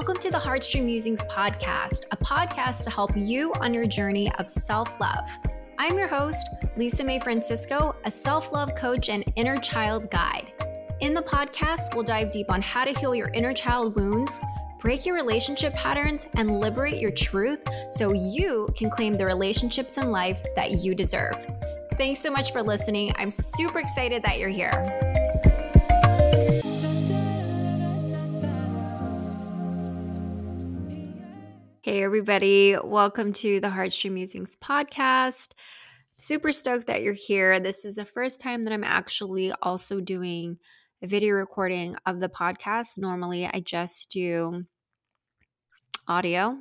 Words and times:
welcome 0.00 0.16
to 0.16 0.30
the 0.30 0.38
Heartstream 0.38 0.86
Musings 0.86 1.20
podcast, 1.24 2.06
a 2.10 2.16
podcast 2.16 2.84
to 2.84 2.90
help 2.90 3.10
you 3.14 3.52
on 3.60 3.74
your 3.74 3.84
journey 3.84 4.32
of 4.38 4.48
self 4.48 4.98
love. 4.98 5.28
I'm 5.78 5.98
your 5.98 6.08
host, 6.08 6.48
Lisa 6.78 7.04
May 7.04 7.20
Francisco, 7.20 7.94
a 8.06 8.10
self 8.10 8.50
love 8.50 8.74
coach 8.74 9.10
and 9.10 9.30
inner 9.36 9.58
child 9.58 10.10
guide. 10.10 10.54
In 11.00 11.12
the 11.12 11.20
podcast, 11.20 11.94
we'll 11.94 12.04
dive 12.04 12.30
deep 12.30 12.50
on 12.50 12.62
how 12.62 12.86
to 12.86 12.98
heal 12.98 13.14
your 13.14 13.28
inner 13.34 13.52
child 13.52 13.94
wounds, 13.94 14.40
break 14.78 15.04
your 15.04 15.16
relationship 15.16 15.74
patterns, 15.74 16.24
and 16.34 16.60
liberate 16.60 16.96
your 16.96 17.10
truth 17.10 17.62
so 17.90 18.14
you 18.14 18.70
can 18.74 18.88
claim 18.88 19.18
the 19.18 19.26
relationships 19.26 19.98
in 19.98 20.10
life 20.10 20.40
that 20.56 20.82
you 20.82 20.94
deserve. 20.94 21.46
Thanks 21.98 22.20
so 22.20 22.30
much 22.30 22.54
for 22.54 22.62
listening. 22.62 23.12
I'm 23.18 23.30
super 23.30 23.80
excited 23.80 24.22
that 24.22 24.38
you're 24.38 24.48
here. 24.48 25.19
Everybody. 32.02 32.76
Welcome 32.82 33.34
to 33.34 33.60
the 33.60 33.68
Heartstream 33.68 34.12
Musings 34.12 34.56
podcast. 34.56 35.48
Super 36.18 36.50
stoked 36.50 36.86
that 36.86 37.02
you're 37.02 37.12
here. 37.12 37.60
This 37.60 37.84
is 37.84 37.94
the 37.94 38.06
first 38.06 38.40
time 38.40 38.64
that 38.64 38.72
I'm 38.72 38.84
actually 38.84 39.52
also 39.60 40.00
doing 40.00 40.56
a 41.02 41.06
video 41.06 41.34
recording 41.34 41.96
of 42.06 42.18
the 42.18 42.30
podcast. 42.30 42.96
Normally, 42.96 43.44
I 43.44 43.60
just 43.60 44.10
do 44.10 44.64
audio, 46.08 46.56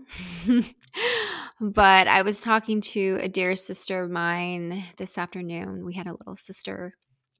but 1.61 2.07
I 2.09 2.21
was 2.21 2.41
talking 2.41 2.81
to 2.81 3.19
a 3.21 3.29
dear 3.29 3.55
sister 3.55 4.03
of 4.03 4.11
mine 4.11 4.83
this 4.97 5.17
afternoon. 5.17 5.85
We 5.85 5.93
had 5.93 6.07
a 6.07 6.15
little 6.19 6.35
sister 6.35 6.95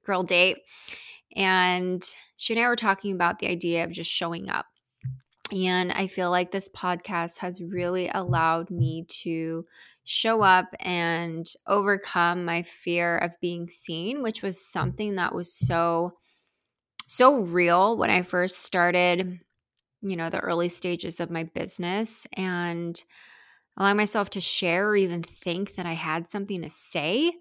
girl 0.06 0.22
date, 0.22 0.56
and 1.36 2.02
she 2.36 2.54
and 2.54 2.64
I 2.64 2.68
were 2.68 2.76
talking 2.76 3.12
about 3.12 3.40
the 3.40 3.48
idea 3.48 3.84
of 3.84 3.90
just 3.90 4.10
showing 4.10 4.48
up 4.48 4.64
and 5.52 5.92
I 5.92 6.06
feel 6.06 6.30
like 6.30 6.50
this 6.50 6.68
podcast 6.68 7.38
has 7.38 7.62
really 7.62 8.10
allowed 8.12 8.70
me 8.70 9.06
to 9.22 9.66
show 10.04 10.42
up 10.42 10.74
and 10.80 11.46
overcome 11.66 12.44
my 12.44 12.62
fear 12.62 13.18
of 13.18 13.40
being 13.40 13.68
seen, 13.68 14.22
which 14.22 14.42
was 14.42 14.64
something 14.64 15.16
that 15.16 15.34
was 15.34 15.52
so, 15.52 16.14
so 17.06 17.40
real 17.40 17.96
when 17.96 18.10
I 18.10 18.22
first 18.22 18.60
started, 18.60 19.40
you 20.02 20.16
know, 20.16 20.30
the 20.30 20.40
early 20.40 20.68
stages 20.68 21.20
of 21.20 21.30
my 21.30 21.44
business 21.44 22.26
and 22.32 23.02
allowing 23.76 23.96
myself 23.96 24.30
to 24.30 24.40
share 24.40 24.88
or 24.88 24.96
even 24.96 25.22
think 25.22 25.76
that 25.76 25.86
I 25.86 25.92
had 25.94 26.28
something 26.28 26.62
to 26.62 26.70
say. 26.70 27.32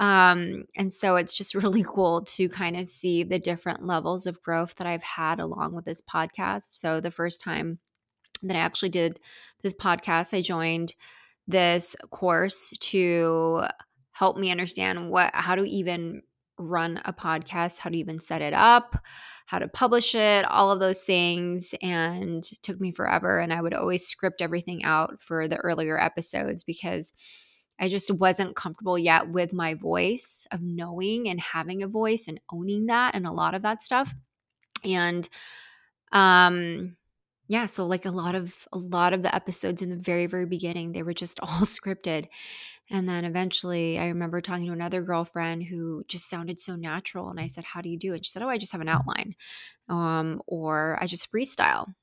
Um, 0.00 0.64
and 0.76 0.92
so 0.92 1.16
it's 1.16 1.34
just 1.34 1.54
really 1.54 1.84
cool 1.86 2.22
to 2.22 2.48
kind 2.48 2.76
of 2.76 2.88
see 2.88 3.22
the 3.22 3.38
different 3.38 3.86
levels 3.86 4.26
of 4.26 4.42
growth 4.42 4.74
that 4.76 4.86
I've 4.86 5.04
had 5.04 5.38
along 5.38 5.74
with 5.74 5.84
this 5.84 6.02
podcast. 6.02 6.70
So 6.70 7.00
the 7.00 7.10
first 7.12 7.42
time 7.42 7.78
that 8.42 8.56
I 8.56 8.60
actually 8.60 8.88
did 8.88 9.20
this 9.62 9.74
podcast, 9.74 10.36
I 10.36 10.40
joined 10.40 10.94
this 11.46 11.94
course 12.10 12.72
to 12.80 13.64
help 14.12 14.36
me 14.36 14.50
understand 14.50 15.10
what 15.10 15.30
how 15.34 15.54
to 15.54 15.64
even 15.64 16.22
run 16.58 17.00
a 17.04 17.12
podcast, 17.12 17.78
how 17.78 17.90
to 17.90 17.96
even 17.96 18.20
set 18.20 18.42
it 18.42 18.52
up, 18.52 19.02
how 19.46 19.58
to 19.58 19.66
publish 19.66 20.14
it, 20.14 20.44
all 20.44 20.70
of 20.70 20.78
those 20.78 21.02
things 21.02 21.74
and 21.82 22.44
took 22.62 22.80
me 22.80 22.92
forever 22.92 23.38
and 23.40 23.52
I 23.52 23.60
would 23.60 23.74
always 23.74 24.06
script 24.06 24.40
everything 24.42 24.84
out 24.84 25.20
for 25.20 25.48
the 25.48 25.56
earlier 25.56 25.98
episodes 25.98 26.62
because 26.62 27.12
I 27.80 27.88
just 27.88 28.10
wasn't 28.10 28.56
comfortable 28.56 28.98
yet 28.98 29.28
with 29.30 29.52
my 29.52 29.74
voice 29.74 30.46
of 30.52 30.62
knowing 30.62 31.28
and 31.28 31.40
having 31.40 31.82
a 31.82 31.88
voice 31.88 32.26
and 32.28 32.40
owning 32.52 32.86
that 32.86 33.14
and 33.14 33.26
a 33.26 33.32
lot 33.32 33.54
of 33.54 33.62
that 33.62 33.82
stuff. 33.82 34.14
And 34.84 35.28
um 36.12 36.96
yeah, 37.48 37.66
so 37.66 37.84
like 37.86 38.06
a 38.06 38.10
lot 38.12 38.34
of 38.36 38.54
a 38.72 38.78
lot 38.78 39.12
of 39.12 39.22
the 39.22 39.34
episodes 39.34 39.82
in 39.82 39.90
the 39.90 39.96
very 39.96 40.26
very 40.26 40.46
beginning 40.46 40.92
they 40.92 41.02
were 41.02 41.14
just 41.14 41.40
all 41.42 41.66
scripted. 41.66 42.28
And 42.90 43.08
then 43.08 43.24
eventually 43.24 43.98
I 43.98 44.08
remember 44.08 44.40
talking 44.40 44.66
to 44.66 44.72
another 44.72 45.02
girlfriend 45.02 45.64
who 45.64 46.04
just 46.08 46.28
sounded 46.30 46.60
so 46.60 46.76
natural 46.76 47.30
and 47.30 47.40
I 47.40 47.46
said, 47.48 47.64
"How 47.64 47.80
do 47.82 47.88
you 47.88 47.98
do 47.98 48.14
it?" 48.14 48.26
She 48.26 48.30
said, 48.32 48.42
"Oh, 48.42 48.48
I 48.48 48.58
just 48.58 48.72
have 48.72 48.80
an 48.82 48.88
outline." 48.88 49.34
Um 49.88 50.42
or 50.46 50.98
I 51.02 51.06
just 51.06 51.30
freestyle. 51.32 51.94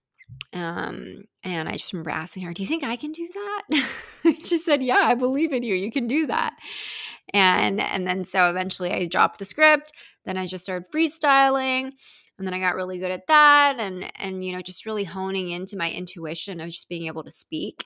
Um, 0.54 1.24
and 1.44 1.70
I 1.70 1.74
just 1.74 1.94
remember 1.94 2.10
asking 2.10 2.44
her, 2.44 2.54
Do 2.54 2.62
you 2.62 2.68
think 2.68 2.84
I 2.84 2.96
can 2.96 3.12
do 3.12 3.28
that? 3.34 4.38
she 4.46 4.58
said, 4.58 4.84
Yeah, 4.84 4.98
I 4.98 5.16
believe 5.16 5.54
in 5.54 5.64
you. 5.64 5.76
You 5.76 5.92
can 5.92 6.08
do 6.08 6.28
that. 6.28 6.54
And 7.34 7.80
and 7.80 8.08
then 8.08 8.24
so 8.24 8.50
eventually 8.50 8.92
I 8.92 9.08
dropped 9.08 9.40
the 9.40 9.46
script. 9.46 9.92
Then 10.26 10.38
I 10.38 10.46
just 10.46 10.64
started 10.64 10.92
freestyling. 10.94 11.92
And 12.40 12.46
then 12.46 12.54
I 12.54 12.60
got 12.60 12.76
really 12.76 13.00
good 13.00 13.12
at 13.12 13.28
that 13.28 13.78
and 13.80 14.12
and 14.16 14.44
you 14.44 14.54
know, 14.54 14.62
just 14.62 14.86
really 14.86 15.06
honing 15.06 15.50
into 15.50 15.78
my 15.78 15.92
intuition 15.92 16.60
of 16.60 16.70
just 16.70 16.90
being 16.90 17.08
able 17.08 17.24
to 17.24 17.32
speak. 17.32 17.86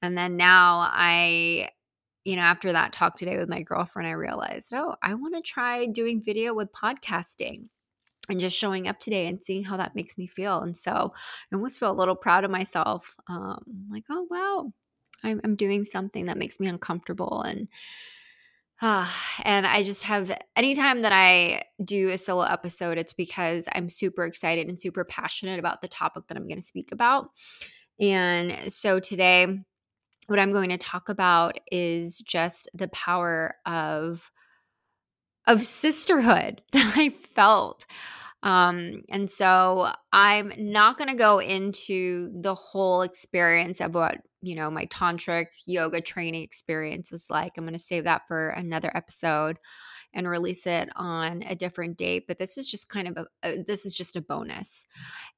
And 0.00 0.16
then 0.16 0.36
now 0.36 0.88
I 0.90 1.70
you 2.24 2.36
know, 2.36 2.42
after 2.42 2.72
that 2.72 2.92
talk 2.92 3.16
today 3.16 3.36
with 3.36 3.48
my 3.48 3.62
girlfriend, 3.62 4.08
I 4.08 4.12
realized, 4.12 4.72
oh, 4.72 4.94
I 5.02 5.14
want 5.14 5.34
to 5.34 5.42
try 5.42 5.86
doing 5.86 6.22
video 6.24 6.54
with 6.54 6.70
podcasting 6.72 7.68
and 8.28 8.40
just 8.40 8.56
showing 8.56 8.86
up 8.86 8.98
today 8.98 9.26
and 9.26 9.42
seeing 9.42 9.64
how 9.64 9.76
that 9.76 9.96
makes 9.96 10.16
me 10.16 10.26
feel. 10.26 10.60
And 10.60 10.76
so 10.76 11.12
I 11.12 11.54
almost 11.54 11.80
feel 11.80 11.90
a 11.90 11.92
little 11.92 12.14
proud 12.14 12.44
of 12.44 12.50
myself. 12.50 13.16
Um, 13.28 13.86
like, 13.90 14.04
oh, 14.10 14.26
wow, 14.30 14.72
I'm, 15.22 15.40
I'm 15.44 15.56
doing 15.56 15.84
something 15.84 16.26
that 16.26 16.38
makes 16.38 16.60
me 16.60 16.66
uncomfortable. 16.68 17.42
And, 17.42 17.68
uh, 18.80 19.08
and 19.44 19.66
I 19.66 19.82
just 19.82 20.04
have, 20.04 20.36
anytime 20.56 21.02
that 21.02 21.12
I 21.12 21.64
do 21.84 22.08
a 22.08 22.18
solo 22.18 22.42
episode, 22.42 22.98
it's 22.98 23.12
because 23.12 23.68
I'm 23.72 23.88
super 23.88 24.24
excited 24.24 24.68
and 24.68 24.80
super 24.80 25.04
passionate 25.04 25.58
about 25.58 25.80
the 25.80 25.88
topic 25.88 26.24
that 26.28 26.36
I'm 26.36 26.48
going 26.48 26.60
to 26.60 26.62
speak 26.62 26.90
about. 26.92 27.30
And 28.00 28.72
so 28.72 28.98
today, 28.98 29.46
what 30.26 30.38
I'm 30.38 30.52
going 30.52 30.70
to 30.70 30.78
talk 30.78 31.08
about 31.08 31.58
is 31.70 32.20
just 32.20 32.68
the 32.74 32.88
power 32.88 33.56
of 33.66 34.31
of 35.46 35.62
sisterhood 35.62 36.62
that 36.72 36.94
I 36.96 37.10
felt. 37.10 37.86
Um, 38.42 39.02
and 39.08 39.30
so 39.30 39.92
I'm 40.12 40.52
not 40.56 40.98
going 40.98 41.10
to 41.10 41.16
go 41.16 41.38
into 41.38 42.30
the 42.34 42.54
whole 42.54 43.02
experience 43.02 43.80
of 43.80 43.94
what, 43.94 44.18
you 44.40 44.56
know, 44.56 44.68
my 44.68 44.86
tantric 44.86 45.46
yoga 45.64 46.00
training 46.00 46.42
experience 46.42 47.12
was 47.12 47.26
like. 47.30 47.52
I'm 47.56 47.64
going 47.64 47.72
to 47.74 47.78
save 47.78 48.04
that 48.04 48.22
for 48.26 48.48
another 48.48 48.90
episode 48.96 49.58
and 50.12 50.28
release 50.28 50.66
it 50.66 50.88
on 50.96 51.42
a 51.44 51.54
different 51.54 51.96
date, 51.96 52.24
but 52.26 52.38
this 52.38 52.58
is 52.58 52.68
just 52.68 52.88
kind 52.88 53.08
of 53.08 53.16
a, 53.16 53.26
a 53.48 53.62
this 53.62 53.86
is 53.86 53.94
just 53.94 54.16
a 54.16 54.20
bonus. 54.20 54.86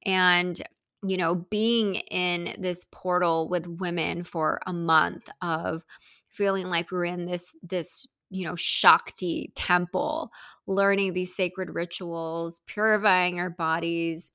And 0.05 0.61
you 1.07 1.17
know, 1.17 1.35
being 1.35 1.95
in 1.95 2.55
this 2.57 2.85
portal 2.91 3.47
with 3.47 3.67
women 3.67 4.23
for 4.23 4.59
a 4.65 4.73
month 4.73 5.29
of 5.41 5.83
feeling 6.29 6.67
like 6.67 6.91
we're 6.91 7.05
in 7.05 7.25
this 7.25 7.53
this 7.61 8.07
you 8.29 8.45
know, 8.45 8.55
Shakti 8.55 9.51
temple, 9.55 10.31
learning 10.67 11.13
these 11.13 11.35
sacred 11.35 11.73
rituals, 11.73 12.59
purifying 12.65 13.39
our 13.39 13.49
bodies 13.49 14.31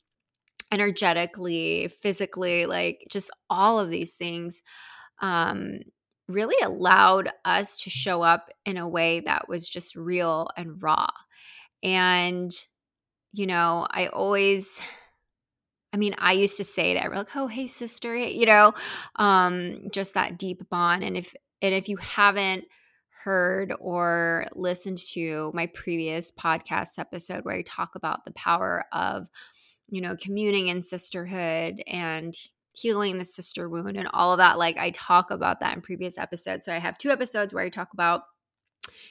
energetically, 0.73 1.89
physically, 2.01 2.67
like 2.67 3.05
just 3.11 3.31
all 3.49 3.81
of 3.81 3.91
these 3.91 4.15
things 4.15 4.63
um, 5.21 5.81
really 6.29 6.57
allowed 6.65 7.31
us 7.45 7.77
to 7.83 7.91
show 7.91 8.23
up 8.23 8.51
in 8.65 8.77
a 8.77 8.89
way 8.89 9.21
that 9.21 9.49
was 9.49 9.69
just 9.69 9.97
real 9.97 10.49
and 10.57 10.83
raw. 10.83 11.09
And, 11.83 12.53
you 13.33 13.47
know, 13.47 13.87
I 13.91 14.07
always, 14.07 14.81
I 15.93 15.97
mean, 15.97 16.15
I 16.19 16.33
used 16.33 16.57
to 16.59 16.65
say 16.65 16.93
it, 16.93 17.11
like, 17.13 17.35
oh, 17.35 17.49
hey, 17.49 17.67
sister, 17.67 18.17
you 18.17 18.47
know, 18.47 18.75
um, 19.17 19.89
just 19.91 20.15
that 20.15 20.39
deep 20.39 20.69
bond. 20.69 21.03
And 21.03 21.17
if, 21.17 21.35
and 21.61 21.75
if 21.75 21.89
you 21.89 21.97
haven't 21.97 22.65
heard 23.25 23.73
or 23.81 24.47
listened 24.55 24.99
to 24.99 25.51
my 25.55 25.67
previous 25.67 26.31
podcast 26.31 26.99
episode 26.99 27.45
where 27.45 27.57
I 27.57 27.63
talk 27.63 27.95
about 27.95 28.25
the 28.25 28.33
power 28.33 28.85
of, 28.93 29.29
you 29.89 30.01
know, 30.01 30.17
communing 30.17 30.69
in 30.69 30.83
sisterhood 30.83 31.83
and 31.87 32.37
healing 32.73 33.19
the 33.19 33.25
sister 33.25 33.69
wound 33.69 33.97
and 33.97 34.09
all 34.13 34.33
of 34.33 34.39
that. 34.39 34.59
Like 34.59 34.79
I 34.79 34.91
talk 34.91 35.31
about 35.31 35.61
that 35.61 35.75
in 35.75 35.83
previous 35.83 36.17
episodes. 36.17 36.67
So 36.67 36.73
I 36.73 36.79
have 36.79 36.99
two 36.99 37.11
episodes 37.11 37.53
where 37.53 37.65
I 37.65 37.69
talk 37.69 37.93
about 37.93 38.23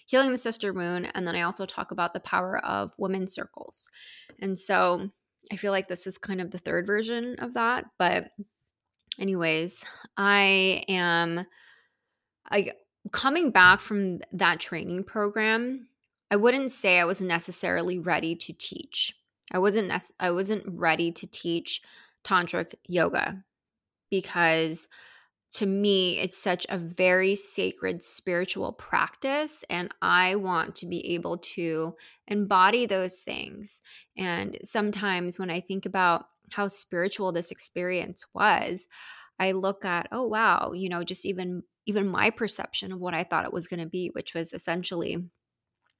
healing 0.05 0.31
the 0.31 0.37
sister 0.37 0.73
wound 0.73 1.11
and 1.13 1.27
then 1.27 1.35
I 1.35 1.43
also 1.43 1.65
talk 1.65 1.91
about 1.91 2.13
the 2.13 2.19
power 2.19 2.57
of 2.65 2.93
women's 2.97 3.33
circles. 3.33 3.89
And 4.39 4.57
so 4.57 5.09
I 5.51 5.55
feel 5.55 5.71
like 5.71 5.87
this 5.87 6.07
is 6.07 6.17
kind 6.17 6.41
of 6.41 6.51
the 6.51 6.57
third 6.57 6.85
version 6.85 7.35
of 7.39 7.53
that, 7.53 7.85
but 7.97 8.31
anyways, 9.19 9.85
I 10.17 10.83
am 10.87 11.45
I 12.51 12.71
coming 13.11 13.51
back 13.51 13.81
from 13.81 14.19
that 14.31 14.59
training 14.59 15.03
program, 15.03 15.87
I 16.31 16.35
wouldn't 16.35 16.71
say 16.71 16.99
I 16.99 17.05
was 17.05 17.21
necessarily 17.21 17.97
ready 17.97 18.35
to 18.35 18.53
teach. 18.53 19.13
I 19.51 19.59
wasn't 19.59 19.91
I 20.19 20.31
wasn't 20.31 20.63
ready 20.67 21.11
to 21.11 21.27
teach 21.27 21.81
tantric 22.23 22.75
yoga 22.85 23.43
because 24.11 24.87
to 25.53 25.65
me, 25.65 26.19
it's 26.19 26.37
such 26.37 26.67
a 26.69 26.77
very 26.77 27.35
sacred 27.35 28.03
spiritual 28.03 28.71
practice. 28.71 29.63
And 29.69 29.91
I 30.01 30.35
want 30.35 30.75
to 30.75 30.85
be 30.85 31.15
able 31.15 31.39
to 31.39 31.95
embody 32.27 32.85
those 32.85 33.21
things. 33.21 33.81
And 34.15 34.59
sometimes 34.63 35.39
when 35.39 35.49
I 35.49 35.59
think 35.59 35.87
about 35.87 36.25
how 36.51 36.67
spiritual 36.67 37.31
this 37.31 37.49
experience 37.49 38.25
was, 38.33 38.85
I 39.39 39.53
look 39.53 39.85
at, 39.85 40.07
oh 40.11 40.27
wow, 40.27 40.71
you 40.73 40.89
know, 40.89 41.03
just 41.03 41.25
even 41.25 41.63
even 41.85 42.07
my 42.07 42.29
perception 42.29 42.91
of 42.91 43.01
what 43.01 43.13
I 43.13 43.23
thought 43.23 43.45
it 43.45 43.53
was 43.53 43.67
going 43.67 43.79
to 43.79 43.87
be, 43.87 44.09
which 44.13 44.33
was 44.33 44.53
essentially, 44.53 45.17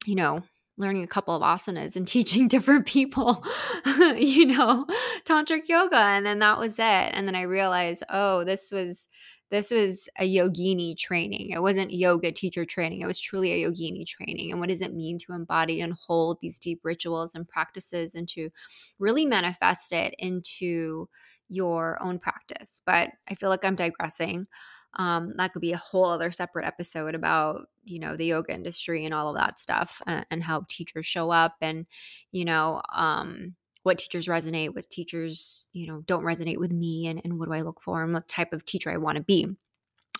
you 0.06 0.16
know, 0.16 0.44
learning 0.78 1.04
a 1.04 1.08
couple 1.08 1.36
of 1.36 1.42
asanas 1.42 1.96
and 1.96 2.08
teaching 2.16 2.48
different 2.48 2.86
people, 2.86 3.44
you 4.16 4.46
know, 4.46 4.86
tantric 5.26 5.68
yoga. 5.68 5.98
And 5.98 6.26
then 6.26 6.40
that 6.40 6.60
was 6.60 6.80
it. 6.80 6.82
And 6.82 7.28
then 7.28 7.36
I 7.36 7.42
realized, 7.44 8.04
oh, 8.10 8.44
this 8.44 8.72
was 8.72 9.08
this 9.52 9.72
was 9.72 10.08
a 10.20 10.32
yogini 10.32 10.96
training. 10.96 11.50
It 11.50 11.62
wasn't 11.62 11.92
yoga 11.92 12.32
teacher 12.32 12.66
training. 12.66 13.02
It 13.02 13.08
was 13.08 13.20
truly 13.20 13.52
a 13.52 13.68
yogini 13.68 14.06
training. 14.06 14.52
And 14.52 14.60
what 14.60 14.70
does 14.70 14.82
it 14.82 14.94
mean 14.94 15.18
to 15.20 15.34
embody 15.34 15.82
and 15.82 15.94
hold 15.94 16.38
these 16.40 16.60
deep 16.60 16.82
rituals 16.84 17.34
and 17.34 17.48
practices 17.48 18.14
and 18.14 18.28
to 18.30 18.52
really 19.00 19.26
manifest 19.26 19.92
it 19.92 20.14
into 20.20 21.10
your 21.50 22.02
own 22.02 22.20
practice? 22.20 22.82
But 22.86 23.10
I 23.30 23.36
feel 23.36 23.50
like 23.50 23.66
I'm 23.66 23.76
digressing. 23.76 24.48
Um, 24.96 25.34
that 25.38 25.54
could 25.54 25.62
be 25.62 25.74
a 25.74 25.78
whole 25.78 26.06
other 26.06 26.32
separate 26.32 26.66
episode 26.66 27.14
about 27.14 27.68
you 27.84 28.00
know 28.00 28.16
the 28.16 28.26
yoga 28.26 28.54
industry 28.54 29.06
and 29.06 29.14
all 29.14 29.30
of 29.30 29.36
that 29.36 29.60
stuff 29.60 30.02
and, 30.08 30.26
and 30.32 30.44
how 30.44 30.66
teachers 30.70 31.06
show 31.06 31.32
up 31.32 31.56
and 31.62 31.86
you 32.32 32.46
know 32.46 32.82
um, 32.96 33.56
what 33.84 33.98
teachers 33.98 34.28
resonate 34.28 34.74
with 34.74 34.90
teachers 34.90 35.68
you 35.74 35.88
know 35.88 36.02
don't 36.06 36.24
resonate 36.24 36.58
with 36.58 36.72
me 36.72 37.08
and, 37.08 37.22
and 37.24 37.40
what 37.40 37.48
do 37.48 37.54
i 37.54 37.62
look 37.62 37.82
for 37.82 38.04
and 38.04 38.14
what 38.14 38.28
type 38.28 38.54
of 38.54 38.66
teacher 38.66 38.90
i 38.90 38.98
want 38.98 39.16
to 39.16 39.24
be 39.24 39.48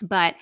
but 0.02 0.36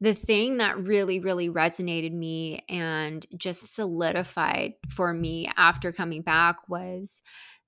the 0.00 0.14
thing 0.14 0.58
that 0.58 0.78
really 0.78 1.20
really 1.20 1.48
resonated 1.48 2.12
me 2.12 2.64
and 2.68 3.26
just 3.36 3.74
solidified 3.74 4.74
for 4.88 5.12
me 5.12 5.50
after 5.56 5.92
coming 5.92 6.22
back 6.22 6.68
was 6.68 7.22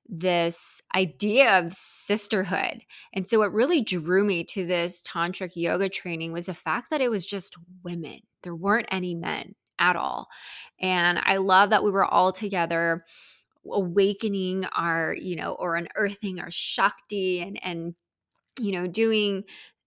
this 0.08 0.80
idea 0.96 1.58
of 1.58 1.72
sisterhood. 1.74 2.82
And 3.12 3.28
so, 3.28 3.38
what 3.38 3.52
really 3.52 3.82
drew 3.82 4.24
me 4.24 4.44
to 4.44 4.66
this 4.66 5.02
tantric 5.02 5.52
yoga 5.54 5.88
training 5.88 6.32
was 6.32 6.46
the 6.46 6.54
fact 6.54 6.90
that 6.90 7.00
it 7.00 7.10
was 7.10 7.26
just 7.26 7.56
women, 7.84 8.20
there 8.42 8.54
weren't 8.54 8.88
any 8.90 9.14
men 9.14 9.54
at 9.78 9.96
all. 9.96 10.28
And 10.80 11.18
I 11.22 11.36
love 11.36 11.70
that 11.70 11.84
we 11.84 11.90
were 11.90 12.04
all 12.04 12.32
together 12.32 13.04
awakening 13.70 14.64
our, 14.66 15.14
you 15.14 15.36
know, 15.36 15.52
or 15.52 15.76
unearthing 15.76 16.40
our 16.40 16.50
Shakti 16.50 17.40
and, 17.40 17.58
and, 17.62 17.94
you 18.60 18.72
know, 18.72 18.86
doing 18.86 19.44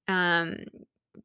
um 0.08 0.58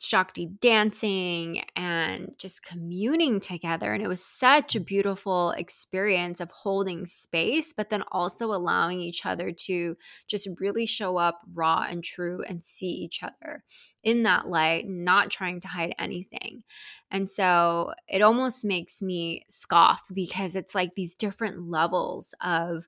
Shakti 0.00 0.46
dancing 0.60 1.64
and 1.75 2.34
just 2.38 2.64
communing 2.64 3.40
together. 3.40 3.93
And 3.93 4.02
it 4.02 4.08
was 4.08 4.25
such 4.25 4.75
a 4.75 4.81
mm. 4.81 4.87
beautiful 4.87 5.52
experience 5.52 6.40
of 6.40 6.50
holding 6.50 7.06
space, 7.06 7.72
but 7.76 7.90
then 7.90 8.02
also 8.12 8.46
allowing 8.52 9.00
each 9.00 9.26
other 9.26 9.52
to 9.66 9.96
just 10.28 10.48
really 10.60 10.87
show 10.87 11.16
up 11.16 11.40
raw 11.52 11.87
and 11.88 12.02
true 12.02 12.43
and 12.48 12.62
see 12.62 12.87
each 12.87 13.22
other 13.22 13.64
in 14.02 14.22
that 14.22 14.48
light, 14.48 14.88
not 14.88 15.31
trying 15.31 15.60
to 15.60 15.69
hide 15.69 15.94
anything. 15.98 16.62
And 17.10 17.28
so 17.28 17.93
it 18.08 18.22
almost 18.22 18.64
makes 18.64 19.02
me 19.02 19.44
scoff 19.48 20.02
because 20.12 20.54
it's 20.54 20.75
like 20.75 20.94
these 20.94 21.14
different 21.14 21.69
levels 21.69 22.34
of, 22.40 22.87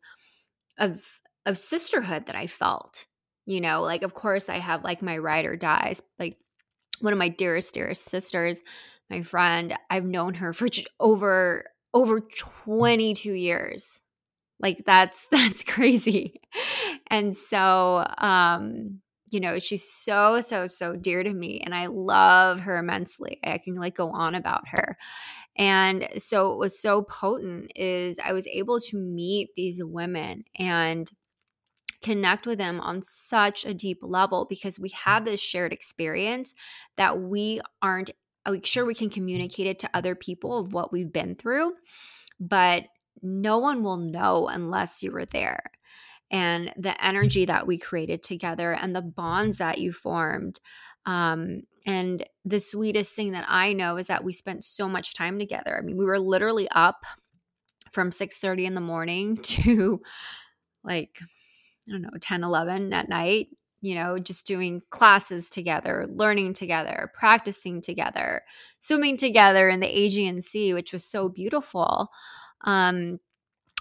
of, 0.79 1.21
of 1.47 1.59
sisterhood 1.59 2.27
that 2.27 2.37
I 2.37 2.47
felt 2.47 3.07
you 3.49 3.63
know 3.63 3.81
like 3.81 4.03
of 4.03 4.15
course 4.15 4.49
i 4.49 4.59
have 4.59 4.85
like 4.85 5.01
my 5.01 5.17
ride 5.17 5.47
or 5.47 5.57
dies 5.57 6.03
like 6.19 6.37
one 7.01 7.13
of 7.13 7.19
my 7.19 7.29
dearest, 7.29 7.75
dearest 7.75 8.05
sisters, 8.05 8.61
my 9.11 9.23
friend. 9.23 9.77
I've 9.91 10.05
known 10.05 10.35
her 10.35 10.53
for 10.53 10.69
over 11.01 11.65
over 11.95 12.21
22 12.21 13.33
years. 13.33 14.01
Like 14.61 14.85
that's 14.85 15.27
that's 15.31 15.63
crazy. 15.63 16.41
And 17.09 17.37
so 17.37 18.07
um 18.19 19.01
you 19.31 19.41
know, 19.41 19.59
she's 19.59 19.93
so 19.93 20.41
so 20.41 20.67
so 20.67 20.97
dear 20.97 21.23
to 21.23 21.33
me 21.33 21.61
and 21.65 21.75
I 21.75 21.87
love 21.87 22.61
her 22.61 22.79
immensely. 22.79 23.39
I 23.45 23.59
can 23.59 23.75
like 23.75 23.95
go 23.95 24.11
on 24.11 24.35
about 24.35 24.69
her. 24.69 24.97
And 25.57 26.09
so 26.17 26.53
it 26.53 26.59
was 26.59 26.81
so 26.81 27.03
potent 27.03 27.73
is 27.75 28.19
I 28.25 28.33
was 28.33 28.47
able 28.47 28.79
to 28.81 28.97
meet 28.97 29.51
these 29.57 29.83
women 29.83 30.45
and 30.57 31.11
connect 32.03 32.47
with 32.47 32.59
them 32.59 32.81
on 32.81 33.03
such 33.03 33.65
a 33.65 33.75
deep 33.75 33.99
level 34.03 34.47
because 34.49 34.79
we 34.79 34.91
have 34.91 35.25
this 35.25 35.41
shared 35.41 35.73
experience 35.73 36.55
that 36.97 37.21
we 37.21 37.61
aren't 37.83 38.11
like 38.47 38.65
sure 38.65 38.85
we 38.85 38.95
can 38.95 39.11
communicate 39.11 39.67
it 39.67 39.79
to 39.79 39.91
other 39.93 40.15
people 40.15 40.59
of 40.59 40.73
what 40.73 40.93
we've 40.93 41.13
been 41.13 41.35
through 41.35 41.73
but 42.41 42.85
no 43.23 43.59
one 43.59 43.83
will 43.83 43.97
know 43.97 44.49
unless 44.49 45.03
you 45.03 45.13
were 45.13 45.25
there. 45.25 45.61
And 46.31 46.73
the 46.77 47.03
energy 47.05 47.47
that 47.47 47.67
we 47.67 47.79
created 47.79 48.23
together 48.23 48.73
and 48.73 48.95
the 48.95 49.03
bonds 49.03 49.59
that 49.59 49.79
you 49.79 49.93
formed 49.93 50.61
um, 51.07 51.63
and 51.87 52.29
the 52.45 52.61
sweetest 52.61 53.15
thing 53.15 53.33
that 53.33 53.47
i 53.49 53.73
know 53.73 53.97
is 53.97 54.09
that 54.09 54.23
we 54.23 54.33
spent 54.35 54.63
so 54.63 54.89
much 54.89 55.15
time 55.15 55.39
together. 55.39 55.79
I 55.79 55.81
mean 55.81 55.97
we 55.97 56.05
were 56.05 56.19
literally 56.19 56.69
up 56.71 57.05
from 57.93 58.11
6 58.11 58.37
30 58.37 58.67
in 58.67 58.75
the 58.75 58.83
morning 58.83 59.37
to 59.43 60.03
like 60.85 61.19
I 61.89 61.93
don't 61.93 62.03
know, 62.03 62.11
10, 62.21 62.45
11 62.45 62.93
at 62.93 63.09
night, 63.09 63.49
you 63.81 63.95
know, 63.95 64.19
just 64.19 64.47
doing 64.47 64.83
classes 64.91 65.49
together, 65.49 66.07
learning 66.09 66.55
together, 66.55 67.11
practicing 67.15 67.81
together, 67.81 68.43
swimming 68.81 69.17
together 69.17 69.69
in 69.69 69.81
the 69.81 69.87
Aegean 69.89 70.43
Sea, 70.43 70.75
which 70.75 70.93
was 70.93 71.05
so 71.05 71.29
beautiful. 71.29 72.09
Um, 72.63 73.21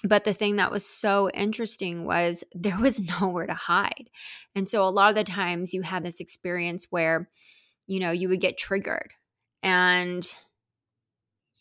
but 0.03 0.23
the 0.23 0.33
thing 0.33 0.57
that 0.57 0.71
was 0.71 0.85
so 0.85 1.29
interesting 1.31 2.05
was 2.05 2.43
there 2.53 2.79
was 2.79 2.99
nowhere 2.99 3.47
to 3.47 3.53
hide. 3.53 4.09
And 4.55 4.69
so 4.69 4.87
a 4.87 4.89
lot 4.89 5.09
of 5.09 5.15
the 5.15 5.23
times 5.23 5.73
you 5.73 5.81
had 5.81 6.03
this 6.03 6.19
experience 6.19 6.87
where, 6.89 7.29
you 7.87 7.99
know, 7.99 8.11
you 8.11 8.29
would 8.29 8.41
get 8.41 8.57
triggered 8.57 9.11
and 9.63 10.27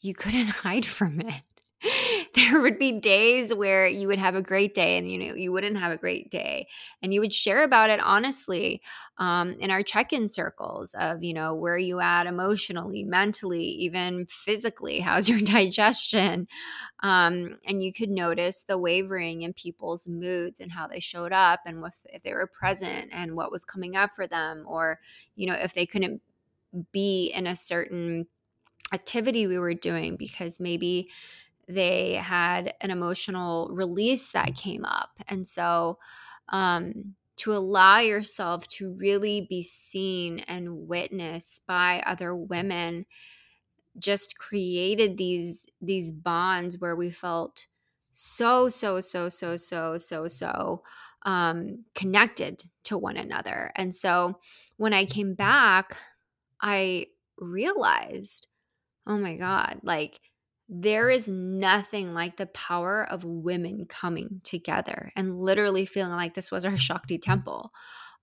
you 0.01 0.15
couldn't 0.15 0.49
hide 0.63 0.87
from 0.87 1.21
it. 1.21 1.43
there 2.35 2.61
would 2.61 2.79
be 2.79 2.93
days 2.93 3.53
where 3.53 3.87
you 3.87 4.09
would 4.09 4.19
have 4.19 4.35
a 4.35 4.43
great 4.43 4.75
day 4.75 4.97
and 4.97 5.11
you 5.11 5.19
know 5.19 5.35
you 5.35 5.53
wouldn't 5.53 5.77
have 5.77 5.93
a 5.93 5.97
great 5.97 6.31
day 6.31 6.67
and 7.03 7.13
you 7.13 7.21
would 7.21 7.35
share 7.35 7.63
about 7.65 7.91
it 7.91 8.01
honestly 8.01 8.81
um, 9.19 9.53
in 9.61 9.71
our 9.71 9.83
check-in 9.83 10.29
circles 10.29 10.95
of 10.99 11.23
you 11.23 11.35
know 11.35 11.55
where 11.55 11.77
you 11.77 12.01
at 12.01 12.27
emotionally 12.27 13.05
mentally 13.05 13.63
even 13.65 14.27
physically? 14.27 15.01
How's 15.01 15.29
your 15.29 15.41
digestion? 15.45 16.49
Um, 17.01 17.59
and 17.67 17.83
you 17.83 17.93
could 17.93 18.11
notice 18.11 18.63
the 18.63 18.79
wavering 18.79 19.43
in 19.43 19.53
people's 19.53 20.09
moods 20.09 20.61
and 20.61 20.73
how 20.73 20.87
they 20.87 21.01
showed 21.01 21.33
up 21.33 21.61
and 21.67 21.85
if, 21.85 21.95
if 22.07 22.23
they 22.23 22.33
were 22.33 22.47
present 22.47 23.11
and 23.13 23.37
what 23.37 23.53
was 23.53 23.65
coming 23.65 23.97
up 23.97 24.11
for 24.17 24.27
them 24.27 24.65
or 24.67 24.99
you 25.35 25.47
know 25.47 25.55
if 25.55 25.75
they 25.75 25.85
couldn't 25.87 26.23
be 26.93 27.27
in 27.35 27.47
a 27.47 27.57
certain 27.57 28.27
activity 28.93 29.47
we 29.47 29.59
were 29.59 29.75
doing 29.75 30.17
because 30.17 30.61
maybe 30.61 31.11
they 31.69 32.15
had 32.15 32.75
an 32.81 32.91
emotional 32.91 33.69
release 33.73 34.33
that 34.33 34.55
came 34.55 34.85
up. 34.85 35.11
And 35.29 35.47
so, 35.47 35.99
um, 36.49 37.15
to 37.37 37.53
allow 37.53 37.99
yourself 37.99 38.67
to 38.67 38.91
really 38.93 39.47
be 39.51 39.63
seen 39.63 40.39
and 40.41 40.89
witnessed 40.89 41.67
by 41.67 42.03
other 42.07 42.35
women 42.35 43.05
just 43.99 44.37
created 44.39 45.17
these 45.17 45.67
these 45.81 46.11
bonds 46.11 46.79
where 46.79 46.95
we 46.97 47.11
felt 47.11 47.67
so 48.13 48.69
so 48.69 49.01
so 49.01 49.29
so 49.29 49.57
so 49.57 49.97
so 49.99 50.29
so 50.29 50.83
um 51.25 51.85
connected 51.95 52.65
to 52.85 52.99
one 52.99 53.17
another 53.17 53.73
and 53.75 53.95
so 53.95 54.39
when 54.77 54.93
i 54.93 55.05
came 55.05 55.35
back 55.35 55.97
i 56.61 57.07
realized 57.39 58.47
oh 59.07 59.19
my 59.19 59.37
god 59.37 59.81
like 59.83 60.21
there 60.69 61.11
is 61.11 61.29
nothing 61.29 62.13
like 62.13 62.37
the 62.37 62.47
power 62.47 63.07
of 63.09 63.25
women 63.25 63.87
coming 63.89 64.41
together 64.43 65.13
and 65.15 65.41
literally 65.41 65.87
feeling 65.87 66.13
like 66.13 66.35
this 66.35 66.51
was 66.51 66.65
our 66.65 66.77
Shakti 66.77 67.19
temple 67.19 67.73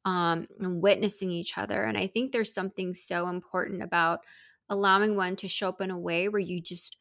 um, 0.06 0.48
and 0.60 0.82
witnessing 0.82 1.32
each 1.32 1.58
other. 1.58 1.84
And 1.84 1.98
I 1.98 2.08
think 2.08 2.32
there's 2.32 2.54
something 2.54 2.94
so 2.94 3.30
important 3.30 3.82
about 3.82 4.20
allowing 4.70 5.16
one 5.16 5.36
to 5.38 5.48
show 5.48 5.70
up 5.70 5.82
in 5.82 5.92
a 5.92 6.00
way 6.00 6.28
where 6.28 6.42
you 6.42 6.62
just 6.62 6.98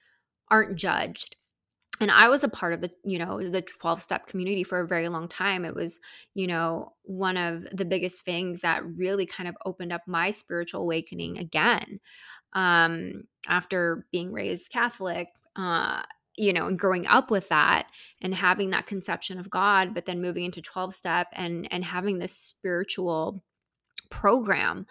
aren't 0.49 0.77
judged. 0.77 1.37
And 2.01 2.11
I 2.11 2.29
was 2.29 2.43
a 2.43 2.49
part 2.49 2.73
of 2.73 2.81
the, 2.81 2.91
you 3.05 3.19
know, 3.19 3.39
the 3.49 3.63
12 3.63 4.03
step 4.03 4.27
community 4.27 4.65
for 4.65 4.81
a 4.81 4.87
very 4.87 5.09
long 5.09 5.29
time. 5.29 5.65
It 5.65 5.75
was, 5.75 6.01
you 6.35 6.47
know, 6.47 6.95
one 7.03 7.37
of 7.37 7.65
the 7.73 7.85
biggest 7.85 8.25
things 8.25 8.61
that 8.63 8.85
really 8.85 9.27
kind 9.27 9.49
of 9.49 9.57
opened 9.65 9.93
up 9.93 10.03
my 10.07 10.31
spiritual 10.31 10.83
awakening 10.83 11.39
again 11.39 12.01
um, 12.53 13.25
after 13.47 14.07
being 14.13 14.33
raised 14.33 14.71
Catholic, 14.71 15.29
uh, 15.57 16.03
you 16.37 16.53
know, 16.53 16.67
and 16.67 16.79
growing 16.79 17.07
up 17.07 17.31
with 17.31 17.49
that 17.51 17.89
and 18.21 18.35
having 18.35 18.71
that 18.71 18.87
conception 18.87 19.39
of 19.39 19.51
God, 19.51 19.95
but 19.95 20.07
then 20.07 20.23
moving 20.23 20.45
into 20.45 20.63
12 20.63 20.95
step 20.95 21.29
and 21.33 21.69
and 21.71 21.85
having 21.85 22.19
this 22.19 22.37
spiritual 22.37 23.43
program 24.11 24.87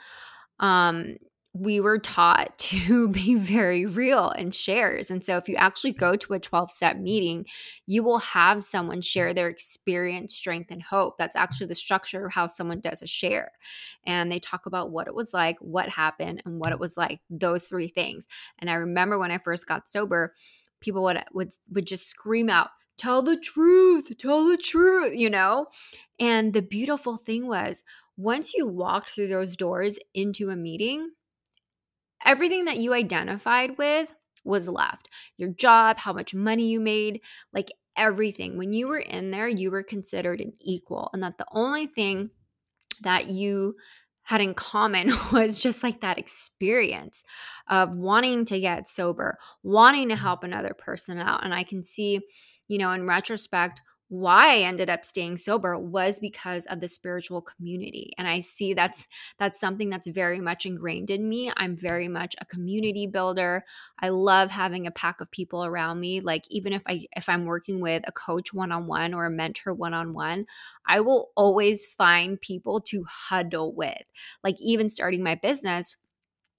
um, 0.60 1.18
we 1.54 1.80
were 1.80 2.00
taught 2.00 2.58
to 2.58 3.08
be 3.10 3.36
very 3.36 3.86
real 3.86 4.30
and 4.30 4.54
shares. 4.56 5.12
And 5.12 5.24
so, 5.24 5.38
if 5.38 5.50
you 5.50 5.56
actually 5.56 5.94
go 5.94 6.16
to 6.16 6.34
a 6.34 6.40
12 6.40 6.72
step 6.72 6.98
meeting, 6.98 7.46
you 7.86 8.04
will 8.04 8.20
have 8.20 8.64
someone 8.64 9.02
share 9.02 9.34
their 9.34 9.48
experience, 9.48 10.36
strength, 10.36 10.72
and 10.72 10.82
hope. 10.82 11.18
That's 11.18 11.36
actually 11.36 11.68
the 11.68 11.76
structure 11.76 12.26
of 12.26 12.34
how 12.34 12.48
someone 12.48 12.80
does 12.80 13.02
a 13.02 13.08
share. 13.08 13.52
And 14.06 14.32
they 14.32 14.40
talk 14.40 14.66
about 14.66 14.92
what 14.92 15.08
it 15.08 15.16
was 15.16 15.34
like, 15.34 15.58
what 15.60 15.90
happened, 15.90 16.42
and 16.46 16.60
what 16.60 16.72
it 16.72 16.80
was 16.80 16.98
like 16.98 17.20
those 17.30 17.66
three 17.66 17.88
things. 17.88 18.28
And 18.60 18.70
I 18.70 18.76
remember 18.76 19.20
when 19.20 19.32
I 19.32 19.38
first 19.38 19.68
got 19.68 19.88
sober, 19.88 20.34
people 20.80 21.04
would, 21.04 21.24
would, 21.34 21.52
would 21.72 21.88
just 21.88 22.08
scream 22.08 22.50
out, 22.50 22.70
Tell 22.98 23.24
the 23.24 23.38
truth, 23.38 24.16
tell 24.20 24.48
the 24.48 24.58
truth, 24.58 25.14
you 25.16 25.28
know? 25.28 25.66
And 26.20 26.54
the 26.54 26.62
beautiful 26.62 27.18
thing 27.18 27.48
was, 27.48 27.84
once 28.16 28.54
you 28.54 28.68
walked 28.68 29.10
through 29.10 29.30
those 29.30 29.58
doors 29.58 29.98
into 30.14 30.52
a 30.52 30.56
meeting, 30.56 31.10
everything 32.26 32.66
that 32.66 32.78
you 32.78 32.94
identified 32.94 33.78
with 33.78 34.14
was 34.44 34.68
left 34.68 35.10
your 35.38 35.50
job, 35.50 36.00
how 36.00 36.14
much 36.14 36.34
money 36.34 36.68
you 36.68 36.80
made, 36.80 37.22
like 37.54 37.72
everything. 37.96 38.58
When 38.58 38.74
you 38.74 38.88
were 38.88 39.00
in 39.00 39.32
there, 39.32 39.48
you 39.48 39.72
were 39.72 39.84
considered 39.84 40.42
an 40.42 40.54
equal, 40.60 41.10
and 41.14 41.22
that 41.24 41.38
the 41.38 41.46
only 41.52 41.88
thing 41.88 42.32
that 43.02 43.28
you 43.28 43.76
had 44.24 44.42
in 44.42 44.54
common 44.54 45.12
was 45.32 45.60
just 45.60 45.84
like 45.84 46.02
that 46.02 46.18
experience 46.18 47.24
of 47.68 47.96
wanting 47.96 48.46
to 48.46 48.60
get 48.60 48.88
sober, 48.88 49.38
wanting 49.64 50.10
to 50.10 50.16
mm-hmm. 50.16 50.24
help 50.24 50.44
another 50.44 50.74
person 50.74 51.18
out. 51.18 51.44
And 51.44 51.54
I 51.54 51.64
can 51.64 51.84
see, 51.84 52.22
you 52.68 52.78
know, 52.78 52.92
in 52.92 53.08
retrospect, 53.08 53.82
why 54.12 54.58
I 54.58 54.64
ended 54.64 54.90
up 54.90 55.06
staying 55.06 55.38
sober 55.38 55.80
was 55.80 56.20
because 56.20 56.66
of 56.66 56.82
the 56.82 56.90
spiritual 56.90 57.42
community. 57.42 58.12
And 58.18 58.28
I 58.28 58.42
see 58.42 58.74
that's 58.74 59.08
that's 59.40 59.58
something 59.58 59.90
that's 59.90 60.08
very 60.08 60.42
much 60.42 60.66
ingrained 60.66 61.10
in 61.10 61.30
me. 61.30 61.50
I'm 61.56 61.78
very 61.78 62.10
much 62.10 62.36
a 62.42 62.46
community 62.46 63.08
builder. 63.08 63.64
I 64.02 64.10
love 64.10 64.52
having 64.52 64.86
a 64.86 64.92
pack 64.92 65.22
of 65.22 65.32
people 65.32 65.64
around 65.64 66.02
me. 66.02 66.20
Like 66.20 66.44
even 66.50 66.74
if 66.74 66.82
I 66.86 67.06
if 67.16 67.30
I'm 67.30 67.46
working 67.46 67.80
with 67.80 68.04
a 68.06 68.12
coach 68.12 68.54
one-on-one 68.54 69.14
or 69.14 69.28
a 69.28 69.32
mentor 69.32 69.74
one-on-one, 69.74 70.46
I 70.86 71.00
will 71.00 71.30
always 71.38 71.88
find 71.88 72.42
people 72.42 72.82
to 72.82 73.06
huddle 73.08 73.74
with. 73.74 74.04
Like 74.44 74.60
even 74.60 74.90
starting 74.90 75.24
my 75.24 75.36
business, 75.36 75.96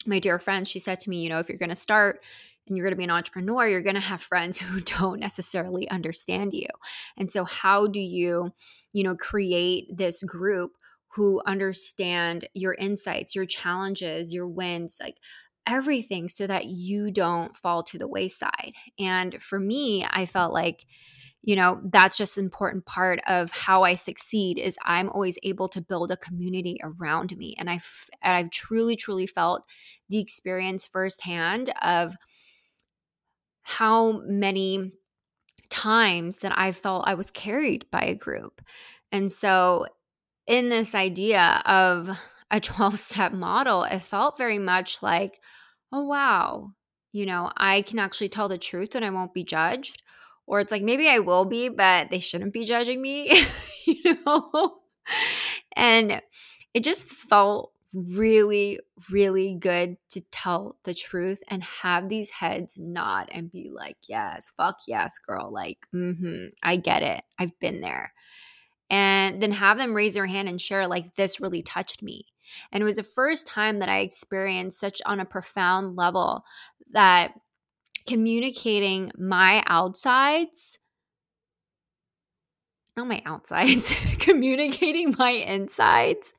my 0.06 0.20
dear 0.20 0.38
friend, 0.38 0.66
she 0.66 0.80
said 0.80 1.00
to 1.00 1.10
me, 1.10 1.22
you 1.22 1.28
know, 1.28 1.38
if 1.38 1.50
you're 1.50 1.58
going 1.58 1.68
to 1.68 1.76
start 1.76 2.24
and 2.66 2.76
you're 2.76 2.84
going 2.84 2.92
to 2.92 2.98
be 2.98 3.04
an 3.04 3.10
entrepreneur, 3.10 3.68
you're 3.68 3.82
going 3.82 3.94
to 3.94 4.00
have 4.00 4.22
friends 4.22 4.58
who 4.58 4.80
don't 4.80 5.20
necessarily 5.20 5.88
understand 5.90 6.52
you. 6.52 6.68
And 7.16 7.30
so 7.30 7.44
how 7.44 7.86
do 7.86 8.00
you, 8.00 8.52
you 8.92 9.02
know, 9.02 9.16
create 9.16 9.96
this 9.96 10.22
group 10.22 10.72
who 11.14 11.42
understand 11.46 12.48
your 12.54 12.74
insights, 12.74 13.34
your 13.34 13.44
challenges, 13.44 14.32
your 14.32 14.48
wins, 14.48 14.96
like 15.00 15.16
everything 15.66 16.28
so 16.28 16.46
that 16.46 16.66
you 16.66 17.10
don't 17.10 17.56
fall 17.56 17.82
to 17.84 17.98
the 17.98 18.08
wayside. 18.08 18.72
And 18.98 19.40
for 19.42 19.60
me, 19.60 20.06
I 20.08 20.26
felt 20.26 20.52
like 20.52 20.86
you 21.44 21.56
know 21.56 21.80
that's 21.92 22.16
just 22.16 22.38
an 22.38 22.44
important 22.44 22.86
part 22.86 23.20
of 23.26 23.50
how 23.50 23.82
i 23.82 23.94
succeed 23.94 24.58
is 24.58 24.78
i'm 24.84 25.08
always 25.08 25.36
able 25.42 25.68
to 25.68 25.80
build 25.80 26.12
a 26.12 26.16
community 26.16 26.78
around 26.84 27.36
me 27.36 27.54
and 27.58 27.68
i've 27.68 28.08
and 28.22 28.36
i've 28.36 28.50
truly 28.50 28.94
truly 28.94 29.26
felt 29.26 29.64
the 30.08 30.20
experience 30.20 30.86
firsthand 30.86 31.72
of 31.82 32.14
how 33.62 34.22
many 34.24 34.92
times 35.72 36.38
that 36.38 36.56
I 36.56 36.72
felt 36.72 37.08
I 37.08 37.14
was 37.14 37.30
carried 37.30 37.86
by 37.90 38.02
a 38.02 38.14
group. 38.14 38.60
And 39.10 39.32
so, 39.32 39.86
in 40.46 40.68
this 40.68 40.94
idea 40.94 41.62
of 41.64 42.18
a 42.50 42.60
12 42.60 42.98
step 42.98 43.32
model, 43.32 43.84
it 43.84 44.00
felt 44.00 44.38
very 44.38 44.58
much 44.58 45.02
like, 45.02 45.40
oh, 45.90 46.04
wow, 46.04 46.72
you 47.12 47.26
know, 47.26 47.50
I 47.56 47.82
can 47.82 47.98
actually 47.98 48.28
tell 48.28 48.48
the 48.48 48.58
truth 48.58 48.94
and 48.94 49.04
I 49.04 49.10
won't 49.10 49.34
be 49.34 49.44
judged. 49.44 50.02
Or 50.46 50.60
it's 50.60 50.72
like, 50.72 50.82
maybe 50.82 51.08
I 51.08 51.20
will 51.20 51.44
be, 51.44 51.68
but 51.68 52.10
they 52.10 52.20
shouldn't 52.20 52.52
be 52.52 52.64
judging 52.64 53.00
me, 53.00 53.46
you 53.86 54.18
know? 54.26 54.74
And 55.76 56.20
it 56.74 56.84
just 56.84 57.08
felt 57.08 57.72
really, 57.92 58.80
really 59.10 59.54
good 59.54 59.96
to 60.10 60.20
tell 60.30 60.76
the 60.84 60.94
truth 60.94 61.40
and 61.48 61.62
have 61.62 62.08
these 62.08 62.30
heads 62.30 62.78
nod 62.78 63.28
and 63.30 63.52
be 63.52 63.70
like, 63.70 63.96
yes, 64.08 64.52
fuck 64.56 64.80
yes, 64.86 65.18
girl. 65.18 65.50
Like, 65.52 65.78
mm-hmm, 65.94 66.46
I 66.62 66.76
get 66.76 67.02
it. 67.02 67.22
I've 67.38 67.58
been 67.60 67.80
there. 67.80 68.12
And 68.88 69.42
then 69.42 69.52
have 69.52 69.78
them 69.78 69.94
raise 69.94 70.14
their 70.14 70.26
hand 70.26 70.48
and 70.48 70.60
share, 70.60 70.86
like, 70.86 71.14
this 71.14 71.40
really 71.40 71.62
touched 71.62 72.02
me. 72.02 72.26
And 72.70 72.82
it 72.82 72.84
was 72.84 72.96
the 72.96 73.02
first 73.02 73.46
time 73.46 73.78
that 73.78 73.88
I 73.88 74.00
experienced 74.00 74.80
such 74.80 75.00
on 75.06 75.20
a 75.20 75.24
profound 75.24 75.96
level 75.96 76.44
that 76.92 77.32
communicating 78.06 79.10
my 79.16 79.62
outsides 79.66 80.78
not 82.94 83.06
my 83.06 83.22
outsides, 83.24 83.94
communicating 84.18 85.14
my 85.18 85.30
insides 85.30 86.34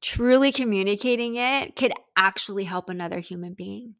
truly 0.00 0.52
communicating 0.52 1.36
it 1.36 1.76
could 1.76 1.92
actually 2.16 2.64
help 2.64 2.88
another 2.88 3.18
human 3.18 3.54
being. 3.54 3.94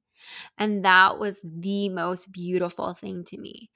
And 0.58 0.84
that 0.84 1.18
was 1.18 1.40
the 1.42 1.88
most 1.88 2.32
beautiful 2.32 2.92
thing 2.94 3.24
to 3.24 3.38
me. 3.38 3.70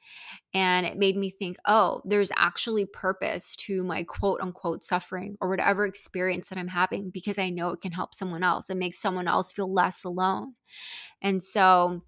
And 0.52 0.84
it 0.84 0.98
made 0.98 1.16
me 1.16 1.30
think, 1.30 1.56
oh, 1.66 2.02
there's 2.04 2.32
actually 2.36 2.84
purpose 2.84 3.56
to 3.56 3.84
my 3.84 4.02
quote 4.02 4.40
unquote 4.40 4.82
suffering 4.82 5.36
or 5.40 5.48
whatever 5.48 5.86
experience 5.86 6.48
that 6.48 6.58
I'm 6.58 6.68
having 6.68 7.10
because 7.10 7.38
I 7.38 7.50
know 7.50 7.70
it 7.70 7.80
can 7.80 7.92
help 7.92 8.14
someone 8.14 8.42
else. 8.42 8.70
It 8.70 8.76
makes 8.76 9.00
someone 9.00 9.28
else 9.28 9.52
feel 9.52 9.72
less 9.72 10.04
alone. 10.04 10.54
And 11.22 11.42
so, 11.42 12.02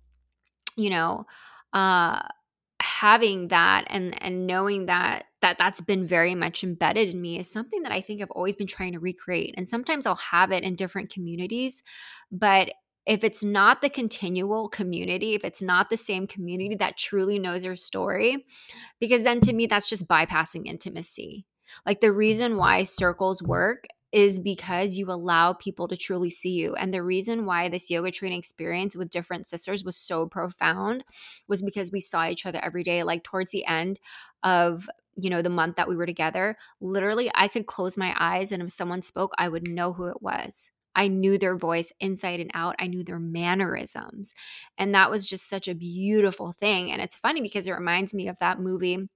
you 0.76 0.90
know, 0.90 1.26
uh, 1.72 2.22
having 2.80 3.48
that 3.48 3.84
and 3.88 4.20
and 4.22 4.46
knowing 4.46 4.86
that 4.86 5.24
that 5.44 5.58
that's 5.58 5.82
been 5.82 6.06
very 6.06 6.34
much 6.34 6.64
embedded 6.64 7.10
in 7.10 7.20
me 7.20 7.38
is 7.38 7.52
something 7.52 7.82
that 7.82 7.92
I 7.92 8.00
think 8.00 8.22
I've 8.22 8.30
always 8.30 8.56
been 8.56 8.66
trying 8.66 8.94
to 8.94 8.98
recreate. 8.98 9.54
And 9.58 9.68
sometimes 9.68 10.06
I'll 10.06 10.14
have 10.14 10.50
it 10.50 10.64
in 10.64 10.74
different 10.74 11.12
communities, 11.12 11.82
but 12.32 12.70
if 13.04 13.22
it's 13.22 13.44
not 13.44 13.82
the 13.82 13.90
continual 13.90 14.70
community, 14.70 15.34
if 15.34 15.44
it's 15.44 15.60
not 15.60 15.90
the 15.90 15.98
same 15.98 16.26
community 16.26 16.76
that 16.76 16.96
truly 16.96 17.38
knows 17.38 17.62
your 17.62 17.76
story, 17.76 18.46
because 18.98 19.24
then 19.24 19.40
to 19.40 19.52
me, 19.52 19.66
that's 19.66 19.86
just 19.86 20.08
bypassing 20.08 20.64
intimacy. 20.64 21.44
Like 21.84 22.00
the 22.00 22.10
reason 22.10 22.56
why 22.56 22.84
circles 22.84 23.42
work 23.42 23.84
is 24.12 24.38
because 24.38 24.96
you 24.96 25.10
allow 25.10 25.52
people 25.52 25.88
to 25.88 25.96
truly 25.96 26.30
see 26.30 26.52
you. 26.52 26.74
And 26.76 26.94
the 26.94 27.02
reason 27.02 27.44
why 27.44 27.68
this 27.68 27.90
yoga 27.90 28.12
training 28.12 28.38
experience 28.38 28.96
with 28.96 29.10
different 29.10 29.46
sisters 29.46 29.84
was 29.84 29.98
so 29.98 30.26
profound 30.26 31.04
was 31.48 31.60
because 31.60 31.90
we 31.92 32.00
saw 32.00 32.28
each 32.28 32.46
other 32.46 32.60
every 32.62 32.84
day. 32.84 33.02
Like 33.02 33.24
towards 33.24 33.50
the 33.50 33.66
end 33.66 34.00
of 34.42 34.88
you 35.16 35.30
know 35.30 35.42
the 35.42 35.50
month 35.50 35.76
that 35.76 35.88
we 35.88 35.96
were 35.96 36.06
together 36.06 36.56
literally 36.80 37.30
i 37.34 37.48
could 37.48 37.66
close 37.66 37.96
my 37.96 38.14
eyes 38.18 38.52
and 38.52 38.62
if 38.62 38.72
someone 38.72 39.02
spoke 39.02 39.32
i 39.38 39.48
would 39.48 39.68
know 39.68 39.92
who 39.92 40.06
it 40.08 40.22
was. 40.22 40.70
I 40.96 41.08
knew 41.08 41.38
their 41.38 41.56
voice 41.56 41.92
inside 41.98 42.38
and 42.38 42.52
out. 42.54 42.76
I 42.78 42.86
knew 42.86 43.02
their 43.02 43.18
mannerisms. 43.18 44.32
And 44.78 44.94
that 44.94 45.10
was 45.10 45.26
just 45.26 45.48
such 45.48 45.66
a 45.66 45.74
beautiful 45.74 46.52
thing. 46.52 46.92
And 46.92 47.02
it's 47.02 47.16
funny 47.16 47.42
because 47.42 47.66
it 47.66 47.72
reminds 47.72 48.14
me 48.14 48.28
of 48.28 48.38
that 48.38 48.60
movie 48.60 49.08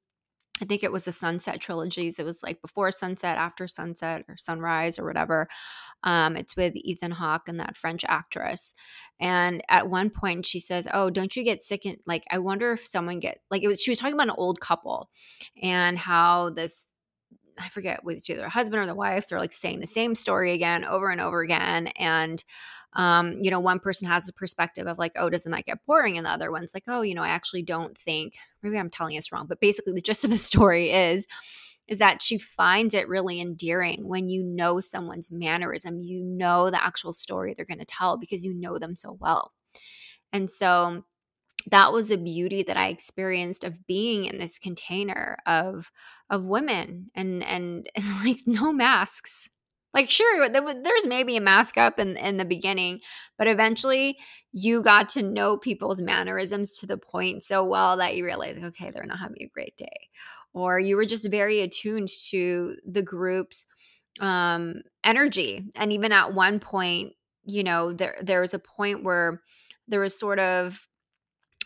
I 0.61 0.65
think 0.65 0.83
it 0.83 0.93
was 0.93 1.05
the 1.05 1.13
Sunset 1.13 1.61
trilogies. 1.61 2.19
It 2.19 2.25
was 2.25 2.43
like 2.43 2.61
before 2.61 2.91
sunset, 2.91 3.39
after 3.39 3.69
sunset, 3.69 4.25
or 4.29 4.37
sunrise, 4.37 4.99
or 4.99 5.05
whatever. 5.05 5.49
Um, 6.03 6.37
it's 6.37 6.57
with 6.57 6.77
Ethan 6.77 7.13
Hawke 7.13 7.49
and 7.49 7.61
that 7.61 7.77
French 7.77 8.05
actress. 8.09 8.75
And 9.21 9.63
at 9.69 9.89
one 9.89 10.11
point, 10.11 10.47
she 10.47 10.61
says, 10.61 10.87
"Oh, 10.93 11.11
don't 11.11 11.35
you 11.37 11.45
get 11.45 11.63
sick?" 11.63 11.85
And 11.87 11.99
like, 12.07 12.25
I 12.31 12.39
wonder 12.39 12.73
if 12.73 12.87
someone 12.87 13.21
get 13.21 13.41
like 13.51 13.63
it 13.63 13.69
was. 13.69 13.81
She 13.83 13.91
was 13.91 13.99
talking 13.99 14.15
about 14.15 14.29
an 14.29 14.35
old 14.39 14.61
couple 14.61 15.11
and 15.63 15.99
how 15.99 16.51
this 16.51 16.89
I 17.61 17.69
forget 17.69 18.05
whether 18.05 18.17
it's 18.17 18.31
either 18.31 18.45
a 18.45 18.49
husband 18.49 18.83
or 18.83 18.87
the 18.87 18.95
wife. 18.95 19.27
They're 19.29 19.39
like 19.39 19.53
saying 19.53 19.81
the 19.81 19.87
same 19.87 20.15
story 20.15 20.53
again 20.53 20.85
over 20.85 21.11
and 21.11 21.21
over 21.21 21.43
again, 21.43 21.89
and 21.89 22.43
um, 22.95 23.39
you 23.41 23.51
know, 23.51 23.61
one 23.61 23.79
person 23.79 24.09
has 24.09 24.29
a 24.29 24.33
perspective 24.33 24.87
of 24.87 24.99
like, 24.99 25.13
oh, 25.17 25.31
doesn't 25.31 25.53
that 25.53 25.67
get 25.67 25.85
boring? 25.87 26.17
And 26.17 26.27
the 26.27 26.31
other 26.31 26.51
one's 26.51 26.75
like, 26.75 26.85
oh, 26.89 27.03
you 27.03 27.15
know, 27.15 27.23
I 27.23 27.29
actually 27.29 27.63
don't 27.63 27.97
think, 27.97 28.35
maybe 28.63 28.79
I'm 28.79 28.91
telling 28.91 29.17
this 29.17 29.31
wrong, 29.31 29.47
but 29.47 29.61
basically 29.61 29.93
the 29.93 30.01
gist 30.01 30.25
of 30.25 30.31
the 30.31 30.39
story 30.39 30.91
is, 30.91 31.27
is 31.87 31.99
that 31.99 32.23
she 32.23 32.39
finds 32.39 32.95
it 32.95 33.09
really 33.09 33.41
endearing 33.41 34.07
when 34.07 34.29
you 34.29 34.43
know 34.43 34.79
someone's 34.81 35.31
mannerism, 35.31 36.01
you 36.01 36.23
know 36.23 36.71
the 36.71 36.83
actual 36.83 37.13
story 37.13 37.55
they're 37.55 37.65
going 37.65 37.79
to 37.79 37.85
tell 37.85 38.17
because 38.17 38.45
you 38.45 38.55
know 38.55 38.79
them 38.79 38.95
so 38.95 39.17
well. 39.21 39.53
And 40.33 40.51
so 40.51 41.05
that 41.71 41.93
was 41.93 42.11
a 42.11 42.19
beauty 42.19 42.63
that 42.63 42.77
I 42.77 42.89
experienced 42.89 43.65
of 43.65 43.87
being 43.87 44.25
in 44.25 44.39
this 44.39 44.59
container 44.59 45.39
of 45.47 45.91
of 46.31 46.45
women 46.45 47.11
and 47.15 47.43
and, 47.43 47.89
and 47.95 48.05
like 48.25 48.41
no 48.47 48.73
masks 48.73 49.49
like, 49.95 50.11
sure, 50.11 50.49
there's 50.49 51.07
maybe 51.07 51.37
a 51.37 51.41
mask 51.41 51.79
up 51.79 51.99
in, 51.99 52.17
in 52.17 52.37
the 52.37 52.45
beginning, 52.45 53.01
but 53.39 53.49
eventually 53.49 54.19
you 54.53 54.83
got 54.83 55.09
to 55.11 55.23
know 55.23 55.57
people's 55.57 56.01
mannerisms 56.03 56.79
to 56.79 56.87
the 56.87 56.99
point 56.99 57.45
so 57.45 57.65
well 57.65 57.97
that 57.97 58.15
you 58.17 58.25
realize, 58.25 58.63
okay, 58.63 58.91
they're 58.91 59.05
not 59.05 59.19
having 59.19 59.43
a 59.43 59.51
great 59.53 59.77
day. 59.77 60.09
Or 60.53 60.79
you 60.79 60.97
were 60.97 61.05
just 61.05 61.31
very 61.31 61.61
attuned 61.61 62.09
to 62.31 62.77
the 62.87 63.03
group's 63.03 63.65
um, 64.21 64.83
energy. 65.05 65.71
And 65.77 65.93
even 65.93 66.13
at 66.13 66.35
one 66.35 66.61
point, 66.61 67.13
you 67.45 67.63
know, 67.63 67.93
there 67.93 68.17
there 68.21 68.41
was 68.41 68.55
a 68.55 68.59
point 68.59 69.05
where 69.05 69.43
there 69.87 70.01
was 70.01 70.19
sort 70.19 70.39
of 70.39 70.81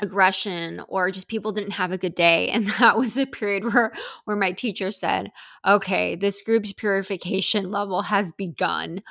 aggression 0.00 0.82
or 0.88 1.10
just 1.10 1.28
people 1.28 1.52
didn't 1.52 1.72
have 1.72 1.92
a 1.92 1.98
good 1.98 2.14
day. 2.14 2.48
And 2.48 2.66
that 2.80 2.96
was 2.96 3.16
a 3.16 3.26
period 3.26 3.72
where 3.72 3.92
where 4.24 4.36
my 4.36 4.52
teacher 4.52 4.90
said 4.90 5.30
okay 5.66 6.16
this 6.16 6.42
group's 6.42 6.72
purification 6.72 7.70
level 7.70 8.02
has 8.02 8.32
begun. 8.32 9.02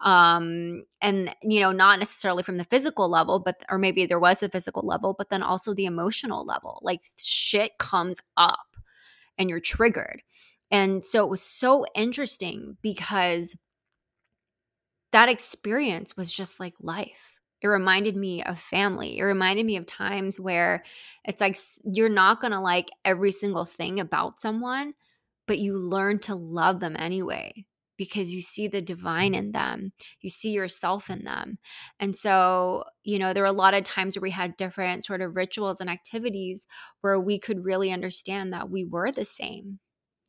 Um 0.00 0.84
and 1.02 1.34
you 1.42 1.60
know 1.60 1.72
not 1.72 1.98
necessarily 1.98 2.42
from 2.42 2.56
the 2.56 2.64
physical 2.64 3.08
level 3.08 3.38
but 3.40 3.56
or 3.70 3.78
maybe 3.78 4.06
there 4.06 4.18
was 4.20 4.42
a 4.42 4.48
physical 4.48 4.86
level 4.86 5.14
but 5.16 5.30
then 5.30 5.42
also 5.42 5.74
the 5.74 5.86
emotional 5.86 6.44
level. 6.44 6.80
Like 6.82 7.00
shit 7.16 7.78
comes 7.78 8.20
up 8.36 8.76
and 9.38 9.50
you're 9.50 9.60
triggered. 9.60 10.22
And 10.70 11.04
so 11.04 11.24
it 11.24 11.30
was 11.30 11.42
so 11.42 11.84
interesting 11.94 12.76
because 12.82 13.56
that 15.12 15.28
experience 15.28 16.16
was 16.16 16.32
just 16.32 16.60
like 16.60 16.74
life 16.80 17.29
it 17.62 17.68
reminded 17.68 18.16
me 18.16 18.42
of 18.42 18.58
family. 18.58 19.18
It 19.18 19.22
reminded 19.22 19.66
me 19.66 19.76
of 19.76 19.86
times 19.86 20.40
where 20.40 20.84
it's 21.24 21.40
like 21.40 21.58
you're 21.84 22.08
not 22.08 22.40
going 22.40 22.52
to 22.52 22.60
like 22.60 22.90
every 23.04 23.32
single 23.32 23.64
thing 23.64 24.00
about 24.00 24.40
someone, 24.40 24.94
but 25.46 25.58
you 25.58 25.76
learn 25.76 26.18
to 26.20 26.34
love 26.34 26.80
them 26.80 26.96
anyway 26.98 27.66
because 28.00 28.32
you 28.32 28.40
see 28.40 28.66
the 28.66 28.80
divine 28.80 29.34
in 29.34 29.52
them. 29.52 29.92
You 30.22 30.30
see 30.30 30.52
yourself 30.52 31.10
in 31.10 31.24
them. 31.24 31.58
And 31.98 32.16
so, 32.16 32.84
you 33.04 33.18
know, 33.18 33.34
there 33.34 33.42
were 33.42 33.46
a 33.46 33.52
lot 33.52 33.74
of 33.74 33.84
times 33.84 34.16
where 34.16 34.22
we 34.22 34.30
had 34.30 34.56
different 34.56 35.04
sort 35.04 35.20
of 35.20 35.36
rituals 35.36 35.82
and 35.82 35.90
activities 35.90 36.66
where 37.02 37.20
we 37.20 37.38
could 37.38 37.62
really 37.62 37.92
understand 37.92 38.54
that 38.54 38.70
we 38.70 38.86
were 38.86 39.12
the 39.12 39.26
same 39.26 39.80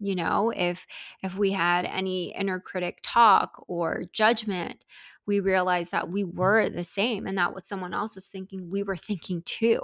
you 0.01 0.15
know 0.15 0.51
if 0.55 0.86
if 1.24 1.38
we 1.38 1.51
had 1.51 1.86
any 1.86 2.34
inner 2.36 2.60
critic 2.60 3.00
talk 3.03 3.63
or 3.67 4.03
judgment 4.12 4.84
we 5.27 5.39
realized 5.39 5.91
that 5.91 6.10
we 6.10 6.24
were 6.24 6.67
the 6.70 6.84
same 6.84 7.25
and 7.25 7.38
that 7.38 7.53
what 7.53 7.65
someone 7.65 7.93
else 7.93 8.15
was 8.15 8.27
thinking 8.27 8.70
we 8.70 8.84
were 8.84 8.98
thinking 8.98 9.41
too. 9.46 9.81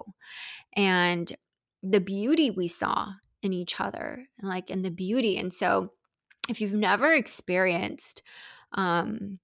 And 0.76 1.36
the 1.84 2.02
beauty 2.02 2.50
we 2.50 2.68
saw 2.68 3.14
in 3.44 3.54
each 3.54 3.80
other 3.80 4.26
like 4.42 4.70
in 4.70 4.82
the 4.82 4.90
beauty 4.90 5.38
and 5.38 5.54
so 5.54 5.92
if 6.50 6.60
you've 6.60 6.74
never 6.74 7.14
experienced 7.14 8.24
um 8.74 9.38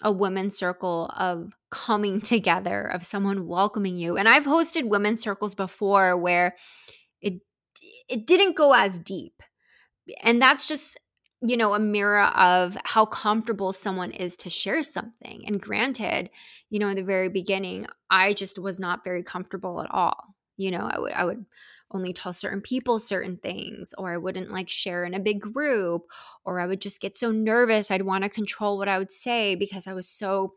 a 0.00 0.12
women's 0.12 0.56
circle 0.56 1.12
of 1.16 1.52
coming 1.70 2.20
together 2.32 2.82
of 2.82 3.04
someone 3.04 3.48
welcoming 3.48 3.98
you 3.98 4.16
and 4.16 4.28
i've 4.28 4.44
hosted 4.44 4.88
women's 4.88 5.20
circles 5.20 5.56
before 5.56 6.16
where 6.16 6.54
it 7.20 7.40
it 8.08 8.28
didn't 8.28 8.56
go 8.56 8.72
as 8.72 8.96
deep 9.00 9.42
and 10.22 10.40
that's 10.40 10.66
just 10.66 10.98
you 11.44 11.56
know, 11.56 11.74
a 11.74 11.80
mirror 11.80 12.22
of 12.22 12.76
how 12.84 13.04
comfortable 13.04 13.72
someone 13.72 14.12
is 14.12 14.36
to 14.36 14.48
share 14.48 14.84
something. 14.84 15.42
And 15.44 15.60
granted, 15.60 16.30
you 16.70 16.78
know, 16.78 16.88
in 16.88 16.94
the 16.94 17.02
very 17.02 17.28
beginning, 17.28 17.86
I 18.08 18.32
just 18.32 18.60
was 18.60 18.78
not 18.78 19.02
very 19.02 19.24
comfortable 19.24 19.82
at 19.82 19.90
all. 19.90 20.36
You 20.56 20.70
know, 20.70 20.88
I 20.88 21.00
would 21.00 21.12
I 21.12 21.24
would 21.24 21.44
only 21.90 22.12
tell 22.12 22.32
certain 22.32 22.60
people 22.60 23.00
certain 23.00 23.36
things 23.36 23.92
or 23.98 24.12
I 24.12 24.18
wouldn't 24.18 24.52
like 24.52 24.68
share 24.68 25.04
in 25.04 25.14
a 25.14 25.20
big 25.20 25.40
group 25.40 26.02
or 26.44 26.60
I 26.60 26.66
would 26.66 26.80
just 26.80 27.00
get 27.00 27.16
so 27.16 27.30
nervous 27.30 27.90
I'd 27.90 28.02
want 28.02 28.24
to 28.24 28.30
control 28.30 28.78
what 28.78 28.88
I 28.88 28.98
would 28.98 29.12
say 29.12 29.54
because 29.56 29.86
I 29.86 29.92
was 29.92 30.08
so 30.08 30.54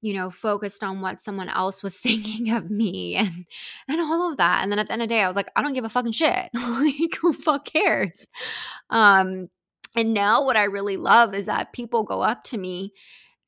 you 0.00 0.14
know 0.14 0.30
focused 0.30 0.84
on 0.84 1.00
what 1.00 1.20
someone 1.20 1.48
else 1.48 1.82
was 1.82 1.96
thinking 1.98 2.50
of 2.50 2.70
me 2.70 3.14
and 3.16 3.46
and 3.88 4.00
all 4.00 4.30
of 4.30 4.38
that 4.38 4.62
and 4.62 4.70
then 4.70 4.78
at 4.78 4.86
the 4.88 4.92
end 4.92 5.02
of 5.02 5.08
the 5.08 5.14
day 5.14 5.22
I 5.22 5.28
was 5.28 5.36
like 5.36 5.50
I 5.56 5.62
don't 5.62 5.74
give 5.74 5.84
a 5.84 5.88
fucking 5.88 6.12
shit 6.12 6.50
like 6.54 7.16
who 7.20 7.32
fuck 7.32 7.64
cares 7.64 8.26
um 8.90 9.48
and 9.96 10.14
now 10.14 10.44
what 10.44 10.56
I 10.56 10.64
really 10.64 10.96
love 10.96 11.34
is 11.34 11.46
that 11.46 11.72
people 11.72 12.04
go 12.04 12.22
up 12.22 12.44
to 12.44 12.58
me 12.58 12.92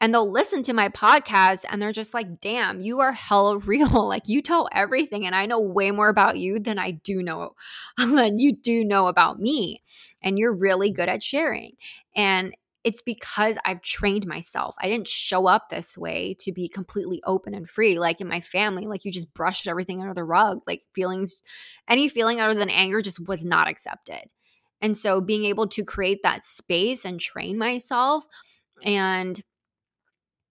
and 0.00 0.14
they'll 0.14 0.30
listen 0.30 0.62
to 0.64 0.72
my 0.72 0.88
podcast 0.88 1.64
and 1.68 1.80
they're 1.80 1.92
just 1.92 2.14
like, 2.14 2.40
damn, 2.40 2.80
you 2.80 3.00
are 3.00 3.12
hella 3.12 3.58
real. 3.66 4.08
Like 4.08 4.26
you 4.26 4.40
tell 4.40 4.68
everything. 4.72 5.26
And 5.26 5.34
I 5.34 5.46
know 5.46 5.60
way 5.60 5.90
more 5.90 6.08
about 6.08 6.38
you 6.38 6.58
than 6.58 6.78
I 6.78 6.92
do 6.92 7.22
know, 7.22 7.54
than 7.98 8.38
you 8.38 8.56
do 8.56 8.82
know 8.82 9.08
about 9.08 9.38
me. 9.38 9.82
And 10.22 10.38
you're 10.38 10.54
really 10.54 10.90
good 10.90 11.08
at 11.08 11.22
sharing. 11.22 11.72
And 12.16 12.54
it's 12.82 13.02
because 13.02 13.58
I've 13.64 13.82
trained 13.82 14.26
myself. 14.26 14.74
I 14.80 14.88
didn't 14.88 15.08
show 15.08 15.46
up 15.46 15.68
this 15.68 15.98
way 15.98 16.34
to 16.40 16.52
be 16.52 16.68
completely 16.68 17.20
open 17.26 17.54
and 17.54 17.68
free. 17.68 17.98
Like 17.98 18.20
in 18.20 18.28
my 18.28 18.40
family, 18.40 18.86
like 18.86 19.04
you 19.04 19.12
just 19.12 19.34
brushed 19.34 19.68
everything 19.68 20.00
under 20.00 20.14
the 20.14 20.24
rug. 20.24 20.60
Like 20.66 20.82
feelings, 20.94 21.42
any 21.88 22.08
feeling 22.08 22.40
other 22.40 22.54
than 22.54 22.70
anger 22.70 23.02
just 23.02 23.26
was 23.28 23.44
not 23.44 23.68
accepted. 23.68 24.30
And 24.80 24.96
so 24.96 25.20
being 25.20 25.44
able 25.44 25.66
to 25.68 25.84
create 25.84 26.20
that 26.22 26.42
space 26.42 27.04
and 27.04 27.20
train 27.20 27.58
myself 27.58 28.24
and, 28.82 29.42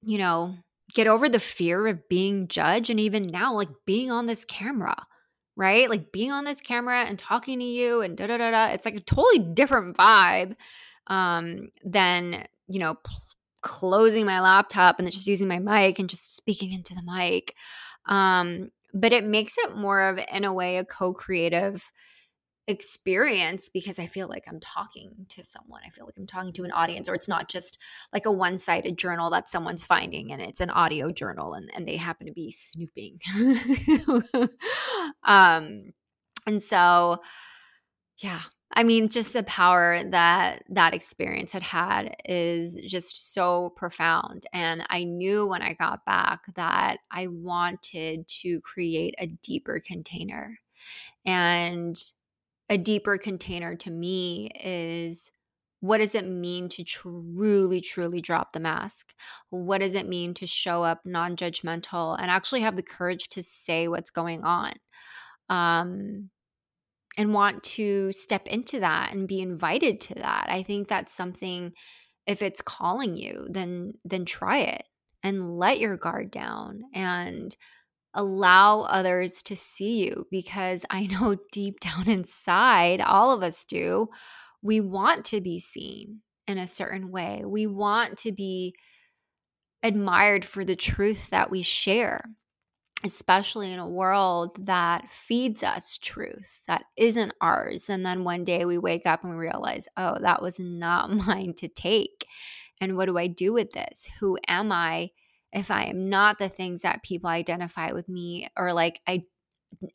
you 0.03 0.19
know, 0.19 0.55
get 0.93 1.07
over 1.07 1.27
the 1.27 1.39
fear 1.39 1.87
of 1.87 2.07
being 2.09 2.47
judged 2.47 2.91
and 2.91 2.99
even 2.99 3.23
now, 3.23 3.55
like 3.55 3.69
being 3.87 4.11
on 4.11 4.27
this 4.27 4.45
camera, 4.45 5.07
right? 5.55 5.89
Like 5.89 6.11
being 6.11 6.31
on 6.31 6.45
this 6.45 6.61
camera 6.61 7.05
and 7.05 7.17
talking 7.17 7.57
to 7.57 7.65
you 7.65 8.01
and 8.01 8.15
da 8.15 8.27
da 8.27 8.37
da 8.37 8.51
da. 8.51 8.67
It's 8.67 8.85
like 8.85 8.95
a 8.95 8.99
totally 8.99 9.39
different 9.39 9.97
vibe 9.97 10.55
um, 11.09 11.69
than, 11.83 12.47
you 12.67 12.79
know, 12.79 12.95
p- 12.95 13.13
closing 13.61 14.25
my 14.25 14.39
laptop 14.39 14.99
and 14.99 15.11
just 15.11 15.27
using 15.27 15.47
my 15.47 15.59
mic 15.59 15.99
and 15.99 16.09
just 16.09 16.35
speaking 16.35 16.71
into 16.71 16.95
the 16.95 17.03
mic. 17.03 17.55
Um, 18.05 18.71
but 18.93 19.13
it 19.13 19.25
makes 19.25 19.57
it 19.57 19.75
more 19.75 20.01
of, 20.01 20.19
in 20.31 20.43
a 20.43 20.53
way, 20.53 20.77
a 20.77 20.85
co 20.85 21.13
creative 21.13 21.91
experience 22.69 23.67
because 23.67 23.97
I 23.97 24.05
feel 24.05 24.27
like 24.27 24.45
I'm 24.47 24.59
talking 24.59 25.25
to 25.29 25.43
someone. 25.43 25.81
I 25.85 25.89
feel 25.89 26.05
like 26.05 26.17
I'm 26.17 26.27
talking 26.27 26.53
to 26.53 26.63
an 26.63 26.71
audience, 26.71 27.09
or 27.09 27.15
it's 27.15 27.27
not 27.27 27.49
just 27.49 27.79
like 28.13 28.27
a 28.27 28.31
one 28.31 28.57
sided 28.59 28.97
journal 28.97 29.31
that 29.31 29.49
someone's 29.49 29.83
finding 29.83 30.31
and 30.31 30.39
it's 30.39 30.61
an 30.61 30.69
audio 30.69 31.11
journal 31.11 31.55
and, 31.55 31.69
and 31.73 31.87
they 31.87 31.97
happen 31.97 32.27
to 32.27 32.33
be 32.33 32.51
snooping. 32.51 33.19
um, 35.23 35.93
and 36.45 36.61
so, 36.61 37.17
yeah, 38.19 38.41
I 38.73 38.83
mean, 38.83 39.09
just 39.09 39.33
the 39.33 39.43
power 39.43 40.03
that 40.03 40.63
that 40.69 40.93
experience 40.93 41.51
had 41.51 41.63
had 41.63 42.15
is 42.25 42.75
just 42.75 43.33
so 43.33 43.71
profound. 43.75 44.45
And 44.53 44.83
I 44.89 45.03
knew 45.03 45.47
when 45.47 45.61
I 45.61 45.73
got 45.73 46.05
back 46.05 46.41
that 46.55 46.99
I 47.11 47.27
wanted 47.27 48.27
to 48.41 48.61
create 48.61 49.15
a 49.17 49.27
deeper 49.27 49.81
container. 49.85 50.59
And 51.25 52.01
a 52.69 52.77
deeper 52.77 53.17
container 53.17 53.75
to 53.77 53.91
me 53.91 54.51
is 54.63 55.31
what 55.81 55.99
does 55.99 56.13
it 56.13 56.27
mean 56.27 56.69
to 56.69 56.83
truly, 56.83 57.81
truly 57.81 58.21
drop 58.21 58.53
the 58.53 58.59
mask? 58.59 59.13
What 59.49 59.79
does 59.79 59.95
it 59.95 60.07
mean 60.07 60.33
to 60.35 60.47
show 60.47 60.83
up 60.83 61.01
non 61.05 61.35
judgmental 61.35 62.17
and 62.19 62.29
actually 62.29 62.61
have 62.61 62.75
the 62.75 62.83
courage 62.83 63.29
to 63.29 63.41
say 63.41 63.87
what's 63.87 64.11
going 64.11 64.43
on? 64.43 64.73
Um, 65.49 66.29
and 67.19 67.33
want 67.33 67.61
to 67.63 68.13
step 68.13 68.47
into 68.47 68.79
that 68.79 69.11
and 69.11 69.27
be 69.27 69.41
invited 69.41 69.99
to 69.99 70.15
that. 70.15 70.47
I 70.47 70.63
think 70.63 70.87
that's 70.87 71.13
something 71.13 71.73
if 72.25 72.41
it's 72.41 72.61
calling 72.61 73.17
you, 73.17 73.45
then 73.49 73.95
then 74.05 74.23
try 74.23 74.59
it 74.59 74.83
and 75.21 75.57
let 75.57 75.79
your 75.79 75.97
guard 75.97 76.31
down 76.31 76.83
and 76.93 77.53
allow 78.13 78.83
others 78.83 79.41
to 79.43 79.57
see 79.57 80.05
you 80.05 80.27
because 80.31 80.85
I 80.89 81.07
know 81.11 81.35
deep 81.51 81.81
down 81.81 82.07
inside, 82.07 83.01
all 83.01 83.31
of 83.31 83.43
us 83.43 83.65
do, 83.65 84.07
we 84.61 84.79
want 84.79 85.25
to 85.25 85.41
be 85.41 85.59
seen 85.59 86.21
in 86.47 86.57
a 86.57 86.69
certain 86.69 87.11
way. 87.11 87.43
We 87.45 87.67
want 87.67 88.17
to 88.19 88.31
be 88.31 88.73
admired 89.83 90.45
for 90.45 90.63
the 90.63 90.77
truth 90.77 91.31
that 91.31 91.51
we 91.51 91.63
share, 91.63 92.23
especially 93.03 93.71
in 93.71 93.79
a 93.79 93.87
world 93.87 94.51
that 94.59 95.09
feeds 95.09 95.63
us 95.63 95.97
truth 95.97 96.59
that 96.67 96.83
isn't 96.97 97.33
ours. 97.39 97.89
And 97.89 98.05
then 98.05 98.23
one 98.23 98.43
day 98.43 98.65
we 98.65 98.77
wake 98.77 99.05
up 99.05 99.23
and 99.23 99.31
we 99.31 99.37
realize, 99.37 99.87
oh, 99.95 100.17
that 100.21 100.41
was 100.41 100.59
not 100.59 101.11
mine 101.27 101.53
to 101.57 101.67
take. 101.67 102.25
And 102.81 102.97
what 102.97 103.05
do 103.05 103.17
I 103.17 103.27
do 103.27 103.53
with 103.53 103.71
this? 103.71 104.09
Who 104.19 104.37
am 104.47 104.71
I? 104.71 105.11
if 105.51 105.71
I 105.71 105.85
am 105.85 106.09
not 106.09 106.37
the 106.37 106.49
things 106.49 106.81
that 106.81 107.03
people 107.03 107.29
identify 107.29 107.91
with 107.91 108.07
me 108.07 108.49
or 108.57 108.73
like 108.73 109.01
I 109.07 109.23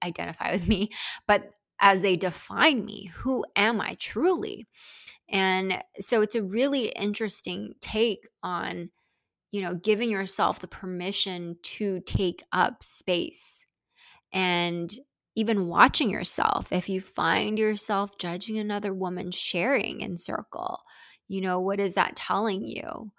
identify 0.02 0.52
with 0.52 0.68
me, 0.68 0.90
but 1.26 1.50
as 1.80 2.02
they 2.02 2.16
define 2.16 2.84
me, 2.84 3.10
who 3.16 3.44
am 3.56 3.80
I 3.80 3.96
truly? 3.98 4.66
And 5.28 5.82
so 6.00 6.22
it's 6.22 6.34
a 6.34 6.42
really 6.42 6.88
interesting 6.88 7.74
take 7.80 8.28
on, 8.42 8.90
you 9.54 9.62
know, 9.62 9.72
giving 9.72 10.10
yourself 10.10 10.58
the 10.58 10.66
permission 10.66 11.56
to 11.62 12.00
take 12.00 12.42
up 12.50 12.82
space 12.82 13.64
and 14.32 14.92
even 15.36 15.68
watching 15.68 16.10
yourself. 16.10 16.72
If 16.72 16.88
you 16.88 17.00
find 17.00 17.56
yourself 17.56 18.18
judging 18.18 18.58
another 18.58 18.92
woman 18.92 19.30
sharing 19.30 20.00
in 20.00 20.16
circle, 20.16 20.80
you 21.28 21.40
know, 21.40 21.60
what 21.60 21.78
is 21.78 21.94
that 21.94 22.16
telling 22.16 22.64
you? 22.64 23.12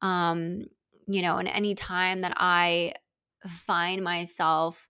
Um, 0.00 0.66
you 1.08 1.22
know, 1.22 1.38
and 1.38 1.48
any 1.48 1.74
time 1.74 2.20
that 2.20 2.34
I 2.36 2.92
find 3.48 4.04
myself 4.04 4.86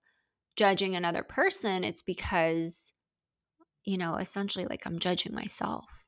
judging 0.54 0.96
another 0.96 1.22
person, 1.22 1.82
it's 1.82 2.02
because, 2.02 2.92
you 3.86 3.96
know, 3.96 4.16
essentially 4.16 4.66
like 4.68 4.84
I'm 4.84 4.98
judging 4.98 5.34
myself. 5.34 5.99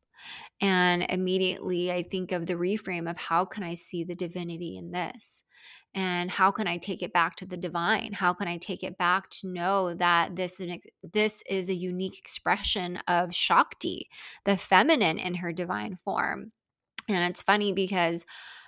And 0.62 1.04
immediately 1.08 1.90
I 1.90 2.04
think 2.04 2.30
of 2.30 2.46
the 2.46 2.54
reframe 2.54 3.10
of 3.10 3.16
how 3.16 3.44
can 3.44 3.64
I 3.64 3.74
see 3.74 4.04
the 4.04 4.14
divinity 4.14 4.76
in 4.76 4.92
this? 4.92 5.42
And 5.94 6.30
how 6.30 6.50
can 6.52 6.66
I 6.66 6.78
take 6.78 7.02
it 7.02 7.12
back 7.12 7.36
to 7.36 7.46
the 7.46 7.56
divine? 7.56 8.14
How 8.14 8.32
can 8.32 8.48
I 8.48 8.56
take 8.56 8.82
it 8.82 8.96
back 8.96 9.28
to 9.30 9.48
know 9.48 9.92
that 9.92 10.36
this 10.36 10.60
this 11.02 11.42
is 11.48 11.68
a 11.68 11.74
unique 11.74 12.18
expression 12.18 12.98
of 13.06 13.34
Shakti, 13.34 14.08
the 14.44 14.56
feminine 14.56 15.18
in 15.18 15.34
her 15.36 15.52
divine 15.52 15.98
form? 16.04 16.52
And 17.08 17.28
it's 17.28 17.42
funny 17.42 17.72
because 17.72 18.24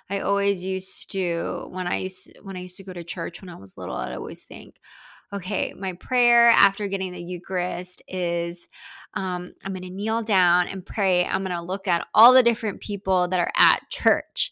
I 0.09 0.19
always 0.19 0.63
used 0.63 1.11
to 1.13 1.67
when 1.71 1.87
I 1.87 1.97
used 1.97 2.37
when 2.43 2.57
I 2.57 2.61
used 2.61 2.77
to 2.77 2.83
go 2.83 2.93
to 2.93 3.03
church 3.03 3.41
when 3.41 3.49
I 3.49 3.55
was 3.55 3.77
little, 3.77 3.95
I'd 3.95 4.13
always 4.13 4.43
think, 4.43 4.75
okay, 5.33 5.73
my 5.73 5.93
prayer 5.93 6.49
after 6.49 6.87
getting 6.87 7.11
the 7.11 7.21
Eucharist 7.21 8.03
is 8.07 8.67
um, 9.15 9.53
I'm 9.63 9.73
going 9.73 9.83
to 9.83 9.89
kneel 9.89 10.21
down 10.21 10.67
and 10.67 10.85
pray. 10.85 11.25
I'm 11.25 11.43
going 11.43 11.55
to 11.55 11.63
look 11.63 11.87
at 11.87 12.05
all 12.13 12.33
the 12.33 12.43
different 12.43 12.81
people 12.81 13.27
that 13.29 13.39
are 13.39 13.51
at 13.57 13.81
church. 13.89 14.51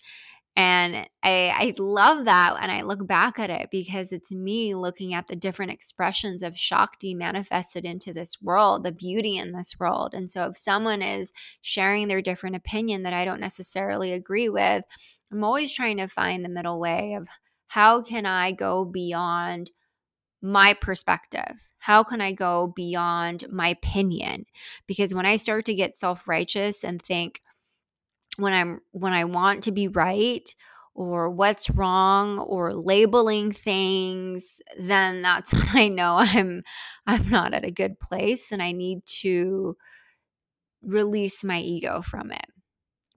And 0.56 1.08
I, 1.24 1.52
I 1.54 1.74
love 1.80 2.26
that. 2.26 2.58
And 2.62 2.72
I 2.72 2.84
look 2.84 3.08
back 3.08 3.40
at 3.40 3.50
it 3.50 3.70
because 3.72 4.12
it's 4.12 4.32
me 4.32 4.76
looking 4.76 5.14
at 5.14 5.28
the 5.28 5.36
different 5.36 5.72
expressions 5.72 6.44
of 6.44 6.58
Shakti 6.58 7.16
manifested 7.16 7.86
into 7.86 8.14
this 8.14 8.40
world, 8.42 8.84
the 8.84 8.92
beauty 8.92 9.36
in 9.36 9.52
this 9.52 9.76
world. 9.80 10.14
And 10.14 10.30
so 10.30 10.44
if 10.44 10.58
someone 10.58 11.02
is 11.02 11.34
sharing 11.62 12.08
their 12.08 12.22
different 12.22 12.56
opinion 12.56 13.02
that 13.04 13.14
I 13.14 13.26
don't 13.26 13.40
necessarily 13.40 14.14
agree 14.14 14.48
with, 14.48 14.84
I'm 15.32 15.44
always 15.44 15.74
trying 15.74 15.98
to 15.98 16.08
find 16.08 16.46
the 16.46 16.50
middle 16.50 16.80
way 16.80 17.16
of 17.16 17.28
how 17.70 18.04
can 18.04 18.28
I 18.28 18.52
go 18.52 18.86
beyond 18.86 19.72
my 20.40 20.76
perspective? 20.76 21.73
How 21.84 22.02
can 22.02 22.22
I 22.22 22.32
go 22.32 22.72
beyond 22.74 23.44
my 23.52 23.68
opinion? 23.68 24.46
Because 24.88 25.14
when 25.14 25.26
I 25.26 25.36
start 25.36 25.66
to 25.66 25.74
get 25.74 25.98
self 25.98 26.30
righteous 26.30 26.82
and 26.82 27.02
think, 27.02 27.42
when 28.38 28.54
I'm 28.54 28.80
when 28.92 29.12
I 29.12 29.26
want 29.26 29.64
to 29.64 29.74
be 29.74 29.90
right 29.90 30.48
or 30.96 31.30
what's 31.30 31.70
wrong 31.70 32.40
or 32.40 32.74
labeling 32.74 33.52
things, 33.52 34.62
then 34.80 35.22
that's 35.24 35.52
when 35.74 35.76
I 35.76 35.90
know 35.90 36.16
I'm 36.20 36.64
I'm 37.06 37.30
not 37.30 37.54
at 37.54 37.66
a 37.66 37.72
good 37.72 38.00
place 38.00 38.54
and 38.54 38.64
I 38.64 38.72
need 38.72 39.00
to 39.22 39.76
release 40.82 41.44
my 41.44 41.60
ego 41.60 42.02
from 42.02 42.32
it. 42.32 42.46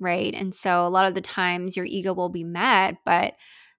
Right? 0.01 0.35
And 0.35 0.53
so 0.53 0.85
a 0.85 0.91
lot 0.91 1.07
of 1.07 1.15
the 1.15 1.21
times 1.21 1.77
your 1.77 1.87
ego 1.87 2.13
will 2.15 2.31
be 2.31 2.43
met, 2.43 2.97
but 3.05 3.35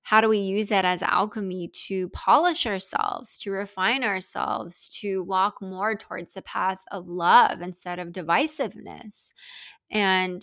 how 0.08 0.22
do 0.22 0.30
we 0.30 0.38
use 0.38 0.70
that 0.70 0.86
as 0.86 1.02
alchemy 1.02 1.68
to 1.68 2.08
polish 2.10 2.66
ourselves, 2.66 3.38
to 3.38 3.52
refine 3.52 4.06
ourselves, 4.06 4.88
to 4.88 5.22
walk 5.22 5.62
more 5.62 5.98
towards 5.98 6.34
the 6.34 6.42
path 6.42 6.80
of 6.94 7.10
love 7.10 7.60
instead 7.60 8.00
of 8.00 8.14
divisiveness? 8.14 9.34
And 9.92 10.42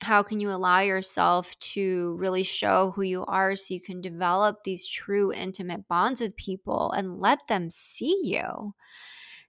how 0.00 0.22
can 0.22 0.38
you 0.38 0.52
allow 0.52 0.78
yourself 0.78 1.58
to 1.58 2.14
really 2.20 2.44
show 2.44 2.92
who 2.94 3.02
you 3.02 3.24
are 3.24 3.56
so 3.56 3.74
you 3.74 3.80
can 3.80 4.00
develop 4.00 4.62
these 4.62 4.86
true 4.86 5.32
intimate 5.32 5.88
bonds 5.88 6.20
with 6.20 6.36
people 6.36 6.92
and 6.92 7.18
let 7.18 7.40
them 7.48 7.68
see 7.68 8.16
you? 8.22 8.76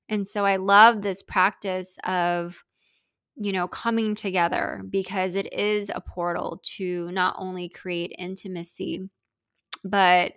And 0.10 0.28
so 0.28 0.44
I 0.44 0.56
love 0.56 1.04
this 1.04 1.22
practice 1.22 2.00
of 2.04 2.64
you 3.36 3.52
know, 3.52 3.68
coming 3.68 4.14
together 4.14 4.84
because 4.90 5.36
it 5.36 5.52
is 5.54 5.90
a 5.94 6.02
portal 6.02 6.60
to 6.64 7.10
not 7.12 7.36
only 7.40 7.70
create 7.70 8.14
intimacy, 8.20 9.10
but 9.84 10.34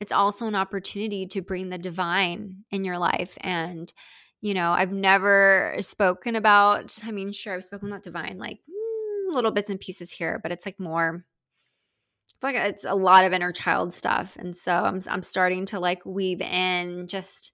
it's 0.00 0.12
also 0.12 0.46
an 0.46 0.54
opportunity 0.54 1.26
to 1.26 1.42
bring 1.42 1.70
the 1.70 1.78
divine 1.78 2.64
in 2.70 2.84
your 2.84 2.98
life. 2.98 3.36
And, 3.40 3.92
you 4.40 4.54
know, 4.54 4.72
I've 4.72 4.92
never 4.92 5.76
spoken 5.80 6.36
about, 6.36 6.98
I 7.04 7.10
mean, 7.10 7.32
sure, 7.32 7.54
I've 7.54 7.64
spoken 7.64 7.88
about 7.88 8.02
divine, 8.02 8.38
like 8.38 8.58
mm, 8.68 9.34
little 9.34 9.50
bits 9.50 9.70
and 9.70 9.80
pieces 9.80 10.10
here, 10.10 10.40
but 10.42 10.52
it's 10.52 10.66
like 10.66 10.78
more 10.78 11.24
like 12.42 12.56
it's 12.56 12.84
a 12.84 12.94
lot 12.94 13.24
of 13.24 13.32
inner 13.32 13.52
child 13.52 13.94
stuff. 13.94 14.36
And 14.38 14.54
so 14.54 14.72
I'm 14.72 15.00
I'm 15.08 15.22
starting 15.22 15.64
to 15.66 15.80
like 15.80 16.04
weave 16.04 16.42
in 16.42 17.08
just 17.08 17.52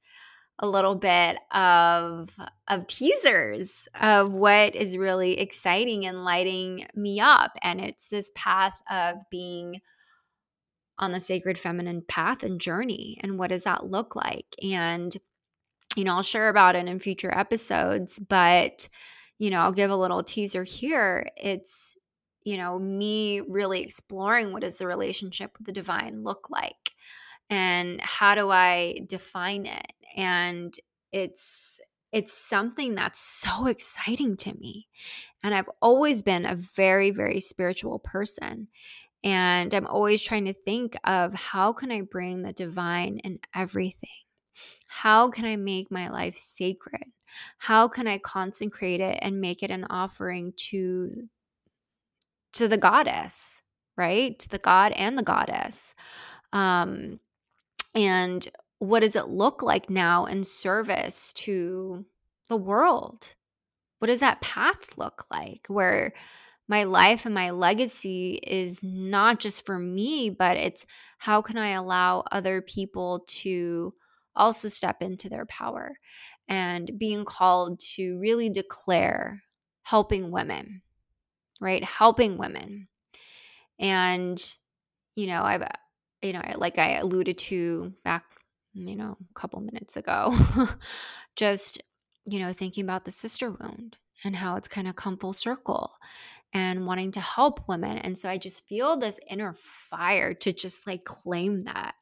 a 0.59 0.67
little 0.67 0.95
bit 0.95 1.39
of 1.53 2.31
of 2.69 2.87
teasers 2.87 3.89
of 3.99 4.33
what 4.33 4.75
is 4.75 4.97
really 4.97 5.39
exciting 5.39 6.05
and 6.05 6.25
lighting 6.25 6.87
me 6.95 7.19
up 7.19 7.53
and 7.63 7.81
it's 7.81 8.09
this 8.09 8.31
path 8.35 8.75
of 8.91 9.17
being 9.31 9.81
on 11.01 11.11
the 11.11 11.21
sacred 11.21 11.59
feminine 11.59 12.03
path 12.07 12.45
and 12.45 12.61
journey 12.61 13.19
and 13.23 13.39
what 13.39 13.51
does 13.51 13.65
that 13.65 13.91
look 13.91 14.15
like 14.15 14.55
and 14.63 15.17
you 15.97 16.05
know 16.05 16.15
I'll 16.15 16.23
share 16.23 16.49
about 16.49 16.77
it 16.77 16.87
in 16.87 16.99
future 17.01 17.37
episodes 17.37 18.21
but 18.21 18.89
you 19.41 19.49
know, 19.49 19.61
I'll 19.61 19.73
give 19.73 19.91
a 19.91 19.97
little 19.97 20.23
teaser 20.23 20.65
here. 20.65 21.27
It's, 21.35 21.97
you 22.45 22.59
know, 22.59 22.79
me 22.79 23.41
really 23.41 23.81
exploring 23.81 24.53
what 24.53 24.61
does 24.61 24.77
the 24.77 24.87
relationship 24.87 25.57
with 25.57 25.67
the 25.67 25.73
divine 25.73 26.23
look 26.23 26.49
like 26.51 26.93
and 27.49 28.03
how 28.03 28.35
do 28.35 28.51
I 28.51 29.01
define 29.09 29.65
it? 29.65 29.93
And 30.15 30.77
it's 31.11 31.81
it's 32.13 32.35
something 32.35 32.95
that's 32.95 33.19
so 33.19 33.67
exciting 33.67 34.37
to 34.39 34.53
me. 34.53 34.89
And 35.43 35.55
I've 35.55 35.71
always 35.81 36.21
been 36.21 36.45
a 36.45 36.55
very 36.55 37.11
very 37.11 37.41
spiritual 37.41 37.99
person. 37.99 38.69
And 39.23 39.75
I'm 39.75 39.87
always 39.87 40.23
trying 40.23 40.47
to 40.47 40.53
think 40.55 40.97
of 41.05 41.35
how 41.35 41.73
can 41.73 41.93
I 41.93 42.01
bring 42.03 42.43
the 42.43 42.53
divine 42.53 43.19
in 43.19 43.39
everything? 43.55 44.09
How 44.87 45.29
can 45.31 45.45
I 45.45 45.57
make 45.57 45.91
my 45.91 46.09
life 46.09 46.37
sacred? 46.37 47.05
How 47.59 47.89
can 47.89 48.07
I 48.07 48.19
consecrate 48.19 49.01
it 49.01 49.19
and 49.23 49.41
make 49.41 49.63
it 49.63 49.71
an 49.71 49.87
offering 49.91 50.53
to 50.71 51.29
to 52.55 52.67
the 52.69 52.77
goddess, 52.77 53.63
right? 53.97 54.39
To 54.39 54.49
the 54.49 54.59
god 54.59 54.93
and 54.93 55.17
the 55.17 55.23
goddess. 55.23 55.95
Um 56.53 57.21
and 57.95 58.49
what 58.79 59.01
does 59.01 59.17
it 59.17 59.29
look 59.29 59.63
like 59.63 59.91
now 59.91 60.27
in 60.27 60.45
service 60.45 61.33
to 61.35 62.07
the 62.49 62.57
world? 62.57 63.35
What 63.99 64.07
does 64.09 64.21
that 64.21 64.41
path 64.41 64.97
look 64.97 65.27
like 65.31 65.67
where 65.69 66.15
my 66.71 66.85
life 66.85 67.27
and 67.27 67.35
my 67.35 67.51
legacy 67.51 68.39
is 68.47 68.79
not 68.81 69.41
just 69.41 69.67
for 69.67 69.77
me, 69.77 70.31
but 70.31 70.57
it's 70.57 70.87
how 71.19 71.43
can 71.43 71.59
I 71.59 71.71
allow 71.71 72.23
other 72.31 72.63
people 72.63 73.25
to 73.41 73.93
also 74.37 74.69
step 74.69 75.03
into 75.03 75.29
their 75.29 75.47
power 75.47 75.97
and 76.49 76.89
being 76.97 77.25
called 77.25 77.81
to 77.97 78.17
really 78.21 78.49
declare 78.51 79.43
helping 79.83 80.31
women, 80.31 80.83
right? 81.61 81.83
Helping 81.83 82.39
women. 82.39 82.87
And, 83.81 84.41
you 85.17 85.27
know, 85.27 85.43
I've, 85.43 85.65
you 86.23 86.35
know, 86.35 86.43
like 86.55 86.79
I 86.79 86.99
alluded 86.99 87.37
to 87.39 87.95
back, 88.05 88.27
you 88.75 88.95
know, 88.95 89.17
a 89.19 89.35
couple 89.35 89.59
minutes 89.59 89.97
ago, 89.97 90.39
just, 91.35 91.83
you 92.27 92.39
know, 92.39 92.53
thinking 92.53 92.85
about 92.85 93.07
the 93.07 93.11
sister 93.11 93.51
wound 93.51 93.97
and 94.23 94.37
how 94.37 94.55
it's 94.55 94.69
kind 94.69 94.87
of 94.87 94.95
come 94.95 95.17
full 95.17 95.33
circle 95.33 95.95
and 96.53 96.87
wanting 96.87 97.13
to 97.13 97.21
help 97.21 97.69
women. 97.69 97.99
And 97.99 98.19
so 98.19 98.29
I 98.29 98.39
just 98.39 98.67
feel 98.67 98.97
this 98.97 99.21
inner 99.29 99.55
fire 99.55 100.35
to 100.35 100.53
just 100.53 100.87
like 100.87 101.05
claim 101.05 101.63
that 101.63 101.95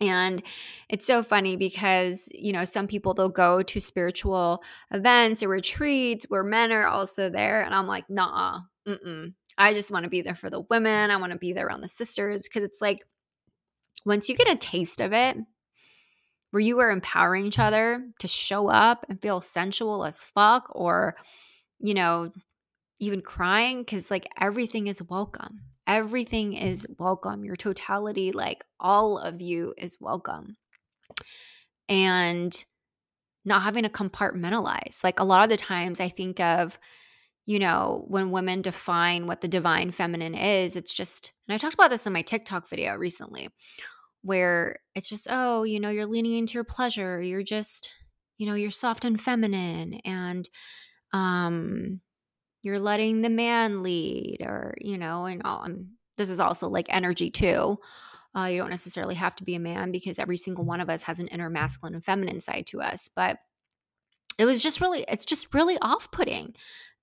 and 0.00 0.42
it's 0.88 1.06
so 1.06 1.22
funny 1.22 1.56
because, 1.56 2.28
you 2.32 2.52
know, 2.52 2.64
some 2.64 2.86
people 2.86 3.14
they'll 3.14 3.28
go 3.28 3.62
to 3.62 3.80
spiritual 3.80 4.62
events 4.92 5.42
or 5.42 5.48
retreats 5.48 6.26
where 6.28 6.44
men 6.44 6.72
are 6.72 6.86
also 6.86 7.30
there. 7.30 7.62
And 7.62 7.74
I'm 7.74 7.86
like, 7.86 8.08
nah, 8.08 8.60
mm-mm. 8.86 9.34
I 9.56 9.74
just 9.74 9.90
want 9.90 10.04
to 10.04 10.10
be 10.10 10.22
there 10.22 10.36
for 10.36 10.50
the 10.50 10.60
women. 10.60 11.10
I 11.10 11.16
want 11.16 11.32
to 11.32 11.38
be 11.38 11.52
there 11.52 11.66
around 11.66 11.80
the 11.80 11.88
sisters 11.88 12.44
because 12.44 12.62
it's 12.62 12.80
like 12.80 13.00
once 14.04 14.28
you 14.28 14.36
get 14.36 14.50
a 14.50 14.56
taste 14.56 15.00
of 15.00 15.12
it, 15.12 15.36
where 16.50 16.60
you 16.60 16.78
are 16.78 16.90
empowering 16.90 17.44
each 17.44 17.58
other 17.58 18.08
to 18.20 18.28
show 18.28 18.68
up 18.68 19.04
and 19.08 19.20
feel 19.20 19.40
sensual 19.40 20.06
as 20.06 20.22
fuck 20.22 20.66
or, 20.70 21.14
you 21.78 21.92
know, 21.92 22.32
even 23.00 23.20
crying 23.20 23.80
because 23.80 24.10
like 24.10 24.28
everything 24.40 24.86
is 24.86 25.02
welcome. 25.02 25.60
Everything 25.86 26.52
is 26.52 26.86
welcome. 26.98 27.44
Your 27.44 27.56
totality, 27.56 28.32
like 28.32 28.64
all 28.78 29.18
of 29.18 29.40
you, 29.40 29.74
is 29.78 29.96
welcome. 30.00 30.56
And 31.88 32.64
not 33.44 33.62
having 33.62 33.84
to 33.84 33.88
compartmentalize. 33.88 35.02
Like 35.02 35.20
a 35.20 35.24
lot 35.24 35.44
of 35.44 35.50
the 35.50 35.56
times, 35.56 36.00
I 36.00 36.08
think 36.08 36.38
of, 36.40 36.78
you 37.46 37.58
know, 37.58 38.04
when 38.08 38.30
women 38.30 38.60
define 38.60 39.26
what 39.26 39.40
the 39.40 39.48
divine 39.48 39.90
feminine 39.90 40.34
is, 40.34 40.76
it's 40.76 40.92
just, 40.92 41.32
and 41.48 41.54
I 41.54 41.58
talked 41.58 41.74
about 41.74 41.90
this 41.90 42.06
in 42.06 42.12
my 42.12 42.22
TikTok 42.22 42.68
video 42.68 42.94
recently, 42.94 43.48
where 44.20 44.80
it's 44.94 45.08
just, 45.08 45.26
oh, 45.30 45.62
you 45.62 45.80
know, 45.80 45.88
you're 45.88 46.04
leaning 46.04 46.36
into 46.36 46.54
your 46.54 46.64
pleasure. 46.64 47.22
You're 47.22 47.42
just, 47.42 47.88
you 48.36 48.46
know, 48.46 48.54
you're 48.54 48.70
soft 48.70 49.04
and 49.06 49.18
feminine. 49.18 49.94
And, 50.04 50.46
um, 51.14 52.02
you're 52.62 52.78
letting 52.78 53.22
the 53.22 53.30
man 53.30 53.82
lead 53.82 54.38
or 54.40 54.74
you 54.80 54.98
know 54.98 55.26
and 55.26 55.42
all 55.44 55.64
um, 55.64 55.90
this 56.16 56.30
is 56.30 56.40
also 56.40 56.68
like 56.68 56.86
energy 56.88 57.30
too. 57.30 57.78
Uh, 58.36 58.46
you 58.46 58.58
don't 58.58 58.70
necessarily 58.70 59.14
have 59.14 59.34
to 59.36 59.44
be 59.44 59.54
a 59.54 59.60
man 59.60 59.90
because 59.90 60.18
every 60.18 60.36
single 60.36 60.64
one 60.64 60.80
of 60.80 60.90
us 60.90 61.04
has 61.04 61.18
an 61.18 61.28
inner 61.28 61.48
masculine 61.48 61.94
and 61.94 62.04
feminine 62.04 62.40
side 62.40 62.66
to 62.66 62.80
us 62.80 63.08
but 63.16 63.38
it 64.38 64.44
was 64.44 64.62
just 64.62 64.80
really 64.80 65.04
it's 65.08 65.24
just 65.24 65.52
really 65.52 65.76
off-putting 65.82 66.54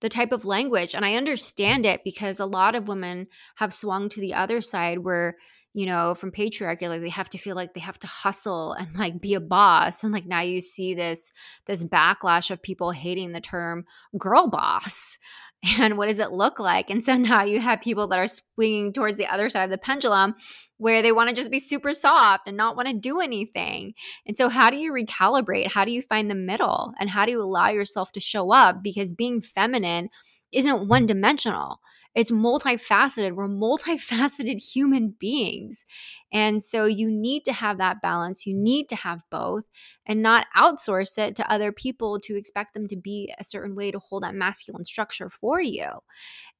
the 0.01 0.09
type 0.09 0.31
of 0.31 0.45
language 0.45 0.95
and 0.95 1.03
i 1.03 1.15
understand 1.15 1.85
it 1.85 2.03
because 2.03 2.39
a 2.39 2.45
lot 2.45 2.75
of 2.75 2.87
women 2.87 3.27
have 3.55 3.73
swung 3.73 4.07
to 4.07 4.21
the 4.21 4.33
other 4.33 4.61
side 4.61 4.99
where 4.99 5.35
you 5.75 5.85
know 5.85 6.15
from 6.15 6.31
patriarchy 6.31 6.87
like 6.87 7.01
they 7.01 7.09
have 7.09 7.29
to 7.29 7.37
feel 7.37 7.55
like 7.55 7.73
they 7.73 7.81
have 7.81 7.99
to 7.99 8.07
hustle 8.07 8.71
and 8.73 8.95
like 8.95 9.19
be 9.19 9.33
a 9.33 9.39
boss 9.39 10.03
and 10.03 10.13
like 10.13 10.25
now 10.25 10.39
you 10.39 10.61
see 10.61 10.93
this 10.93 11.31
this 11.67 11.83
backlash 11.83 12.49
of 12.49 12.61
people 12.61 12.91
hating 12.91 13.33
the 13.33 13.41
term 13.41 13.85
girl 14.17 14.47
boss 14.47 15.17
and 15.79 15.97
what 15.97 16.07
does 16.07 16.19
it 16.19 16.31
look 16.31 16.59
like? 16.59 16.89
And 16.89 17.03
so 17.03 17.15
now 17.15 17.43
you 17.43 17.59
have 17.59 17.81
people 17.81 18.07
that 18.07 18.19
are 18.19 18.27
swinging 18.27 18.93
towards 18.93 19.17
the 19.17 19.27
other 19.27 19.49
side 19.49 19.63
of 19.63 19.69
the 19.69 19.77
pendulum 19.77 20.35
where 20.77 21.01
they 21.01 21.11
want 21.11 21.29
to 21.29 21.35
just 21.35 21.51
be 21.51 21.59
super 21.59 21.93
soft 21.93 22.47
and 22.47 22.57
not 22.57 22.75
want 22.75 22.87
to 22.87 22.93
do 22.93 23.19
anything. 23.19 23.93
And 24.25 24.37
so 24.37 24.49
how 24.49 24.69
do 24.69 24.77
you 24.77 24.91
recalibrate? 24.91 25.71
How 25.71 25.85
do 25.85 25.91
you 25.91 26.01
find 26.01 26.29
the 26.29 26.35
middle? 26.35 26.93
And 26.99 27.09
how 27.09 27.25
do 27.25 27.31
you 27.31 27.41
allow 27.41 27.69
yourself 27.69 28.11
to 28.13 28.19
show 28.19 28.51
up? 28.51 28.83
Because 28.83 29.13
being 29.13 29.41
feminine 29.41 30.09
isn't 30.51 30.87
one 30.87 31.05
dimensional 31.05 31.79
it's 32.15 32.31
multifaceted. 32.31 33.33
We're 33.35 33.47
multifaceted 33.49 34.57
human 34.73 35.15
beings. 35.19 35.85
And 36.31 36.63
so 36.63 36.85
you 36.85 37.11
need 37.11 37.43
to 37.45 37.53
have 37.53 37.77
that 37.77 38.01
balance. 38.01 38.45
You 38.45 38.55
need 38.55 38.89
to 38.89 38.95
have 38.95 39.23
both 39.29 39.65
and 40.05 40.21
not 40.21 40.47
outsource 40.55 41.17
it 41.17 41.35
to 41.35 41.51
other 41.51 41.71
people 41.71 42.19
to 42.21 42.35
expect 42.37 42.73
them 42.73 42.87
to 42.87 42.95
be 42.95 43.33
a 43.37 43.43
certain 43.43 43.75
way 43.75 43.91
to 43.91 43.99
hold 43.99 44.23
that 44.23 44.35
masculine 44.35 44.85
structure 44.85 45.29
for 45.29 45.61
you. 45.61 45.89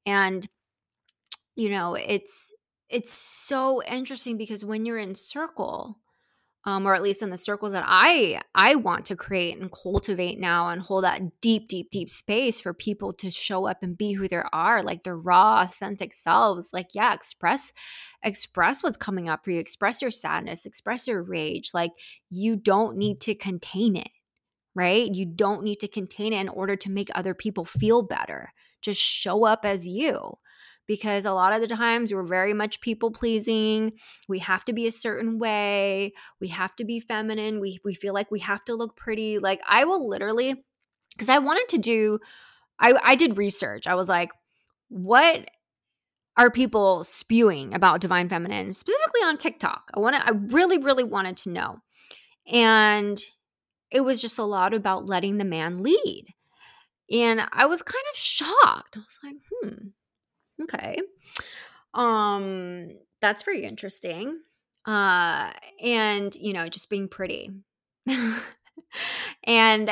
And 0.06 0.48
you 1.56 1.70
know, 1.70 1.96
it's 1.96 2.54
it's 2.90 3.14
so 3.14 3.82
interesting 3.84 4.38
because 4.38 4.64
when 4.64 4.86
you're 4.86 4.98
in 4.98 5.16
circle, 5.16 5.98
um, 6.68 6.88
or 6.88 6.96
at 6.96 7.04
least 7.04 7.22
in 7.22 7.30
the 7.30 7.38
circles 7.38 7.74
that 7.74 7.84
I 7.86 8.42
I 8.56 8.76
want 8.76 9.06
to 9.06 9.16
create 9.16 9.60
and 9.60 9.72
cultivate 9.72 10.40
now 10.40 10.70
and 10.70 10.82
hold 10.82 11.04
that 11.04 11.22
deep, 11.40 11.68
deep, 11.68 11.92
deep 11.92 12.10
space 12.10 12.60
for 12.60 12.74
people 12.74 13.14
to 13.14 13.30
show 13.30 13.68
up 13.68 13.84
and 13.84 13.98
be 13.98 14.14
who 14.14 14.28
they 14.28 14.42
are, 14.52 14.82
like 14.82 15.04
their 15.04 15.18
raw, 15.18 15.62
authentic 15.62 16.14
selves. 16.14 16.70
Like, 16.74 16.90
yeah, 16.94 17.14
express 17.14 17.72
express 18.24 18.82
what's 18.82 18.98
coming 18.98 19.30
up 19.30 19.44
for 19.44 19.52
you, 19.52 19.60
express 19.60 20.02
your 20.02 20.12
sadness, 20.12 20.66
express 20.66 21.08
your 21.08 21.22
rage. 21.22 21.72
Like 21.74 21.92
you 22.30 22.56
don't 22.56 22.98
need 22.98 23.22
to 23.22 23.36
contain 23.36 23.96
it, 23.96 24.10
right? 24.74 25.14
You 25.14 25.26
don't 25.26 25.64
need 25.64 25.80
to 25.82 25.88
contain 25.88 26.34
it 26.34 26.42
in 26.42 26.50
order 26.50 26.76
to 26.76 26.90
make 26.90 27.10
other 27.14 27.36
people 27.36 27.66
feel 27.66 28.02
better. 28.02 28.52
Just 28.82 29.00
show 29.00 29.46
up 29.46 29.66
as 29.66 29.88
you 29.88 30.38
because 30.88 31.26
a 31.26 31.34
lot 31.34 31.54
of 31.54 31.62
the 31.62 31.68
times 31.68 32.14
we're 32.14 32.24
very 32.24 32.54
much 32.54 32.82
people 32.82 33.12
pleasing. 33.12 33.94
We 34.28 34.40
have 34.40 34.66
to 34.66 34.74
be 34.74 34.88
a 34.88 34.92
certain 34.92 35.40
way. 35.40 36.14
We 36.40 36.50
have 36.50 36.76
to 36.78 36.86
be 36.86 37.00
feminine. 37.00 37.60
We, 37.60 37.80
we 37.84 37.94
feel 37.94 38.14
like 38.14 38.32
we 38.32 38.40
have 38.40 38.64
to 38.66 38.76
look 38.76 38.96
pretty. 38.96 39.40
Like, 39.40 39.62
I 39.68 39.86
will 39.86 40.08
literally, 40.08 40.64
because 41.14 41.30
I 41.30 41.40
wanted 41.40 41.68
to 41.70 41.78
do, 41.78 42.20
I, 42.80 42.94
I 43.04 43.16
did 43.16 43.38
research. 43.38 43.88
I 43.88 43.96
was 43.96 44.10
like, 44.10 44.32
what 44.90 45.50
are 46.38 46.52
people 46.52 47.04
spewing 47.04 47.74
about 47.74 48.02
divine 48.02 48.30
feminine, 48.30 48.74
specifically 48.74 49.22
on 49.22 49.38
TikTok? 49.38 49.90
I 49.94 50.00
want 50.00 50.16
to, 50.16 50.26
I 50.26 50.32
really, 50.32 50.78
really 50.78 51.04
wanted 51.04 51.38
to 51.38 51.50
know. 51.50 51.80
And 52.52 53.20
it 53.92 54.02
was 54.02 54.22
just 54.22 54.38
a 54.38 54.44
lot 54.44 54.74
about 54.74 55.06
letting 55.06 55.38
the 55.38 55.46
man 55.46 55.82
lead. 55.82 56.34
And 57.12 57.42
I 57.52 57.66
was 57.66 57.82
kind 57.82 58.04
of 58.12 58.18
shocked. 58.18 58.98
I 58.98 59.00
was 59.00 59.20
like, 59.24 59.36
hmm, 59.50 59.88
Okay. 60.64 61.00
Um 61.94 62.90
that's 63.22 63.44
very 63.44 63.64
interesting. 63.64 64.40
Uh 64.86 65.52
and 65.82 66.36
you 66.36 66.54
know, 66.54 66.70
just 66.70 66.90
being 66.90 67.08
pretty. 67.08 67.52
and 69.44 69.90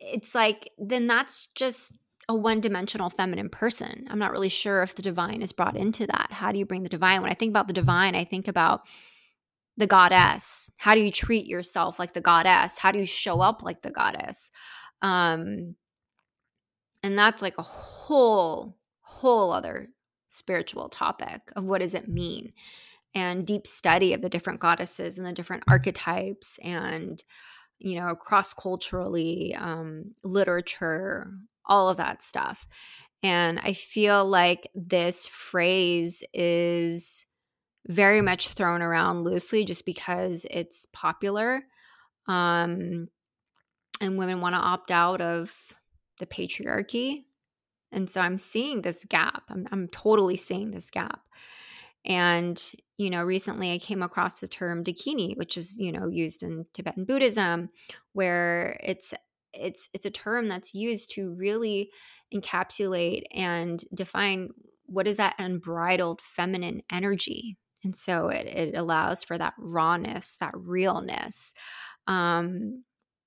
it's 0.00 0.34
like 0.34 0.70
then 0.78 1.06
that's 1.06 1.48
just 1.54 1.92
a 2.28 2.34
one-dimensional 2.34 3.10
feminine 3.10 3.50
person. 3.50 4.06
I'm 4.08 4.18
not 4.18 4.32
really 4.32 4.48
sure 4.48 4.82
if 4.82 4.94
the 4.94 5.02
divine 5.02 5.42
is 5.42 5.52
brought 5.52 5.76
into 5.76 6.06
that. 6.06 6.28
How 6.30 6.52
do 6.52 6.58
you 6.58 6.64
bring 6.64 6.82
the 6.82 6.88
divine? 6.88 7.20
When 7.20 7.30
I 7.30 7.34
think 7.34 7.50
about 7.50 7.66
the 7.66 7.74
divine, 7.74 8.14
I 8.14 8.24
think 8.24 8.48
about 8.48 8.82
the 9.76 9.86
goddess. 9.86 10.70
How 10.78 10.94
do 10.94 11.00
you 11.00 11.12
treat 11.12 11.46
yourself 11.46 11.98
like 11.98 12.14
the 12.14 12.20
goddess? 12.20 12.78
How 12.78 12.92
do 12.92 12.98
you 12.98 13.06
show 13.06 13.40
up 13.40 13.62
like 13.62 13.82
the 13.82 13.90
goddess? 13.90 14.50
Um 15.02 15.76
and 17.02 17.18
that's 17.18 17.42
like 17.42 17.58
a 17.58 17.62
whole 17.62 18.78
whole 19.14 19.52
other 19.52 19.88
spiritual 20.28 20.88
topic 20.88 21.40
of 21.54 21.64
what 21.64 21.80
does 21.80 21.94
it 21.94 22.08
mean 22.08 22.52
and 23.14 23.46
deep 23.46 23.66
study 23.66 24.12
of 24.12 24.20
the 24.20 24.28
different 24.28 24.60
goddesses 24.60 25.16
and 25.16 25.26
the 25.26 25.32
different 25.32 25.62
archetypes 25.68 26.58
and 26.62 27.22
you 27.78 27.98
know 27.98 28.14
cross 28.14 28.52
culturally 28.52 29.54
um, 29.56 30.12
literature 30.22 31.30
all 31.66 31.88
of 31.88 31.96
that 31.96 32.22
stuff. 32.22 32.66
And 33.22 33.58
i 33.60 33.72
feel 33.72 34.24
like 34.26 34.68
this 34.74 35.26
phrase 35.26 36.22
is 36.34 37.24
very 37.86 38.20
much 38.20 38.48
thrown 38.48 38.82
around 38.82 39.24
loosely 39.24 39.64
just 39.64 39.86
because 39.86 40.46
it's 40.50 40.86
popular 40.92 41.62
um, 42.26 43.08
and 44.00 44.18
women 44.18 44.40
want 44.40 44.54
to 44.54 44.60
opt 44.60 44.90
out 44.90 45.20
of 45.20 45.72
the 46.18 46.26
patriarchy 46.26 47.24
and 47.94 48.10
so 48.10 48.20
I'm 48.20 48.38
seeing 48.38 48.82
this 48.82 49.04
gap. 49.04 49.44
I'm, 49.48 49.66
I'm 49.72 49.88
totally 49.88 50.36
seeing 50.36 50.70
this 50.70 50.90
gap. 50.90 51.20
And, 52.04 52.62
you 52.98 53.08
know, 53.08 53.22
recently 53.22 53.72
I 53.72 53.78
came 53.78 54.02
across 54.02 54.40
the 54.40 54.48
term 54.48 54.84
dakini, 54.84 55.36
which 55.38 55.56
is, 55.56 55.78
you 55.78 55.90
know, 55.90 56.08
used 56.08 56.42
in 56.42 56.66
Tibetan 56.74 57.04
Buddhism, 57.06 57.70
where 58.12 58.78
it's 58.82 59.14
it's 59.54 59.88
it's 59.94 60.04
a 60.04 60.10
term 60.10 60.48
that's 60.48 60.74
used 60.74 61.10
to 61.14 61.32
really 61.32 61.90
encapsulate 62.34 63.22
and 63.32 63.82
define 63.94 64.50
what 64.86 65.06
is 65.06 65.16
that 65.16 65.36
unbridled 65.38 66.20
feminine 66.20 66.82
energy. 66.92 67.56
And 67.84 67.96
so 67.96 68.28
it, 68.28 68.46
it 68.46 68.74
allows 68.74 69.24
for 69.24 69.38
that 69.38 69.54
rawness, 69.58 70.36
that 70.40 70.52
realness. 70.54 71.54
Um, 72.06 72.84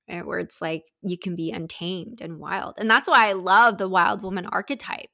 Eh, 0.09 0.21
where 0.21 0.39
it's 0.39 0.61
like 0.61 0.85
you 1.01 1.17
can 1.17 1.35
be 1.35 1.51
untamed 1.51 2.21
and 2.21 2.39
wild. 2.39 2.75
And 2.77 2.89
that's 2.89 3.09
why 3.09 3.27
I 3.27 3.33
love 3.33 3.77
the 3.77 3.89
wild 3.89 4.23
woman 4.23 4.45
archetype 4.45 5.09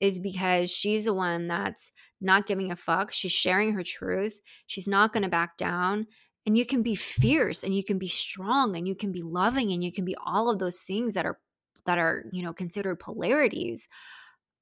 is 0.00 0.18
because 0.18 0.70
she's 0.70 1.04
the 1.04 1.12
one 1.12 1.46
that's 1.46 1.92
not 2.22 2.46
giving 2.46 2.72
a 2.72 2.76
fuck. 2.76 3.12
She's 3.12 3.32
sharing 3.32 3.74
her 3.74 3.82
truth. 3.82 4.40
She's 4.66 4.88
not 4.88 5.12
going 5.12 5.24
to 5.24 5.28
back 5.28 5.58
down. 5.58 6.06
And 6.46 6.56
you 6.56 6.64
can 6.64 6.82
be 6.82 6.94
fierce 6.94 7.62
and 7.62 7.76
you 7.76 7.84
can 7.84 7.98
be 7.98 8.08
strong 8.08 8.74
and 8.76 8.88
you 8.88 8.94
can 8.94 9.12
be 9.12 9.20
loving 9.20 9.72
and 9.72 9.84
you 9.84 9.92
can 9.92 10.06
be 10.06 10.16
all 10.24 10.48
of 10.48 10.58
those 10.58 10.80
things 10.80 11.14
that 11.14 11.26
are 11.26 11.38
that 11.84 11.98
are, 11.98 12.24
you 12.32 12.42
know, 12.42 12.54
considered 12.54 12.98
polarities. 12.98 13.88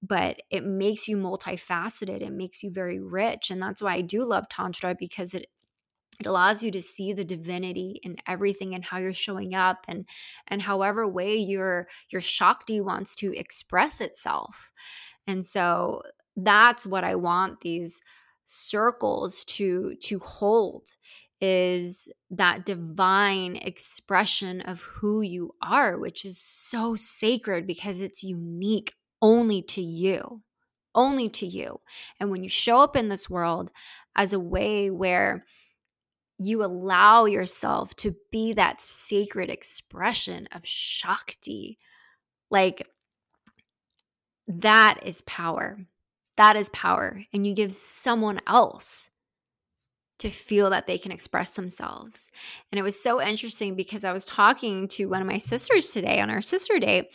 But 0.02 0.42
it 0.50 0.64
makes 0.64 1.06
you 1.06 1.16
multifaceted. 1.16 2.20
It 2.20 2.32
makes 2.32 2.64
you 2.64 2.72
very 2.72 2.98
rich. 3.00 3.50
And 3.50 3.62
that's 3.62 3.80
why 3.80 3.94
I 3.94 4.00
do 4.00 4.24
love 4.24 4.48
Tantra 4.48 4.96
because 4.98 5.34
it 5.34 5.46
it 6.20 6.26
allows 6.26 6.62
you 6.62 6.70
to 6.72 6.82
see 6.82 7.12
the 7.12 7.24
divinity 7.24 8.00
in 8.02 8.16
everything 8.26 8.74
and 8.74 8.84
how 8.84 8.98
you're 8.98 9.14
showing 9.14 9.54
up 9.54 9.84
and 9.86 10.06
and 10.46 10.62
however 10.62 11.06
way 11.08 11.36
your 11.36 11.88
your 12.10 12.20
shakti 12.20 12.80
wants 12.80 13.14
to 13.16 13.36
express 13.36 14.00
itself. 14.00 14.70
And 15.26 15.44
so 15.44 16.02
that's 16.40 16.86
what 16.86 17.02
i 17.02 17.16
want 17.16 17.60
these 17.60 18.00
circles 18.44 19.44
to 19.44 19.96
to 20.00 20.20
hold 20.20 20.86
is 21.40 22.08
that 22.30 22.64
divine 22.64 23.56
expression 23.56 24.60
of 24.60 24.80
who 24.82 25.20
you 25.20 25.52
are 25.60 25.98
which 25.98 26.24
is 26.24 26.40
so 26.40 26.94
sacred 26.94 27.66
because 27.66 28.00
it's 28.00 28.22
unique 28.22 28.94
only 29.20 29.60
to 29.60 29.82
you 29.82 30.42
only 30.98 31.28
to 31.28 31.46
you. 31.46 31.80
And 32.18 32.30
when 32.30 32.42
you 32.42 32.50
show 32.50 32.80
up 32.80 32.96
in 32.96 33.08
this 33.08 33.30
world 33.30 33.70
as 34.16 34.32
a 34.32 34.40
way 34.40 34.90
where 34.90 35.44
you 36.38 36.64
allow 36.64 37.24
yourself 37.24 37.94
to 37.96 38.14
be 38.30 38.52
that 38.52 38.80
sacred 38.80 39.50
expression 39.50 40.48
of 40.52 40.64
Shakti. 40.64 41.78
Like, 42.50 42.86
that 44.46 45.00
is 45.02 45.22
power. 45.22 45.80
That 46.36 46.56
is 46.56 46.70
power. 46.70 47.24
And 47.32 47.46
you 47.46 47.54
give 47.54 47.74
someone 47.74 48.40
else 48.46 49.10
to 50.20 50.30
feel 50.30 50.70
that 50.70 50.86
they 50.86 50.98
can 50.98 51.12
express 51.12 51.50
themselves. 51.50 52.30
And 52.70 52.78
it 52.78 52.82
was 52.82 53.00
so 53.00 53.20
interesting 53.20 53.74
because 53.74 54.04
I 54.04 54.12
was 54.12 54.24
talking 54.24 54.88
to 54.88 55.06
one 55.06 55.20
of 55.20 55.26
my 55.26 55.38
sisters 55.38 55.90
today 55.90 56.20
on 56.20 56.30
our 56.30 56.42
sister 56.42 56.78
date 56.78 57.10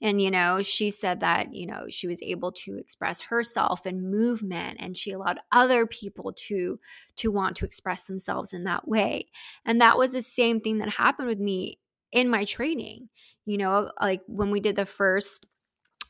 and, 0.00 0.22
you 0.22 0.30
know, 0.30 0.62
she 0.62 0.90
said 0.90 1.20
that, 1.20 1.52
you 1.54 1.66
know, 1.66 1.86
she 1.88 2.06
was 2.06 2.22
able 2.22 2.52
to 2.52 2.78
express 2.78 3.22
herself 3.22 3.84
in 3.84 4.10
movement 4.10 4.78
and 4.80 4.96
she 4.96 5.10
allowed 5.10 5.40
other 5.50 5.86
people 5.86 6.32
to 6.46 6.78
to 7.16 7.32
want 7.32 7.56
to 7.56 7.64
express 7.64 8.06
themselves 8.06 8.52
in 8.52 8.64
that 8.64 8.86
way. 8.86 9.24
And 9.64 9.80
that 9.80 9.98
was 9.98 10.12
the 10.12 10.22
same 10.22 10.60
thing 10.60 10.78
that 10.78 10.90
happened 10.90 11.28
with 11.28 11.40
me 11.40 11.80
in 12.12 12.28
my 12.28 12.44
training. 12.44 13.08
You 13.44 13.58
know, 13.58 13.90
like 14.00 14.22
when 14.26 14.50
we 14.50 14.60
did 14.60 14.76
the 14.76 14.86
first 14.86 15.46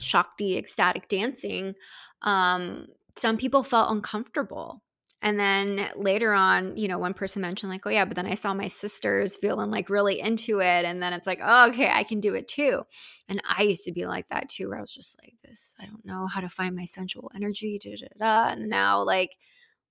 Shakti 0.01 0.59
ecstatic 0.59 1.09
dancing, 1.09 1.74
um, 2.22 2.88
some 3.16 3.37
people 3.37 3.62
felt 3.62 3.90
uncomfortable 3.90 4.83
and 5.20 5.38
then 5.38 5.88
later 5.96 6.33
on, 6.33 6.76
you 6.76 6.87
know, 6.87 6.98
one 6.98 7.14
person 7.14 7.42
mentioned, 7.42 7.70
like, 7.72 7.85
oh, 7.87 7.90
yeah, 7.90 8.04
but 8.04 8.14
then 8.14 8.26
I 8.26 8.35
saw 8.35 8.54
my 8.54 8.68
sisters 8.68 9.37
feeling 9.37 9.70
like 9.70 9.90
really 9.90 10.20
into 10.20 10.61
it. 10.61 10.85
And 10.85 11.02
then 11.02 11.12
it's 11.12 11.26
like, 11.26 11.40
oh, 11.42 11.68
okay, 11.70 11.90
I 11.90 12.04
can 12.04 12.20
do 12.20 12.35
it 12.35 12.46
too. 12.46 12.83
And 13.28 13.42
I 13.44 13.62
used 13.62 13.85
to 13.85 13.92
be 13.92 14.07
like 14.07 14.28
that 14.28 14.48
too, 14.48 14.68
where 14.68 14.78
I 14.78 14.81
was 14.81 14.94
just 14.94 15.18
like, 15.22 15.35
this, 15.44 15.74
I 15.81 15.87
don't 15.87 16.07
know 16.07 16.28
how 16.28 16.40
to 16.40 16.48
find 16.48 16.76
my 16.76 16.85
sensual 16.85 17.33
energy. 17.35 17.81
Da, 17.83 17.96
da, 17.96 18.07
da. 18.18 18.52
And 18.52 18.68
now, 18.68 19.02
like, 19.02 19.31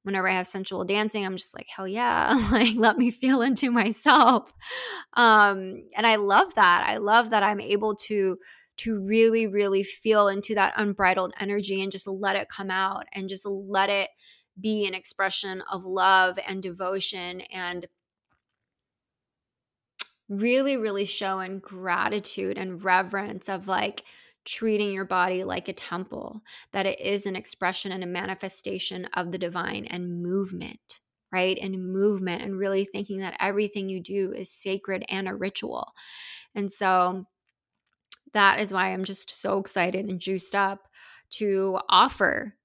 whenever 0.04 0.30
I 0.30 0.36
have 0.36 0.48
sensual 0.48 0.86
dancing, 0.86 1.26
I'm 1.26 1.36
just 1.36 1.54
like, 1.54 1.68
hell 1.76 1.88
yeah, 1.88 2.48
like, 2.52 2.78
let 2.78 2.98
me 2.98 3.12
feel 3.12 3.42
into 3.42 3.70
myself. 3.70 4.54
Um, 5.14 5.84
and 5.98 6.08
I 6.08 6.16
love 6.16 6.56
that. 6.56 6.86
I 6.88 6.98
love 6.98 7.32
that 7.32 7.44
I'm 7.44 7.60
able 7.60 7.96
to 8.08 8.38
to 8.78 9.00
really 9.00 9.48
really 9.48 9.82
feel 9.82 10.28
into 10.28 10.54
that 10.54 10.72
unbridled 10.78 11.34
energy 11.40 11.82
and 11.82 11.92
just 11.92 12.08
let 12.08 12.36
it 12.36 12.48
come 12.48 12.70
out 12.70 13.06
and 13.12 13.28
just 13.28 13.44
let 13.44 13.90
it 13.90 14.10
be 14.60 14.86
an 14.86 14.94
expression 14.94 15.64
of 15.72 15.86
love 15.86 16.40
and 16.48 16.64
devotion 16.64 17.42
and 17.42 17.88
really, 20.30 20.76
really 20.76 21.06
showing 21.06 21.60
gratitude 21.60 22.58
and 22.58 22.84
reverence 22.84 23.48
of 23.48 23.68
like 23.68 24.04
treating 24.46 24.94
your 24.94 25.06
body 25.06 25.44
like 25.44 25.68
a 25.68 25.74
temple, 25.74 26.42
that 26.72 26.86
it 26.86 27.00
is 27.00 27.26
an 27.26 27.36
expression 27.36 27.92
and 27.92 28.04
a 28.04 28.08
manifestation 28.08 29.06
of 29.14 29.32
the 29.32 29.38
divine 29.38 29.86
and 29.86 30.22
movement, 30.22 31.00
right? 31.32 31.58
And 31.62 31.94
movement, 31.94 32.42
and 32.42 32.58
really 32.58 32.86
thinking 32.86 33.20
that 33.20 33.38
everything 33.40 33.90
you 33.90 34.02
do 34.02 34.32
is 34.32 34.50
sacred 34.50 35.06
and 35.10 35.28
a 35.28 35.36
ritual. 35.36 35.94
And 36.56 36.72
so 36.72 37.26
that 38.34 38.60
is 38.60 38.74
why 38.74 38.90
I'm 38.90 39.04
just 39.04 39.30
so 39.30 39.58
excited 39.60 40.06
and 40.06 40.20
juiced 40.20 40.56
up 40.56 40.88
to 41.32 41.80
offer 41.90 42.57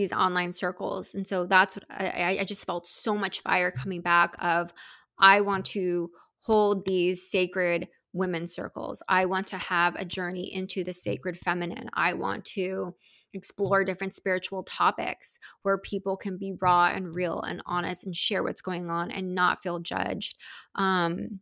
these 0.00 0.12
online 0.12 0.52
circles. 0.52 1.14
And 1.14 1.26
so 1.26 1.46
that's 1.46 1.76
what 1.76 1.84
I, 1.90 2.38
I 2.40 2.44
just 2.44 2.64
felt 2.64 2.86
so 2.86 3.16
much 3.16 3.40
fire 3.40 3.70
coming 3.70 4.00
back 4.00 4.34
of 4.40 4.72
I 5.18 5.40
want 5.42 5.66
to 5.66 6.10
hold 6.40 6.86
these 6.86 7.30
sacred 7.30 7.88
women's 8.12 8.54
circles. 8.54 9.02
I 9.08 9.26
want 9.26 9.46
to 9.48 9.58
have 9.58 9.94
a 9.94 10.04
journey 10.04 10.52
into 10.52 10.82
the 10.82 10.92
sacred 10.92 11.38
feminine. 11.38 11.88
I 11.94 12.14
want 12.14 12.44
to 12.56 12.94
explore 13.32 13.84
different 13.84 14.14
spiritual 14.14 14.64
topics 14.64 15.38
where 15.62 15.78
people 15.78 16.16
can 16.16 16.36
be 16.36 16.54
raw 16.60 16.86
and 16.86 17.14
real 17.14 17.40
and 17.40 17.62
honest 17.66 18.04
and 18.04 18.16
share 18.16 18.42
what's 18.42 18.62
going 18.62 18.90
on 18.90 19.10
and 19.10 19.34
not 19.34 19.62
feel 19.62 19.78
judged 19.78 20.36
um, 20.74 21.40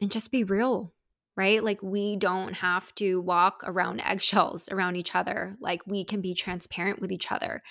and 0.00 0.10
just 0.10 0.32
be 0.32 0.44
real 0.44 0.94
right? 1.36 1.62
Like 1.62 1.82
we 1.82 2.16
don't 2.16 2.54
have 2.54 2.94
to 2.96 3.20
walk 3.20 3.62
around 3.64 4.00
eggshells 4.04 4.68
around 4.70 4.96
each 4.96 5.14
other. 5.14 5.56
Like 5.60 5.86
we 5.86 6.04
can 6.04 6.20
be 6.20 6.34
transparent 6.34 7.00
with 7.00 7.12
each 7.12 7.30
other. 7.30 7.62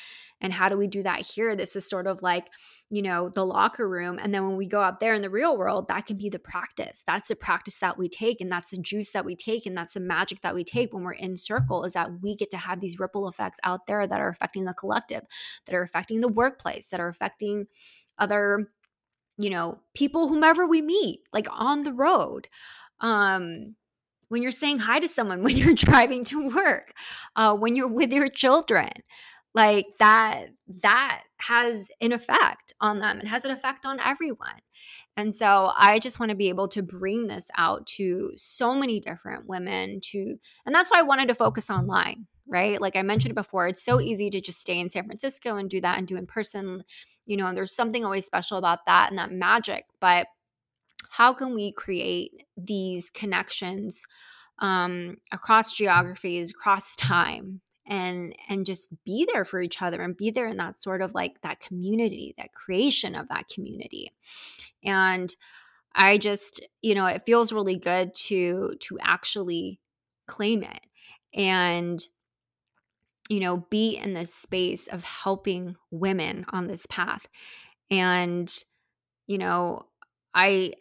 And 0.42 0.54
how 0.54 0.70
do 0.70 0.78
we 0.78 0.88
do 0.88 1.02
that 1.04 1.22
here? 1.22 1.56
This 1.56 1.76
is 1.76 1.90
sort 1.90 2.08
of 2.08 2.22
like, 2.22 2.48
you 2.90 3.02
know, 3.02 3.30
the 3.30 3.46
locker 3.46 3.88
room. 3.88 4.20
And 4.22 4.34
then 4.34 4.46
when 4.46 4.58
we 4.58 4.68
go 4.68 4.82
out 4.82 5.00
there 5.00 5.14
in 5.14 5.22
the 5.22 5.30
real 5.30 5.58
world, 5.58 5.88
that 5.88 6.06
can 6.06 6.18
be 6.18 6.30
the 6.30 6.40
practice. 6.40 7.04
That's 7.08 7.30
the 7.30 7.36
practice 7.36 7.80
that 7.80 7.98
we 7.98 8.10
take. 8.10 8.42
And 8.42 8.52
that's 8.52 8.70
the 8.70 8.78
juice 8.78 9.12
that 9.12 9.26
we 9.26 9.36
take. 9.36 9.66
And 9.66 9.76
that's 9.76 9.94
the 9.94 10.02
magic 10.02 10.42
that 10.42 10.54
we 10.54 10.64
take 10.64 10.94
when 10.94 11.04
we're 11.04 11.14
in 11.14 11.38
circle 11.38 11.86
is 11.86 11.94
that 11.94 12.22
we 12.22 12.36
get 12.36 12.50
to 12.52 12.58
have 12.58 12.82
these 12.82 13.00
ripple 13.00 13.28
effects 13.28 13.60
out 13.64 13.88
there 13.88 14.06
that 14.06 14.20
are 14.20 14.30
affecting 14.30 14.66
the 14.66 14.74
collective, 14.74 15.24
that 15.66 15.74
are 15.74 15.84
affecting 15.84 16.20
the 16.20 16.28
workplace, 16.28 16.88
that 16.88 17.00
are 17.00 17.10
affecting 17.10 17.68
other, 18.20 18.70
you 19.38 19.50
know, 19.50 19.80
people, 19.96 20.28
whomever 20.28 20.68
we 20.68 20.82
meet, 20.82 21.22
like 21.34 21.48
on 21.50 21.84
the 21.84 21.94
road 21.94 22.50
um, 23.02 23.76
when 24.28 24.42
you're 24.42 24.52
saying 24.52 24.80
hi 24.80 25.00
to 25.00 25.08
someone, 25.08 25.44
when 25.44 25.58
you're 25.58 25.74
driving 25.74 26.24
to 26.26 26.50
work, 26.50 26.94
uh, 27.36 27.56
when 27.56 27.76
you're 27.76 27.88
with 27.88 28.12
your 28.12 28.30
children, 28.30 28.90
like 29.54 29.86
that, 30.00 30.48
that 30.84 31.24
has 31.38 31.88
an 32.02 32.12
effect 32.12 32.74
on 32.82 33.00
them. 33.00 33.20
It 33.20 33.28
has 33.28 33.46
an 33.46 33.52
effect 33.52 33.86
on 33.86 34.00
everyone. 34.02 34.60
And 35.16 35.34
so 35.34 35.72
I 35.78 36.00
just 36.00 36.20
want 36.20 36.32
to 36.32 36.36
be 36.36 36.50
able 36.50 36.68
to 36.70 36.84
bring 36.84 37.28
this 37.28 37.50
out 37.58 37.86
to 37.98 38.32
so 38.36 38.76
many 38.76 39.00
different 39.00 39.48
women 39.48 40.02
to, 40.12 40.38
and 40.66 40.76
that's 40.76 40.92
why 40.92 41.00
I 41.00 41.04
wanted 41.04 41.30
to 41.30 41.36
focus 41.36 41.70
online, 41.70 42.28
right? 42.48 42.82
Like 42.82 42.98
I 42.98 43.02
mentioned 43.02 43.34
before, 43.34 43.68
it's 43.68 43.84
so 43.84 44.02
easy 44.02 44.30
to 44.30 44.42
just 44.42 44.60
stay 44.60 44.78
in 44.78 44.90
San 44.90 45.06
Francisco 45.06 45.56
and 45.56 45.70
do 45.70 45.80
that 45.80 45.98
and 45.98 46.06
do 46.06 46.18
in 46.18 46.28
person, 46.28 46.84
you 47.26 47.38
know, 47.38 47.48
and 47.48 47.56
there's 47.56 47.74
something 47.74 48.04
always 48.04 48.26
special 48.26 48.58
about 48.58 48.86
that 48.88 49.10
and 49.10 49.18
that 49.18 49.32
magic. 49.32 49.86
But 50.02 50.28
how 51.18 51.34
can 51.34 51.54
we 51.54 51.72
create 51.72 52.44
these 52.58 53.10
connections 53.10 54.04
um, 54.60 55.18
across 55.32 55.72
geographies, 55.72 56.52
across 56.52 56.96
time, 56.98 57.62
and 57.88 58.36
and 58.50 58.66
just 58.66 58.94
be 59.06 59.28
there 59.32 59.46
for 59.46 59.62
each 59.62 59.82
other 59.82 60.02
and 60.02 60.18
be 60.18 60.30
there 60.32 60.48
in 60.48 60.58
that 60.58 60.82
sort 60.82 61.02
of 61.02 61.14
like 61.14 61.42
that 61.42 61.60
community, 61.60 62.34
that 62.38 62.54
creation 62.54 63.16
of 63.16 63.30
that 63.30 63.48
community, 63.48 64.12
and 64.84 65.36
I 65.94 66.18
just 66.18 66.60
you 66.82 66.96
know 66.96 67.06
it 67.06 67.24
feels 67.26 67.54
really 67.54 67.78
good 67.78 68.14
to 68.28 68.76
to 68.82 69.00
actually 69.02 69.80
claim 70.28 70.64
it 70.64 70.82
and 71.34 72.02
you 73.30 73.40
know 73.40 73.66
be 73.70 73.96
in 73.96 74.14
this 74.14 74.34
space 74.34 74.88
of 74.88 75.04
helping 75.04 75.76
women 75.92 76.46
on 76.50 76.68
this 76.68 76.86
path. 76.88 77.28
And 77.92 78.54
you 79.28 79.38
know 79.38 79.88
i 80.36 80.74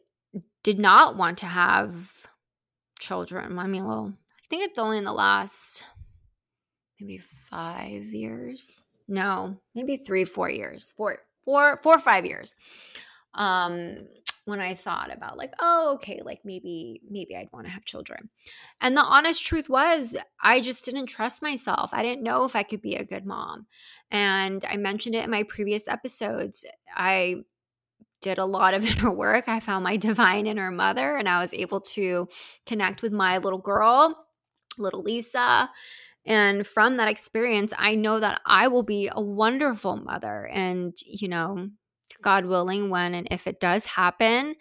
did 0.65 0.81
not 0.81 1.17
want 1.17 1.39
to 1.39 1.47
have 1.47 2.27
children. 2.99 3.59
I 3.59 3.69
mean, 3.69 3.85
well, 3.85 4.13
I 4.17 4.47
think 4.49 4.65
it's 4.65 4.79
only 4.79 4.99
in 4.99 5.05
the 5.05 5.13
last 5.13 5.85
maybe 6.99 7.19
five 7.19 8.07
years. 8.07 8.87
No, 9.07 9.59
maybe 9.75 9.97
three, 9.97 10.25
four 10.25 10.51
years, 10.51 10.93
four, 10.97 11.19
four, 11.45 11.79
four, 11.83 11.99
five 11.99 12.25
years. 12.25 12.55
Um, 13.35 14.09
when 14.47 14.61
I 14.61 14.75
thought 14.75 15.13
about 15.13 15.39
like, 15.39 15.53
oh, 15.61 15.95
okay, 15.95 16.21
like 16.23 16.41
maybe, 16.45 17.01
maybe 17.09 17.37
I'd 17.37 17.53
want 17.53 17.67
to 17.67 17.73
have 17.73 17.85
children. 17.85 18.31
And 18.81 18.97
the 18.97 19.03
honest 19.03 19.45
truth 19.45 19.69
was, 19.69 20.17
I 20.43 20.61
just 20.61 20.85
didn't 20.85 21.07
trust 21.07 21.43
myself. 21.43 21.91
I 21.93 22.03
didn't 22.03 22.23
know 22.23 22.45
if 22.45 22.55
I 22.55 22.63
could 22.63 22.83
be 22.83 22.95
a 22.95 23.05
good 23.05 23.25
mom. 23.27 23.67
And 24.11 24.65
I 24.69 24.77
mentioned 24.77 25.15
it 25.15 25.25
in 25.25 25.31
my 25.31 25.45
previous 25.45 25.89
episodes. 25.89 26.65
I 26.95 27.45
did 28.25 28.39
a 28.39 28.45
lot 28.45 28.75
of 28.75 28.85
inner 28.91 29.13
work. 29.13 29.49
I 29.49 29.61
found 29.61 29.85
my 29.85 29.97
divine 29.97 30.47
inner 30.47 30.73
mother 30.73 31.17
and 31.17 31.29
I 31.29 31.41
was 31.41 31.55
able 31.55 31.81
to 31.81 32.29
connect 32.67 33.03
with 33.03 33.13
my 33.13 33.39
little 33.39 33.61
girl, 33.61 34.27
little 34.79 35.03
Lisa. 35.03 35.71
And 36.27 36.67
from 36.67 36.97
that 36.97 37.09
experience, 37.09 37.75
I 37.79 37.95
know 37.95 38.19
that 38.19 38.41
I 38.47 38.67
will 38.69 38.83
be 38.83 39.11
a 39.13 39.21
wonderful 39.21 39.97
mother. 39.97 40.49
And, 40.51 40.97
you 41.07 41.29
know, 41.29 41.69
God 42.23 42.47
willing, 42.47 42.89
when 42.89 43.15
and 43.15 43.29
if 43.31 43.47
it 43.47 43.61
does 43.61 43.85
happen, 43.85 44.57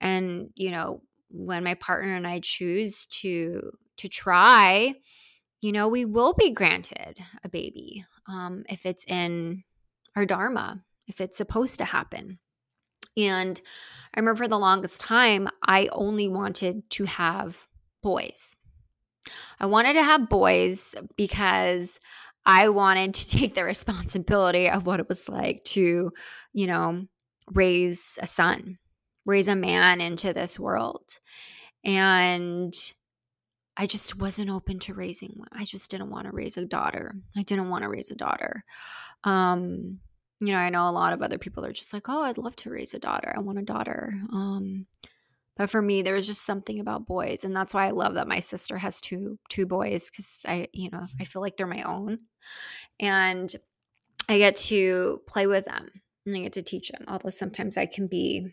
and, 0.00 0.50
you 0.56 0.72
know, 0.72 1.02
when 1.30 1.62
my 1.62 1.74
partner 1.74 2.14
and 2.14 2.26
I 2.26 2.40
choose 2.40 3.06
to 3.20 3.70
to 3.98 4.08
try, 4.08 4.94
you 5.60 5.72
know, 5.72 5.88
we 5.88 6.04
will 6.04 6.34
be 6.34 6.52
granted 6.52 7.18
a 7.42 7.48
baby 7.48 8.04
um, 8.28 8.64
if 8.68 8.84
it's 8.84 9.04
in 9.04 9.62
our 10.14 10.26
dharma, 10.26 10.82
if 11.06 11.20
it's 11.20 11.36
supposed 11.36 11.78
to 11.78 11.84
happen. 11.84 12.38
And 13.16 13.60
I 14.14 14.20
remember 14.20 14.44
for 14.44 14.48
the 14.48 14.58
longest 14.58 15.00
time, 15.00 15.48
I 15.66 15.88
only 15.92 16.28
wanted 16.28 16.88
to 16.90 17.04
have 17.04 17.68
boys. 18.02 18.56
I 19.58 19.66
wanted 19.66 19.94
to 19.94 20.02
have 20.02 20.28
boys 20.28 20.94
because 21.16 21.98
I 22.44 22.68
wanted 22.68 23.14
to 23.14 23.28
take 23.38 23.54
the 23.54 23.64
responsibility 23.64 24.70
of 24.70 24.86
what 24.86 25.00
it 25.00 25.08
was 25.08 25.28
like 25.28 25.64
to, 25.64 26.12
you 26.52 26.66
know, 26.66 27.06
raise 27.52 28.18
a 28.20 28.26
son, 28.26 28.78
raise 29.24 29.48
a 29.48 29.56
man 29.56 30.00
into 30.00 30.32
this 30.32 30.58
world. 30.58 31.18
And 31.84 32.74
I 33.76 33.86
just 33.86 34.18
wasn't 34.18 34.50
open 34.50 34.78
to 34.80 34.94
raising 34.94 35.38
I 35.52 35.64
just 35.64 35.90
didn't 35.90 36.10
want 36.10 36.26
to 36.26 36.32
raise 36.32 36.56
a 36.56 36.64
daughter. 36.64 37.14
I 37.36 37.42
didn't 37.42 37.68
want 37.68 37.82
to 37.82 37.90
raise 37.90 38.10
a 38.10 38.16
daughter. 38.16 38.64
Um 39.24 40.00
you 40.40 40.52
know, 40.52 40.58
I 40.58 40.70
know 40.70 40.88
a 40.88 40.92
lot 40.92 41.12
of 41.12 41.22
other 41.22 41.38
people 41.38 41.64
are 41.64 41.72
just 41.72 41.92
like, 41.92 42.08
oh, 42.08 42.22
I'd 42.22 42.38
love 42.38 42.56
to 42.56 42.70
raise 42.70 42.94
a 42.94 42.98
daughter. 42.98 43.32
I 43.34 43.40
want 43.40 43.58
a 43.58 43.62
daughter. 43.62 44.14
Um, 44.32 44.86
but 45.56 45.70
for 45.70 45.80
me, 45.80 46.02
there 46.02 46.14
was 46.14 46.26
just 46.26 46.44
something 46.44 46.78
about 46.78 47.06
boys, 47.06 47.42
and 47.42 47.56
that's 47.56 47.72
why 47.72 47.86
I 47.86 47.90
love 47.90 48.14
that 48.14 48.28
my 48.28 48.40
sister 48.40 48.78
has 48.78 49.00
two 49.00 49.38
two 49.48 49.64
boys 49.64 50.10
because 50.10 50.38
I, 50.46 50.68
you 50.72 50.90
know, 50.90 51.06
I 51.18 51.24
feel 51.24 51.40
like 51.40 51.56
they're 51.56 51.66
my 51.66 51.82
own, 51.82 52.18
and 53.00 53.54
I 54.28 54.38
get 54.38 54.56
to 54.56 55.22
play 55.26 55.46
with 55.46 55.66
them 55.66 55.90
and 56.24 56.36
I 56.36 56.40
get 56.40 56.52
to 56.54 56.62
teach 56.62 56.88
them. 56.88 57.04
Although 57.08 57.30
sometimes 57.30 57.76
I 57.76 57.86
can 57.86 58.06
be 58.06 58.48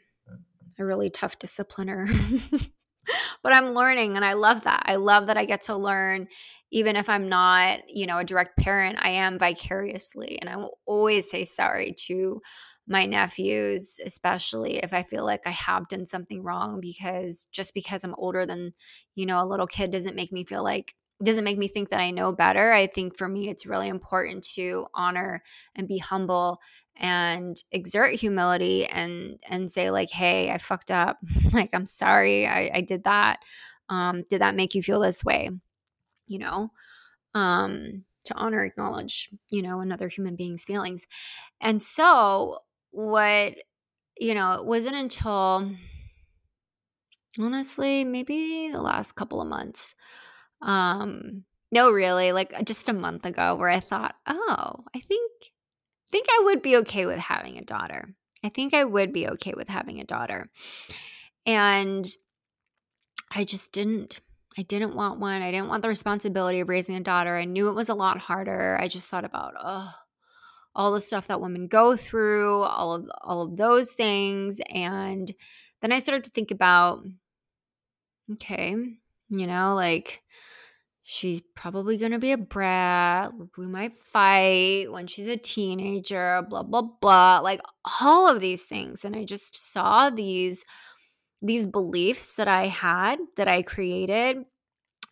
a 0.79 0.85
really 0.85 1.09
tough 1.09 1.39
discipliner. 1.39 2.07
but 3.43 3.55
I'm 3.55 3.73
learning 3.73 4.15
and 4.15 4.25
I 4.25 4.33
love 4.33 4.63
that. 4.63 4.83
I 4.85 4.95
love 4.95 5.27
that 5.27 5.37
I 5.37 5.45
get 5.45 5.61
to 5.63 5.75
learn 5.75 6.27
even 6.73 6.95
if 6.95 7.07
I'm 7.07 7.29
not, 7.29 7.81
you 7.87 8.07
know, 8.07 8.17
a 8.17 8.23
direct 8.23 8.57
parent, 8.57 8.97
I 8.99 9.09
am 9.09 9.37
vicariously 9.37 10.39
and 10.41 10.49
I 10.49 10.57
will 10.57 10.79
always 10.87 11.29
say 11.29 11.45
sorry 11.45 11.93
to 12.07 12.41
my 12.87 13.05
nephews, 13.05 13.99
especially 14.03 14.77
if 14.77 14.91
I 14.91 15.03
feel 15.03 15.23
like 15.23 15.41
I 15.45 15.51
have 15.51 15.87
done 15.87 16.07
something 16.07 16.41
wrong 16.41 16.79
because 16.81 17.47
just 17.51 17.75
because 17.75 18.03
I'm 18.03 18.15
older 18.15 18.45
than, 18.45 18.71
you 19.15 19.27
know, 19.27 19.41
a 19.41 19.45
little 19.45 19.67
kid 19.67 19.91
doesn't 19.91 20.15
make 20.15 20.31
me 20.31 20.43
feel 20.43 20.63
like 20.63 20.95
doesn't 21.23 21.43
make 21.45 21.59
me 21.59 21.67
think 21.67 21.89
that 21.89 22.01
I 22.01 22.11
know 22.11 22.33
better. 22.33 22.73
I 22.73 22.87
think 22.87 23.17
for 23.17 23.29
me 23.29 23.49
it's 23.49 23.67
really 23.67 23.87
important 23.87 24.43
to 24.55 24.87
honor 24.95 25.43
and 25.75 25.87
be 25.87 25.99
humble 25.99 26.59
and 26.95 27.61
exert 27.71 28.15
humility 28.15 28.85
and 28.85 29.39
and 29.49 29.69
say 29.69 29.89
like 29.91 30.09
hey 30.11 30.51
i 30.51 30.57
fucked 30.57 30.91
up. 30.91 31.17
Like 31.53 31.69
i'm 31.73 31.85
sorry 31.85 32.47
i, 32.47 32.71
I 32.73 32.81
did 32.81 33.03
that. 33.03 33.39
Um 33.89 34.23
did 34.29 34.41
that 34.41 34.55
make 34.55 34.75
you 34.75 34.83
feel 34.83 34.99
this 34.99 35.23
way? 35.23 35.49
You 36.27 36.39
know? 36.39 36.71
Um 37.33 38.05
to 38.25 38.33
honor 38.35 38.63
acknowledge 38.63 39.29
you 39.51 39.61
know 39.61 39.81
another 39.81 40.07
human 40.07 40.35
being's 40.35 40.65
feelings. 40.65 41.05
And 41.61 41.83
so 41.83 42.59
what 42.91 43.55
you 44.19 44.33
know 44.33 44.53
it 44.53 44.65
wasn't 44.65 44.95
until 44.95 45.71
honestly 47.39 48.03
maybe 48.03 48.69
the 48.71 48.81
last 48.81 49.13
couple 49.13 49.41
of 49.41 49.47
months 49.47 49.95
um 50.61 51.43
no 51.71 51.89
really 51.91 52.31
like 52.31 52.53
just 52.65 52.87
a 52.89 52.93
month 52.93 53.25
ago 53.25 53.55
where 53.55 53.69
i 53.69 53.79
thought 53.79 54.15
oh 54.27 54.83
i 54.95 54.99
think 54.99 55.31
think 56.13 56.27
I 56.29 56.43
would 56.45 56.61
be 56.61 56.77
okay 56.77 57.07
with 57.07 57.17
having 57.17 57.57
a 57.57 57.63
daughter. 57.63 58.13
I 58.43 58.49
think 58.49 58.75
I 58.75 58.83
would 58.83 59.11
be 59.11 59.27
okay 59.29 59.53
with 59.57 59.67
having 59.67 59.99
a 59.99 60.03
daughter. 60.03 60.51
And 61.43 62.07
I 63.31 63.43
just 63.43 63.71
didn't. 63.71 64.19
I 64.55 64.61
didn't 64.61 64.93
want 64.93 65.19
one. 65.19 65.41
I 65.41 65.49
didn't 65.49 65.69
want 65.69 65.81
the 65.81 65.87
responsibility 65.87 66.59
of 66.59 66.69
raising 66.69 66.95
a 66.95 66.99
daughter. 66.99 67.35
I 67.35 67.45
knew 67.45 67.67
it 67.69 67.73
was 67.73 67.89
a 67.89 67.95
lot 67.95 68.19
harder. 68.19 68.77
I 68.79 68.87
just 68.87 69.09
thought 69.09 69.25
about, 69.25 69.55
oh, 69.59 69.91
all 70.75 70.91
the 70.91 71.01
stuff 71.01 71.25
that 71.25 71.41
women 71.41 71.65
go 71.65 71.97
through, 71.97 72.61
all 72.61 72.93
of 72.93 73.09
all 73.21 73.41
of 73.41 73.57
those 73.57 73.93
things. 73.93 74.61
And 74.69 75.33
then 75.81 75.91
I 75.91 75.97
started 75.97 76.25
to 76.25 76.29
think 76.29 76.51
about, 76.51 77.03
okay, 78.33 78.75
you 79.29 79.47
know, 79.47 79.73
like 79.73 80.21
she's 81.03 81.41
probably 81.53 81.97
going 81.97 82.13
to 82.13 82.19
be 82.19 82.31
a 82.31 82.37
brat. 82.37 83.31
We 83.57 83.67
might 83.67 83.93
fight 83.93 84.87
when 84.89 85.07
she's 85.07 85.27
a 85.27 85.37
teenager, 85.37 86.45
blah 86.49 86.63
blah 86.63 86.81
blah. 86.81 87.39
Like 87.39 87.61
all 88.01 88.27
of 88.29 88.41
these 88.41 88.65
things 88.65 89.03
and 89.03 89.15
I 89.15 89.25
just 89.25 89.71
saw 89.71 90.09
these 90.09 90.63
these 91.41 91.67
beliefs 91.67 92.35
that 92.35 92.47
I 92.47 92.67
had 92.67 93.19
that 93.35 93.49
I 93.49 93.63
created 93.63 94.45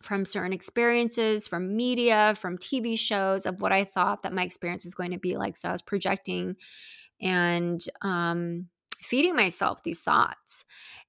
from 0.02 0.24
certain 0.24 0.52
experiences, 0.52 1.46
from 1.46 1.76
media, 1.76 2.34
from 2.36 2.58
TV 2.58 2.98
shows 2.98 3.46
of 3.46 3.60
what 3.60 3.70
I 3.70 3.84
thought 3.84 4.22
that 4.22 4.32
my 4.32 4.42
experience 4.42 4.84
was 4.84 4.94
going 4.94 5.12
to 5.12 5.18
be 5.18 5.36
like. 5.36 5.56
So 5.56 5.68
I 5.68 5.72
was 5.72 5.82
projecting 5.82 6.56
and 7.20 7.80
um 8.00 8.68
feeding 9.02 9.36
myself 9.36 9.82
these 9.82 10.00
thoughts. 10.00 10.64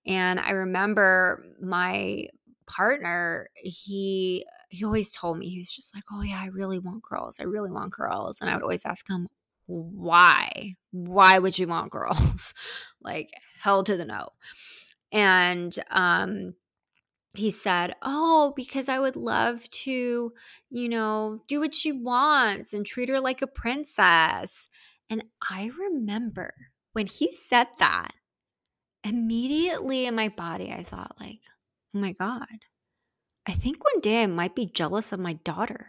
And 0.05 0.39
I 0.39 0.51
remember 0.51 1.45
my 1.61 2.27
partner, 2.65 3.49
he 3.55 4.45
he 4.73 4.83
always 4.83 5.13
told 5.13 5.37
me, 5.37 5.49
he 5.49 5.59
was 5.59 5.71
just 5.71 5.93
like, 5.93 6.03
Oh, 6.11 6.23
yeah, 6.23 6.41
I 6.41 6.47
really 6.47 6.79
want 6.79 7.03
girls. 7.03 7.37
I 7.39 7.43
really 7.43 7.69
want 7.69 7.93
girls. 7.93 8.41
And 8.41 8.49
I 8.49 8.55
would 8.55 8.63
always 8.63 8.85
ask 8.85 9.07
him, 9.07 9.27
Why? 9.67 10.75
Why 10.91 11.37
would 11.37 11.59
you 11.59 11.67
want 11.67 11.91
girls? 11.91 12.55
like, 13.01 13.29
hell 13.61 13.83
to 13.83 13.95
the 13.95 14.05
no. 14.05 14.29
And, 15.11 15.77
um, 15.91 16.55
he 17.35 17.51
said, 17.51 17.93
Oh, 18.01 18.53
because 18.55 18.89
I 18.89 18.99
would 18.99 19.15
love 19.15 19.69
to, 19.69 20.33
you 20.71 20.89
know, 20.89 21.43
do 21.47 21.59
what 21.59 21.75
she 21.75 21.91
wants 21.91 22.73
and 22.73 22.83
treat 22.83 23.09
her 23.09 23.19
like 23.19 23.43
a 23.43 23.47
princess. 23.47 24.69
And 25.07 25.25
I 25.51 25.69
remember 25.77 26.55
when 26.93 27.05
he 27.05 27.31
said 27.31 27.67
that, 27.77 28.11
immediately 29.03 30.07
in 30.07 30.15
my 30.15 30.29
body, 30.29 30.71
I 30.71 30.81
thought, 30.83 31.15
like, 31.19 31.41
oh 31.95 31.99
my 31.99 32.13
God, 32.13 32.47
I 33.45 33.51
think 33.53 33.83
one 33.83 33.99
day 33.99 34.23
I 34.23 34.27
might 34.27 34.55
be 34.55 34.65
jealous 34.65 35.11
of 35.11 35.19
my 35.19 35.33
daughter. 35.33 35.87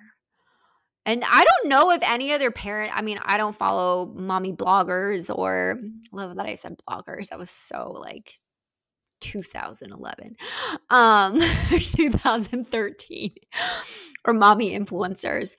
And 1.07 1.23
I 1.25 1.45
don't 1.45 1.69
know 1.69 1.91
if 1.91 2.03
any 2.03 2.33
other 2.33 2.51
parent, 2.51 2.97
I 2.97 3.03
mean, 3.03 3.21
I 3.23 3.37
don't 3.37 3.55
follow 3.55 4.13
mommy 4.15 4.53
bloggers 4.53 5.35
or 5.35 5.79
love 6.13 6.37
that 6.37 6.47
I 6.47 6.55
said 6.55 6.77
bloggers. 6.89 7.29
That 7.29 7.39
was 7.39 7.51
so 7.51 7.91
like 7.91 8.33
2011, 9.21 10.37
um, 10.91 11.39
2013, 11.71 13.35
or 14.25 14.33
mommy 14.33 14.71
influencers. 14.79 15.57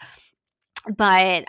But 0.98 1.46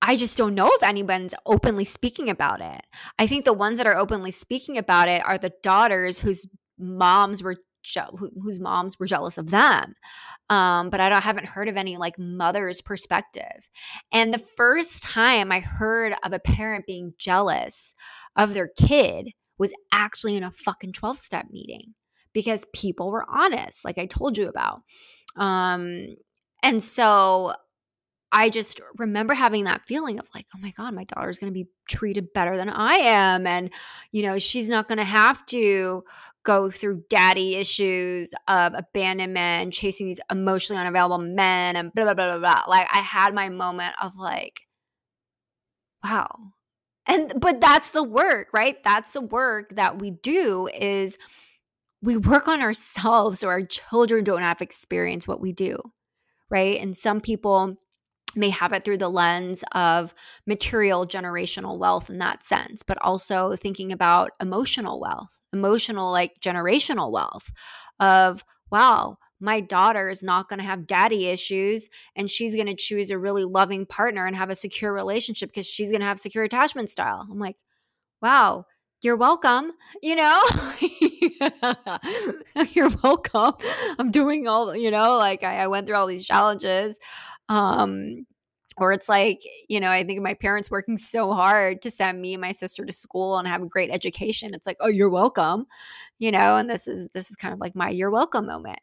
I 0.00 0.16
just 0.16 0.36
don't 0.36 0.54
know 0.54 0.68
if 0.70 0.82
anyone's 0.82 1.34
openly 1.46 1.84
speaking 1.84 2.28
about 2.28 2.60
it. 2.60 2.82
I 3.18 3.26
think 3.26 3.44
the 3.44 3.52
ones 3.52 3.78
that 3.78 3.86
are 3.86 3.96
openly 3.96 4.30
speaking 4.30 4.76
about 4.78 5.08
it 5.08 5.24
are 5.24 5.38
the 5.38 5.52
daughters 5.62 6.20
whose 6.20 6.46
moms 6.78 7.42
were 7.42 7.56
je- 7.84 8.00
whose 8.42 8.58
moms 8.58 8.98
were 8.98 9.06
jealous 9.06 9.38
of 9.38 9.50
them. 9.50 9.94
Um, 10.50 10.90
but 10.90 11.00
I 11.00 11.08
don't 11.08 11.22
haven't 11.22 11.46
heard 11.48 11.68
of 11.68 11.76
any 11.76 11.96
like 11.96 12.18
mother's 12.18 12.80
perspective. 12.80 13.68
And 14.12 14.32
the 14.32 14.42
first 14.56 15.02
time 15.02 15.52
I 15.52 15.60
heard 15.60 16.14
of 16.22 16.32
a 16.32 16.38
parent 16.38 16.86
being 16.86 17.14
jealous 17.18 17.94
of 18.36 18.54
their 18.54 18.68
kid 18.68 19.28
was 19.58 19.72
actually 19.92 20.36
in 20.36 20.42
a 20.42 20.50
fucking 20.50 20.92
12 20.92 21.18
step 21.18 21.46
meeting 21.50 21.94
because 22.32 22.66
people 22.74 23.10
were 23.10 23.24
honest, 23.28 23.84
like 23.84 23.98
I 23.98 24.06
told 24.06 24.36
you 24.36 24.48
about. 24.48 24.82
Um, 25.36 26.16
and 26.62 26.82
so 26.82 27.54
I 28.36 28.50
just 28.50 28.80
remember 28.98 29.32
having 29.32 29.62
that 29.64 29.86
feeling 29.86 30.18
of 30.18 30.26
like, 30.34 30.46
oh 30.56 30.58
my 30.58 30.72
God, 30.72 30.92
my 30.92 31.04
daughter's 31.04 31.38
going 31.38 31.52
to 31.52 31.54
be 31.54 31.68
treated 31.88 32.32
better 32.32 32.56
than 32.56 32.68
I 32.68 32.94
am. 32.94 33.46
And, 33.46 33.70
you 34.10 34.22
know, 34.22 34.40
she's 34.40 34.68
not 34.68 34.88
going 34.88 34.98
to 34.98 35.04
have 35.04 35.46
to 35.46 36.02
go 36.44 36.68
through 36.68 37.04
daddy 37.08 37.54
issues 37.54 38.34
of 38.48 38.74
abandonment 38.74 39.72
chasing 39.72 40.06
these 40.06 40.18
emotionally 40.32 40.80
unavailable 40.80 41.18
men 41.18 41.76
and 41.76 41.92
blah, 41.94 42.02
blah, 42.02 42.14
blah, 42.14 42.36
blah, 42.36 42.38
blah. 42.38 42.64
Like, 42.66 42.88
I 42.92 42.98
had 42.98 43.34
my 43.34 43.50
moment 43.50 43.94
of 44.02 44.16
like, 44.16 44.62
wow. 46.02 46.26
And, 47.06 47.34
but 47.36 47.60
that's 47.60 47.90
the 47.90 48.02
work, 48.02 48.48
right? 48.52 48.82
That's 48.82 49.12
the 49.12 49.20
work 49.20 49.76
that 49.76 50.00
we 50.00 50.10
do 50.10 50.68
is 50.74 51.18
we 52.02 52.16
work 52.16 52.48
on 52.48 52.62
ourselves 52.62 53.38
so 53.38 53.48
our 53.48 53.62
children 53.62 54.24
don't 54.24 54.42
have 54.42 54.60
experience 54.60 55.28
what 55.28 55.40
we 55.40 55.52
do, 55.52 55.78
right? 56.50 56.80
And 56.80 56.96
some 56.96 57.20
people, 57.20 57.76
may 58.36 58.50
have 58.50 58.72
it 58.72 58.84
through 58.84 58.98
the 58.98 59.08
lens 59.08 59.64
of 59.72 60.14
material 60.46 61.06
generational 61.06 61.78
wealth 61.78 62.10
in 62.10 62.18
that 62.18 62.42
sense, 62.42 62.82
but 62.82 62.98
also 63.02 63.56
thinking 63.56 63.92
about 63.92 64.32
emotional 64.40 65.00
wealth, 65.00 65.30
emotional, 65.52 66.10
like 66.10 66.40
generational 66.40 67.10
wealth 67.10 67.52
of, 68.00 68.44
wow, 68.70 69.18
my 69.40 69.60
daughter 69.60 70.08
is 70.08 70.22
not 70.22 70.48
going 70.48 70.58
to 70.58 70.64
have 70.64 70.86
daddy 70.86 71.26
issues 71.26 71.88
and 72.16 72.30
she's 72.30 72.54
going 72.54 72.66
to 72.66 72.74
choose 72.74 73.10
a 73.10 73.18
really 73.18 73.44
loving 73.44 73.84
partner 73.84 74.26
and 74.26 74.36
have 74.36 74.50
a 74.50 74.54
secure 74.54 74.92
relationship 74.92 75.50
because 75.50 75.66
she's 75.66 75.90
going 75.90 76.00
to 76.00 76.06
have 76.06 76.20
secure 76.20 76.44
attachment 76.44 76.88
style. 76.90 77.26
I'm 77.30 77.38
like, 77.38 77.56
wow, 78.22 78.64
you're 79.02 79.16
welcome. 79.16 79.72
You 80.02 80.16
know, 80.16 80.42
you're 82.72 82.90
welcome. 83.02 83.52
I'm 83.98 84.10
doing 84.10 84.48
all, 84.48 84.74
you 84.74 84.90
know, 84.90 85.18
like 85.18 85.44
I, 85.44 85.58
I 85.58 85.66
went 85.66 85.86
through 85.86 85.96
all 85.96 86.06
these 86.06 86.24
challenges 86.24 86.98
um 87.48 88.26
or 88.78 88.92
it's 88.92 89.08
like 89.08 89.40
you 89.68 89.80
know 89.80 89.90
i 89.90 90.02
think 90.04 90.20
my 90.22 90.34
parents 90.34 90.70
working 90.70 90.96
so 90.96 91.32
hard 91.32 91.82
to 91.82 91.90
send 91.90 92.20
me 92.20 92.34
and 92.34 92.40
my 92.40 92.52
sister 92.52 92.84
to 92.84 92.92
school 92.92 93.38
and 93.38 93.46
have 93.48 93.62
a 93.62 93.66
great 93.68 93.90
education 93.90 94.54
it's 94.54 94.66
like 94.66 94.76
oh 94.80 94.88
you're 94.88 95.10
welcome 95.10 95.66
you 96.18 96.30
know 96.32 96.56
and 96.56 96.68
this 96.70 96.88
is 96.88 97.08
this 97.14 97.30
is 97.30 97.36
kind 97.36 97.54
of 97.54 97.60
like 97.60 97.76
my 97.76 97.90
you're 97.90 98.10
welcome 98.10 98.46
moment. 98.46 98.80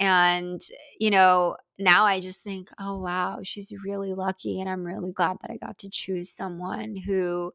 And 0.00 0.60
you 1.00 1.10
know 1.10 1.56
now 1.78 2.04
i 2.04 2.20
just 2.20 2.42
think 2.42 2.68
oh 2.80 2.98
wow 3.00 3.38
she's 3.42 3.72
really 3.84 4.14
lucky 4.14 4.60
and 4.60 4.68
i'm 4.68 4.84
really 4.84 5.12
glad 5.12 5.36
that 5.42 5.50
i 5.50 5.56
got 5.56 5.78
to 5.78 5.88
choose 5.90 6.30
someone 6.30 6.96
who 6.96 7.52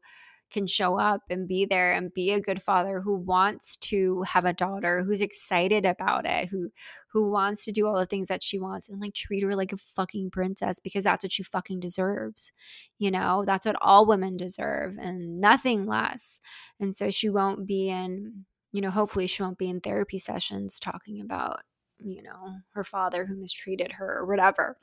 can 0.50 0.66
show 0.66 0.98
up 0.98 1.22
and 1.30 1.48
be 1.48 1.64
there 1.64 1.92
and 1.92 2.12
be 2.14 2.32
a 2.32 2.40
good 2.40 2.60
father 2.62 3.00
who 3.00 3.14
wants 3.14 3.76
to 3.76 4.22
have 4.22 4.44
a 4.44 4.52
daughter 4.52 5.02
who's 5.04 5.20
excited 5.20 5.86
about 5.86 6.26
it 6.26 6.48
who 6.48 6.70
who 7.12 7.30
wants 7.30 7.64
to 7.64 7.72
do 7.72 7.86
all 7.86 7.98
the 7.98 8.06
things 8.06 8.28
that 8.28 8.42
she 8.42 8.58
wants 8.58 8.88
and 8.88 9.00
like 9.00 9.14
treat 9.14 9.42
her 9.42 9.54
like 9.56 9.72
a 9.72 9.76
fucking 9.76 10.30
princess 10.30 10.78
because 10.80 11.04
that's 11.04 11.24
what 11.24 11.32
she 11.32 11.42
fucking 11.42 11.80
deserves 11.80 12.52
you 13.00 13.10
know? 13.10 13.44
That's 13.46 13.66
what 13.66 13.76
all 13.80 14.06
women 14.06 14.36
deserve 14.36 14.96
and 14.98 15.40
nothing 15.40 15.86
less. 15.86 16.38
And 16.78 16.94
so 16.94 17.10
she 17.10 17.28
won't 17.28 17.66
be 17.66 17.88
in 17.88 18.44
you 18.72 18.80
know 18.80 18.90
hopefully 18.90 19.26
she 19.26 19.42
won't 19.42 19.58
be 19.58 19.68
in 19.68 19.80
therapy 19.80 20.18
sessions 20.18 20.78
talking 20.78 21.20
about 21.20 21.62
you 21.98 22.22
know 22.22 22.58
her 22.74 22.84
father 22.84 23.24
who 23.24 23.34
mistreated 23.34 23.92
her 23.92 24.18
or 24.18 24.26
whatever. 24.26 24.76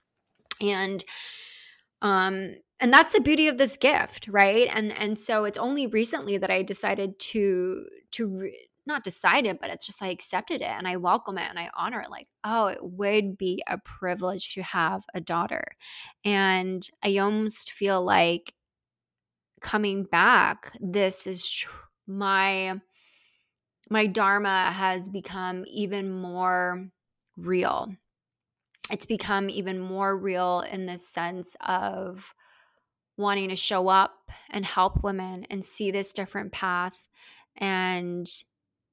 And 0.62 1.06
um 2.02 2.56
and 2.80 2.94
that's 2.94 3.14
the 3.14 3.22
beauty 3.22 3.48
of 3.48 3.58
this 3.58 3.78
gift 3.78 4.28
right? 4.28 4.68
And 4.74 4.92
and 4.92 5.18
so 5.18 5.46
it's 5.46 5.58
only 5.58 5.88
recently 5.88 6.38
that 6.38 6.52
i 6.52 6.64
decided 6.64 7.20
to 7.20 7.86
to 8.12 8.52
not 8.88 9.04
decided 9.04 9.60
but 9.60 9.70
it's 9.70 9.86
just 9.86 10.02
i 10.02 10.08
accepted 10.08 10.62
it 10.62 10.68
and 10.68 10.88
i 10.88 10.96
welcome 10.96 11.38
it 11.38 11.50
and 11.50 11.60
i 11.60 11.70
honor 11.76 12.02
it 12.02 12.10
like 12.10 12.28
oh 12.44 12.68
it 12.68 12.80
would 12.82 13.38
be 13.38 13.62
a 13.68 13.78
privilege 13.78 14.54
to 14.54 14.64
have 14.64 15.04
a 15.14 15.22
daughter. 15.22 15.64
And 16.24 16.88
i 17.04 17.18
almost 17.18 17.72
feel 17.72 18.04
like 18.04 18.54
coming 19.62 20.04
back 20.04 20.72
this 20.80 21.28
is 21.28 21.50
tr- 21.50 21.70
my 22.08 22.80
my 23.90 24.08
dharma 24.08 24.72
has 24.72 25.10
become 25.10 25.64
even 25.68 26.12
more 26.12 26.90
real. 27.38 27.96
It's 28.92 29.06
become 29.06 29.50
even 29.50 29.80
more 29.80 30.18
real 30.18 30.62
in 30.62 30.86
the 30.86 30.98
sense 30.98 31.56
of 31.66 32.34
wanting 33.18 33.50
to 33.50 33.56
show 33.56 33.88
up 33.88 34.32
and 34.50 34.66
help 34.66 35.04
women 35.04 35.46
and 35.50 35.66
see 35.66 35.92
this 35.92 36.14
different 36.14 36.52
path 36.52 37.08
and 37.58 38.28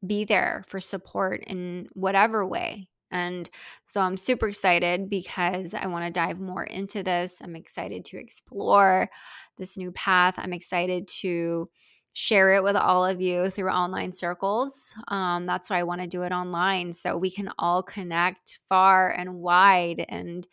be 0.07 0.25
there 0.25 0.65
for 0.69 0.81
support 0.81 1.43
in 1.47 1.89
whatever 1.93 2.47
way. 2.47 2.89
And 3.11 3.49
so 3.87 4.01
I'm 4.01 4.17
super 4.17 4.49
excited 4.49 5.09
because 5.09 5.73
I 5.73 5.87
want 5.87 6.05
to 6.05 6.11
dive 6.11 6.41
more 6.41 6.65
into 6.65 7.03
this. 7.03 7.41
I'm 7.43 7.55
excited 7.55 8.05
to 8.07 8.19
explore 8.19 9.09
this 9.57 9.77
new 9.77 9.93
path. 9.93 10.35
I'm 10.37 10.53
excited 10.53 11.07
to 11.21 11.69
share 12.13 12.55
it 12.55 12.63
with 12.63 12.77
all 12.77 13.05
of 13.05 13.21
you 13.21 13.51
through 13.51 13.71
online 13.71 14.13
circles. 14.13 14.95
Um, 15.09 15.47
that's 15.47 15.71
why 15.71 15.79
I 15.79 15.85
want 15.85 16.01
to 16.01 16.07
do 16.07 16.23
it 16.23 16.33
online 16.33 16.93
so 16.93 17.17
we 17.17 17.31
can 17.31 17.51
all 17.59 17.83
connect 17.83 18.59
far 18.69 19.11
and 19.11 19.35
wide 19.35 20.05
and, 20.09 20.47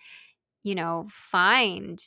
you 0.64 0.76
know, 0.76 1.08
find 1.10 2.00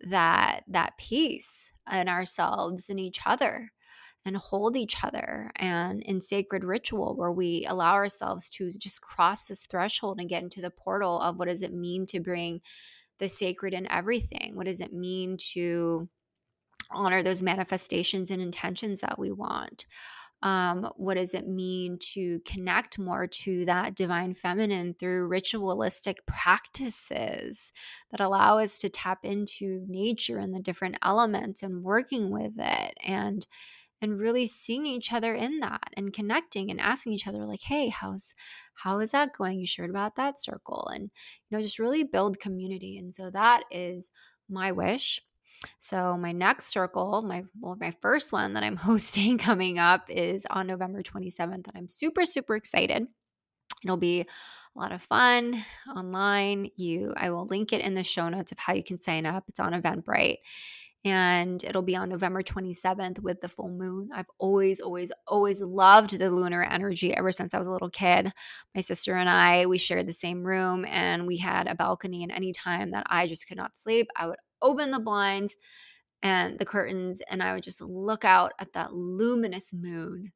that 0.00 0.62
that 0.68 0.96
peace 0.98 1.70
in 1.92 2.08
ourselves 2.08 2.88
and 2.88 2.98
each 2.98 3.20
other 3.24 3.72
and 4.24 4.36
hold 4.36 4.76
each 4.76 5.02
other 5.02 5.50
and 5.56 6.02
in 6.02 6.20
sacred 6.20 6.64
ritual 6.64 7.14
where 7.16 7.32
we 7.32 7.66
allow 7.68 7.94
ourselves 7.94 8.48
to 8.48 8.70
just 8.78 9.00
cross 9.00 9.46
this 9.46 9.66
threshold 9.66 10.20
and 10.20 10.28
get 10.28 10.42
into 10.42 10.60
the 10.60 10.70
portal 10.70 11.20
of 11.20 11.38
what 11.38 11.48
does 11.48 11.62
it 11.62 11.72
mean 11.72 12.06
to 12.06 12.20
bring 12.20 12.60
the 13.18 13.28
sacred 13.28 13.74
in 13.74 13.90
everything 13.90 14.52
what 14.54 14.66
does 14.66 14.80
it 14.80 14.92
mean 14.92 15.36
to 15.36 16.08
honor 16.94 17.22
those 17.22 17.42
manifestations 17.42 18.30
and 18.30 18.42
intentions 18.42 19.00
that 19.00 19.18
we 19.18 19.30
want. 19.30 19.86
Um, 20.42 20.90
what 20.96 21.14
does 21.14 21.34
it 21.34 21.46
mean 21.46 21.98
to 22.14 22.40
connect 22.40 22.98
more 22.98 23.28
to 23.28 23.64
that 23.66 23.94
divine 23.94 24.34
feminine 24.34 24.94
through 24.98 25.28
ritualistic 25.28 26.26
practices 26.26 27.70
that 28.10 28.20
allow 28.20 28.58
us 28.58 28.78
to 28.80 28.88
tap 28.88 29.20
into 29.22 29.84
nature 29.86 30.38
and 30.38 30.52
the 30.52 30.58
different 30.58 30.96
elements 31.00 31.62
and 31.62 31.84
working 31.84 32.30
with 32.30 32.54
it 32.58 32.94
and 33.04 33.46
and 34.02 34.20
really 34.20 34.46
seeing 34.46 34.84
each 34.84 35.12
other 35.12 35.34
in 35.34 35.60
that 35.60 35.88
and 35.96 36.12
connecting 36.12 36.70
and 36.70 36.80
asking 36.80 37.12
each 37.14 37.26
other 37.26 37.46
like 37.46 37.62
hey 37.62 37.88
how's 37.88 38.34
how 38.74 38.98
is 38.98 39.12
that 39.12 39.32
going 39.32 39.58
you 39.58 39.66
shared 39.66 39.90
about 39.90 40.16
that 40.16 40.38
circle 40.38 40.88
and 40.92 41.04
you 41.48 41.56
know 41.56 41.62
just 41.62 41.78
really 41.78 42.04
build 42.04 42.38
community 42.38 42.98
and 42.98 43.14
so 43.14 43.30
that 43.30 43.62
is 43.70 44.10
my 44.48 44.72
wish 44.72 45.22
so 45.78 46.16
my 46.16 46.32
next 46.32 46.66
circle, 46.66 47.22
my 47.22 47.44
well, 47.60 47.76
my 47.78 47.94
first 48.00 48.32
one 48.32 48.54
that 48.54 48.64
I'm 48.64 48.76
hosting 48.88 49.38
coming 49.38 49.78
up 49.78 50.08
is 50.08 50.46
on 50.50 50.66
November 50.66 51.02
27th, 51.02 51.52
and 51.52 51.72
I'm 51.74 51.88
super 51.88 52.24
super 52.24 52.56
excited. 52.56 53.06
It'll 53.84 53.96
be 53.96 54.20
a 54.20 54.78
lot 54.78 54.92
of 54.92 55.02
fun 55.02 55.64
online. 55.94 56.70
You, 56.76 57.12
I 57.16 57.30
will 57.30 57.46
link 57.46 57.72
it 57.72 57.80
in 57.80 57.94
the 57.94 58.04
show 58.04 58.28
notes 58.28 58.52
of 58.52 58.58
how 58.58 58.74
you 58.74 58.84
can 58.84 59.00
sign 59.00 59.26
up. 59.26 59.44
It's 59.48 59.60
on 59.60 59.72
Eventbrite. 59.72 60.38
And 61.04 61.62
it'll 61.64 61.82
be 61.82 61.96
on 61.96 62.10
November 62.10 62.42
27th 62.42 63.18
with 63.20 63.40
the 63.40 63.48
full 63.48 63.68
moon. 63.68 64.10
I've 64.14 64.30
always, 64.38 64.80
always, 64.80 65.10
always 65.26 65.60
loved 65.60 66.16
the 66.16 66.30
lunar 66.30 66.62
energy 66.62 67.12
ever 67.16 67.32
since 67.32 67.54
I 67.54 67.58
was 67.58 67.66
a 67.66 67.72
little 67.72 67.90
kid. 67.90 68.32
My 68.74 68.82
sister 68.82 69.16
and 69.16 69.28
I, 69.28 69.66
we 69.66 69.78
shared 69.78 70.06
the 70.06 70.12
same 70.12 70.44
room 70.44 70.84
and 70.84 71.26
we 71.26 71.38
had 71.38 71.66
a 71.66 71.74
balcony. 71.74 72.22
And 72.22 72.30
anytime 72.30 72.92
that 72.92 73.04
I 73.10 73.26
just 73.26 73.48
could 73.48 73.56
not 73.56 73.76
sleep, 73.76 74.08
I 74.16 74.28
would 74.28 74.38
open 74.60 74.92
the 74.92 75.00
blinds 75.00 75.56
and 76.22 76.56
the 76.58 76.64
curtains 76.64 77.20
and 77.28 77.42
I 77.42 77.54
would 77.54 77.64
just 77.64 77.80
look 77.80 78.24
out 78.24 78.52
at 78.60 78.72
that 78.74 78.94
luminous 78.94 79.72
moon. 79.72 80.32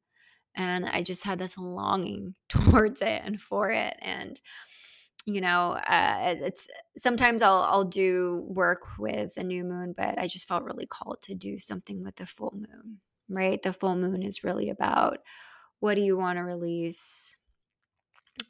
And 0.53 0.85
I 0.85 1.01
just 1.01 1.23
had 1.23 1.39
this 1.39 1.57
longing 1.57 2.35
towards 2.49 3.01
it 3.01 3.21
and 3.23 3.39
for 3.39 3.69
it. 3.69 3.95
And, 4.01 4.41
you 5.27 5.41
know, 5.41 5.71
uh, 5.87 6.35
it's 6.39 6.67
sometimes 6.97 7.41
I'll, 7.43 7.61
I'll 7.63 7.83
do 7.83 8.43
work 8.47 8.81
with 8.97 9.33
a 9.37 9.43
new 9.43 9.63
moon, 9.63 9.93
but 9.95 10.17
I 10.17 10.27
just 10.27 10.47
felt 10.47 10.63
really 10.63 10.87
called 10.87 11.21
to 11.23 11.35
do 11.35 11.59
something 11.59 12.01
with 12.01 12.15
the 12.15 12.25
full 12.25 12.55
moon, 12.55 13.01
right? 13.29 13.61
The 13.61 13.73
full 13.73 13.95
moon 13.95 14.23
is 14.23 14.43
really 14.43 14.69
about 14.69 15.19
what 15.79 15.95
do 15.95 16.01
you 16.01 16.17
want 16.17 16.37
to 16.37 16.43
release? 16.43 17.37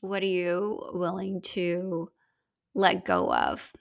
What 0.01 0.23
are 0.23 0.27
you 0.27 0.91
willing 0.93 1.41
to 1.53 2.09
let 2.73 3.03
go 3.03 3.33
of? 3.33 3.73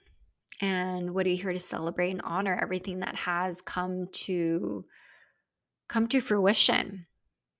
and 0.61 1.13
what 1.13 1.25
are 1.25 1.29
you 1.29 1.37
here 1.37 1.53
to 1.53 1.59
celebrate 1.59 2.11
and 2.11 2.21
honor 2.23 2.57
everything 2.61 2.99
that 2.99 3.15
has 3.15 3.61
come 3.61 4.07
to 4.11 4.85
come 5.87 6.07
to 6.07 6.19
fruition 6.19 7.05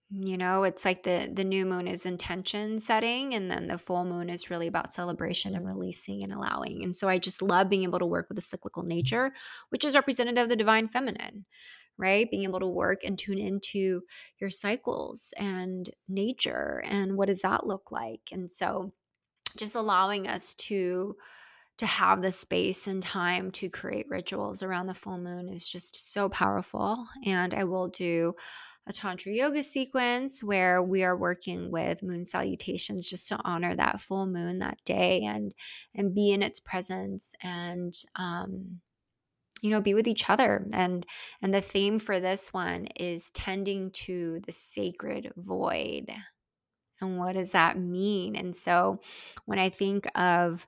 you 0.09 0.37
know 0.37 0.63
it's 0.63 0.85
like 0.85 1.03
the 1.03 1.29
the 1.31 1.43
new 1.43 1.65
moon 1.65 1.87
is 1.87 2.05
intention 2.05 2.79
setting 2.79 3.33
and 3.33 3.51
then 3.51 3.67
the 3.67 3.77
full 3.77 4.05
moon 4.05 4.29
is 4.29 4.49
really 4.49 4.67
about 4.67 4.93
celebration 4.93 5.53
and 5.53 5.67
releasing 5.67 6.23
and 6.23 6.31
allowing 6.31 6.81
and 6.83 6.95
so 6.95 7.09
i 7.09 7.17
just 7.17 7.41
love 7.41 7.67
being 7.67 7.83
able 7.83 7.99
to 7.99 8.05
work 8.05 8.27
with 8.29 8.37
the 8.37 8.41
cyclical 8.41 8.83
nature 8.83 9.33
which 9.69 9.83
is 9.83 9.95
representative 9.95 10.43
of 10.43 10.49
the 10.49 10.55
divine 10.55 10.87
feminine 10.87 11.45
right 11.97 12.31
being 12.31 12.43
able 12.43 12.59
to 12.59 12.67
work 12.67 13.03
and 13.03 13.19
tune 13.19 13.37
into 13.37 14.01
your 14.39 14.49
cycles 14.49 15.33
and 15.37 15.89
nature 16.07 16.81
and 16.85 17.17
what 17.17 17.27
does 17.27 17.41
that 17.41 17.67
look 17.67 17.91
like 17.91 18.29
and 18.31 18.49
so 18.49 18.93
just 19.57 19.75
allowing 19.75 20.25
us 20.25 20.53
to 20.53 21.17
to 21.77 21.85
have 21.85 22.21
the 22.21 22.31
space 22.31 22.87
and 22.87 23.03
time 23.03 23.51
to 23.51 23.69
create 23.69 24.07
rituals 24.09 24.63
around 24.63 24.87
the 24.87 24.95
full 24.95 25.17
moon 25.17 25.47
is 25.47 25.69
just 25.69 26.11
so 26.11 26.27
powerful. 26.27 27.07
And 27.23 27.53
I 27.53 27.65
will 27.65 27.87
do 27.87 28.33
a 28.87 28.93
tantra 28.93 29.33
yoga 29.33 29.61
sequence 29.61 30.43
where 30.43 30.81
we 30.81 31.03
are 31.03 31.17
working 31.17 31.71
with 31.71 32.01
moon 32.01 32.25
salutations 32.25 33.05
just 33.05 33.27
to 33.27 33.39
honor 33.43 33.75
that 33.75 34.01
full 34.01 34.25
moon 34.25 34.59
that 34.59 34.77
day 34.85 35.21
and 35.23 35.53
and 35.93 36.15
be 36.15 36.31
in 36.31 36.41
its 36.41 36.59
presence 36.59 37.33
and 37.43 37.93
um 38.15 38.79
you 39.61 39.69
know 39.69 39.81
be 39.81 39.93
with 39.93 40.07
each 40.07 40.29
other 40.29 40.67
and 40.73 41.05
and 41.41 41.53
the 41.53 41.61
theme 41.61 41.99
for 41.99 42.19
this 42.19 42.53
one 42.53 42.87
is 42.95 43.29
tending 43.31 43.91
to 43.91 44.39
the 44.45 44.51
sacred 44.53 45.31
void 45.35 46.05
and 47.01 47.17
what 47.17 47.33
does 47.33 47.51
that 47.51 47.77
mean 47.77 48.35
and 48.35 48.55
so 48.55 48.99
when 49.45 49.59
i 49.59 49.69
think 49.69 50.07
of 50.15 50.67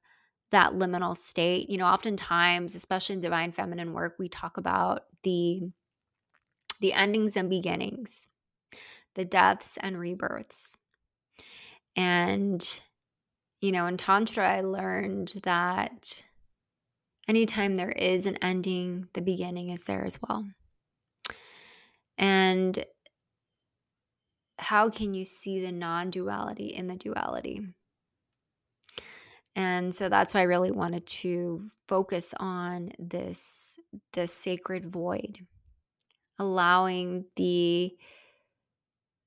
that 0.51 0.73
liminal 0.73 1.15
state. 1.15 1.69
You 1.69 1.77
know, 1.77 1.85
oftentimes, 1.85 2.75
especially 2.75 3.15
in 3.15 3.21
divine 3.21 3.51
feminine 3.51 3.93
work, 3.93 4.15
we 4.17 4.29
talk 4.29 4.57
about 4.57 5.03
the 5.23 5.61
the 6.79 6.93
endings 6.93 7.35
and 7.35 7.49
beginnings, 7.49 8.27
the 9.15 9.25
deaths 9.25 9.77
and 9.81 9.99
rebirths. 9.99 10.77
And 11.95 12.81
you 13.61 13.71
know, 13.71 13.87
in 13.87 13.97
tantra 13.97 14.49
I 14.49 14.61
learned 14.61 15.41
that 15.43 16.23
anytime 17.27 17.75
there 17.75 17.91
is 17.91 18.25
an 18.25 18.37
ending, 18.37 19.09
the 19.13 19.21
beginning 19.21 19.69
is 19.69 19.83
there 19.83 20.05
as 20.05 20.19
well. 20.21 20.45
And 22.17 22.85
how 24.57 24.89
can 24.89 25.13
you 25.13 25.25
see 25.25 25.61
the 25.61 25.71
non-duality 25.71 26.67
in 26.67 26.87
the 26.87 26.95
duality? 26.95 27.61
And 29.55 29.93
so 29.93 30.09
that's 30.09 30.33
why 30.33 30.41
I 30.41 30.43
really 30.43 30.71
wanted 30.71 31.05
to 31.07 31.67
focus 31.87 32.33
on 32.39 32.91
this 32.97 33.77
this 34.13 34.33
sacred 34.33 34.85
void, 34.85 35.45
allowing 36.39 37.25
the 37.35 37.95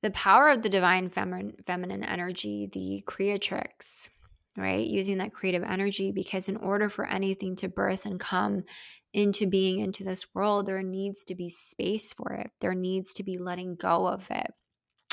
the 0.02 0.10
power 0.10 0.48
of 0.48 0.62
the 0.62 0.68
divine 0.68 1.08
feminine, 1.10 1.54
feminine 1.64 2.02
energy, 2.02 2.68
the 2.72 3.02
creatrix, 3.06 4.10
right? 4.56 4.84
Using 4.84 5.18
that 5.18 5.32
creative 5.32 5.62
energy 5.62 6.10
because 6.10 6.48
in 6.48 6.56
order 6.56 6.88
for 6.88 7.06
anything 7.06 7.54
to 7.56 7.68
birth 7.68 8.04
and 8.04 8.18
come 8.18 8.64
into 9.12 9.46
being 9.46 9.78
into 9.78 10.02
this 10.02 10.34
world, 10.34 10.66
there 10.66 10.82
needs 10.82 11.22
to 11.24 11.36
be 11.36 11.48
space 11.48 12.12
for 12.12 12.32
it. 12.32 12.50
There 12.60 12.74
needs 12.74 13.14
to 13.14 13.22
be 13.22 13.38
letting 13.38 13.76
go 13.76 14.08
of 14.08 14.26
it 14.28 14.52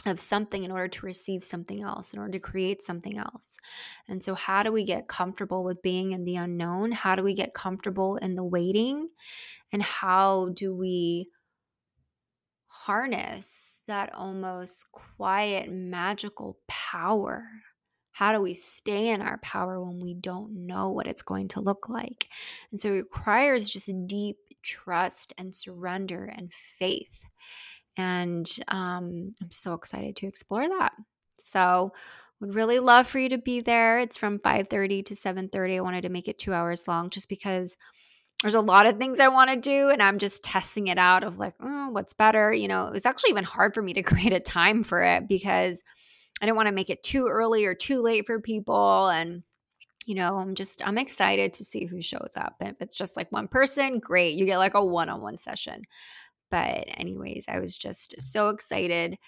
of 0.05 0.19
something 0.19 0.63
in 0.63 0.71
order 0.71 0.87
to 0.87 1.05
receive 1.05 1.43
something 1.43 1.83
else, 1.83 2.13
in 2.13 2.19
order 2.19 2.31
to 2.31 2.39
create 2.39 2.81
something 2.81 3.17
else. 3.17 3.57
And 4.07 4.23
so, 4.23 4.33
how 4.33 4.63
do 4.63 4.71
we 4.71 4.83
get 4.83 5.07
comfortable 5.07 5.63
with 5.63 5.81
being 5.81 6.13
in 6.13 6.23
the 6.23 6.37
unknown? 6.37 6.93
How 6.93 7.15
do 7.15 7.23
we 7.23 7.33
get 7.33 7.53
comfortable 7.53 8.15
in 8.15 8.35
the 8.35 8.43
waiting? 8.43 9.09
And 9.71 9.83
how 9.83 10.49
do 10.53 10.73
we 10.73 11.29
harness 12.89 13.81
that 13.87 14.13
almost 14.15 14.91
quiet, 14.91 15.71
magical 15.71 16.57
power? 16.67 17.45
How 18.13 18.33
do 18.33 18.41
we 18.41 18.55
stay 18.55 19.09
in 19.09 19.21
our 19.21 19.37
power 19.37 19.79
when 19.79 19.99
we 19.99 20.15
don't 20.15 20.65
know 20.65 20.89
what 20.89 21.05
it's 21.07 21.21
going 21.21 21.49
to 21.49 21.61
look 21.61 21.87
like? 21.87 22.27
And 22.71 22.81
so, 22.81 22.89
it 22.89 22.97
requires 22.97 23.69
just 23.69 23.91
deep 24.07 24.37
trust 24.63 25.33
and 25.37 25.53
surrender 25.55 26.25
and 26.25 26.51
faith 26.53 27.21
and 27.97 28.47
um, 28.69 29.33
I'm 29.41 29.51
so 29.51 29.73
excited 29.73 30.15
to 30.17 30.27
explore 30.27 30.67
that. 30.67 30.93
So 31.39 31.91
would 32.39 32.55
really 32.55 32.79
love 32.79 33.07
for 33.07 33.19
you 33.19 33.29
to 33.29 33.37
be 33.37 33.61
there. 33.61 33.99
It's 33.99 34.17
from 34.17 34.39
5:30 34.39 35.03
to 35.05 35.15
7:30. 35.15 35.77
I 35.77 35.81
wanted 35.81 36.01
to 36.03 36.09
make 36.09 36.27
it 36.27 36.39
2 36.39 36.53
hours 36.53 36.87
long 36.87 37.09
just 37.09 37.29
because 37.29 37.75
there's 38.41 38.55
a 38.55 38.61
lot 38.61 38.85
of 38.85 38.97
things 38.97 39.19
I 39.19 39.27
want 39.27 39.49
to 39.49 39.57
do 39.57 39.89
and 39.89 40.01
I'm 40.01 40.17
just 40.17 40.43
testing 40.43 40.87
it 40.87 40.97
out 40.97 41.23
of 41.23 41.37
like, 41.37 41.55
oh, 41.61 41.89
what's 41.91 42.13
better? 42.13 42.53
You 42.53 42.67
know, 42.67 42.87
it 42.87 42.93
was 42.93 43.05
actually 43.05 43.31
even 43.31 43.43
hard 43.43 43.73
for 43.73 43.81
me 43.81 43.93
to 43.93 44.03
create 44.03 44.33
a 44.33 44.39
time 44.39 44.83
for 44.83 45.03
it 45.03 45.27
because 45.27 45.83
I 46.41 46.45
didn't 46.45 46.55
want 46.55 46.67
to 46.67 46.75
make 46.75 46.89
it 46.89 47.03
too 47.03 47.27
early 47.27 47.65
or 47.65 47.75
too 47.75 48.01
late 48.01 48.25
for 48.25 48.39
people 48.39 49.07
and 49.09 49.43
you 50.05 50.15
know, 50.15 50.37
I'm 50.37 50.55
just, 50.55 50.81
I'm 50.87 50.97
excited 50.97 51.53
to 51.53 51.63
see 51.63 51.85
who 51.85 52.01
shows 52.01 52.31
up. 52.35 52.55
And 52.61 52.69
if 52.69 52.81
it's 52.81 52.95
just 52.95 53.15
like 53.15 53.31
one 53.31 53.47
person, 53.47 53.99
great. 53.99 54.33
You 54.33 54.45
get 54.45 54.57
like 54.57 54.73
a 54.73 54.83
one 54.83 55.07
on 55.07 55.21
one 55.21 55.37
session. 55.37 55.83
But, 56.49 56.85
anyways, 56.97 57.45
I 57.47 57.59
was 57.59 57.77
just 57.77 58.19
so 58.19 58.49
excited 58.49 59.19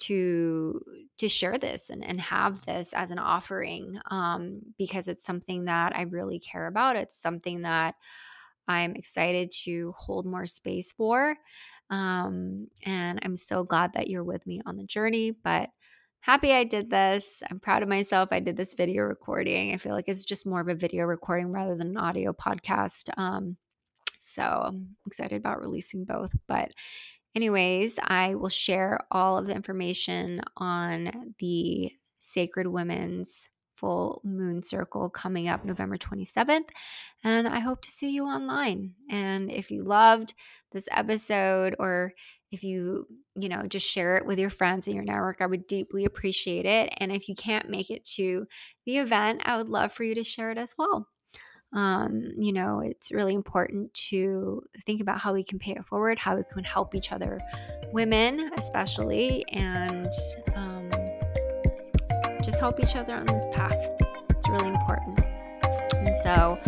to 0.00 0.80
to 1.18 1.28
share 1.28 1.56
this 1.56 1.88
and, 1.88 2.04
and 2.04 2.20
have 2.20 2.66
this 2.66 2.92
as 2.92 3.12
an 3.12 3.20
offering 3.20 4.00
um, 4.10 4.60
because 4.76 5.06
it's 5.06 5.24
something 5.24 5.66
that 5.66 5.96
I 5.96 6.02
really 6.02 6.40
care 6.40 6.66
about. 6.66 6.96
It's 6.96 7.16
something 7.16 7.62
that 7.62 7.94
I'm 8.68 8.94
excited 8.94 9.52
to 9.64 9.92
hold 9.98 10.26
more 10.26 10.46
space 10.46 10.92
for. 10.92 11.36
Um, 11.90 12.68
and 12.84 13.20
I'm 13.22 13.36
so 13.36 13.64
glad 13.64 13.92
that 13.94 14.08
you're 14.08 14.24
with 14.24 14.46
me 14.46 14.60
on 14.66 14.76
the 14.76 14.86
journey. 14.86 15.32
But 15.32 15.70
happy 16.20 16.52
I 16.52 16.64
did 16.64 16.90
this. 16.90 17.42
I'm 17.50 17.60
proud 17.60 17.82
of 17.82 17.88
myself. 17.88 18.30
I 18.32 18.40
did 18.40 18.56
this 18.56 18.72
video 18.72 19.02
recording. 19.02 19.74
I 19.74 19.76
feel 19.76 19.92
like 19.92 20.08
it's 20.08 20.24
just 20.24 20.46
more 20.46 20.60
of 20.60 20.68
a 20.68 20.74
video 20.74 21.04
recording 21.04 21.52
rather 21.52 21.76
than 21.76 21.88
an 21.88 21.96
audio 21.98 22.32
podcast. 22.32 23.10
Um, 23.18 23.56
so 24.18 24.42
I'm 24.42 24.96
excited 25.06 25.36
about 25.36 25.60
releasing 25.60 26.06
both. 26.06 26.32
But, 26.46 26.70
anyways, 27.34 27.98
I 28.02 28.36
will 28.36 28.48
share 28.48 29.00
all 29.10 29.36
of 29.36 29.46
the 29.46 29.54
information 29.54 30.40
on 30.56 31.34
the 31.38 31.92
Sacred 32.20 32.68
Women's 32.68 33.50
full 33.84 34.22
moon 34.24 34.62
circle 34.62 35.10
coming 35.10 35.46
up 35.46 35.62
November 35.62 35.98
27th. 35.98 36.70
And 37.22 37.46
I 37.46 37.60
hope 37.60 37.82
to 37.82 37.90
see 37.90 38.12
you 38.12 38.24
online. 38.24 38.94
And 39.10 39.50
if 39.50 39.70
you 39.70 39.84
loved 39.84 40.32
this 40.72 40.88
episode 40.90 41.76
or 41.78 42.14
if 42.50 42.64
you, 42.64 43.06
you 43.34 43.50
know, 43.50 43.66
just 43.66 43.86
share 43.86 44.16
it 44.16 44.24
with 44.24 44.38
your 44.38 44.48
friends 44.48 44.88
in 44.88 44.94
your 44.94 45.04
network, 45.04 45.42
I 45.42 45.46
would 45.46 45.66
deeply 45.66 46.06
appreciate 46.06 46.64
it. 46.64 46.94
And 46.96 47.12
if 47.12 47.28
you 47.28 47.34
can't 47.34 47.68
make 47.68 47.90
it 47.90 48.04
to 48.14 48.46
the 48.86 48.96
event, 48.96 49.42
I 49.44 49.58
would 49.58 49.68
love 49.68 49.92
for 49.92 50.02
you 50.02 50.14
to 50.14 50.24
share 50.24 50.50
it 50.50 50.56
as 50.56 50.72
well. 50.78 51.06
Um, 51.74 52.30
you 52.38 52.54
know, 52.54 52.80
it's 52.80 53.12
really 53.12 53.34
important 53.34 53.92
to 54.08 54.62
think 54.86 55.02
about 55.02 55.18
how 55.18 55.34
we 55.34 55.44
can 55.44 55.58
pay 55.58 55.72
it 55.72 55.84
forward, 55.84 56.18
how 56.18 56.36
we 56.36 56.44
can 56.44 56.64
help 56.64 56.94
each 56.94 57.12
other, 57.12 57.38
women 57.92 58.50
especially, 58.56 59.44
and 59.48 60.10
just 62.44 62.58
help 62.58 62.80
each 62.80 62.96
other 62.96 63.14
on 63.14 63.26
this 63.26 63.46
path. 63.52 63.78
It's 64.30 64.48
really 64.48 64.68
important. 64.68 65.20
And 65.94 66.16
so, 66.16 66.58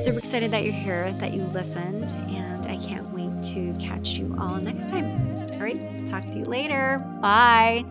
super 0.00 0.18
excited 0.18 0.50
that 0.50 0.64
you're 0.64 0.72
here, 0.72 1.12
that 1.12 1.32
you 1.32 1.42
listened, 1.44 2.10
and 2.30 2.66
I 2.66 2.76
can't 2.78 3.08
wait 3.12 3.42
to 3.52 3.74
catch 3.78 4.10
you 4.10 4.34
all 4.38 4.56
next 4.56 4.88
time. 4.88 5.06
All 5.52 5.58
right, 5.58 6.08
talk 6.08 6.28
to 6.30 6.38
you 6.38 6.44
later. 6.44 6.98
Bye. 7.20 7.84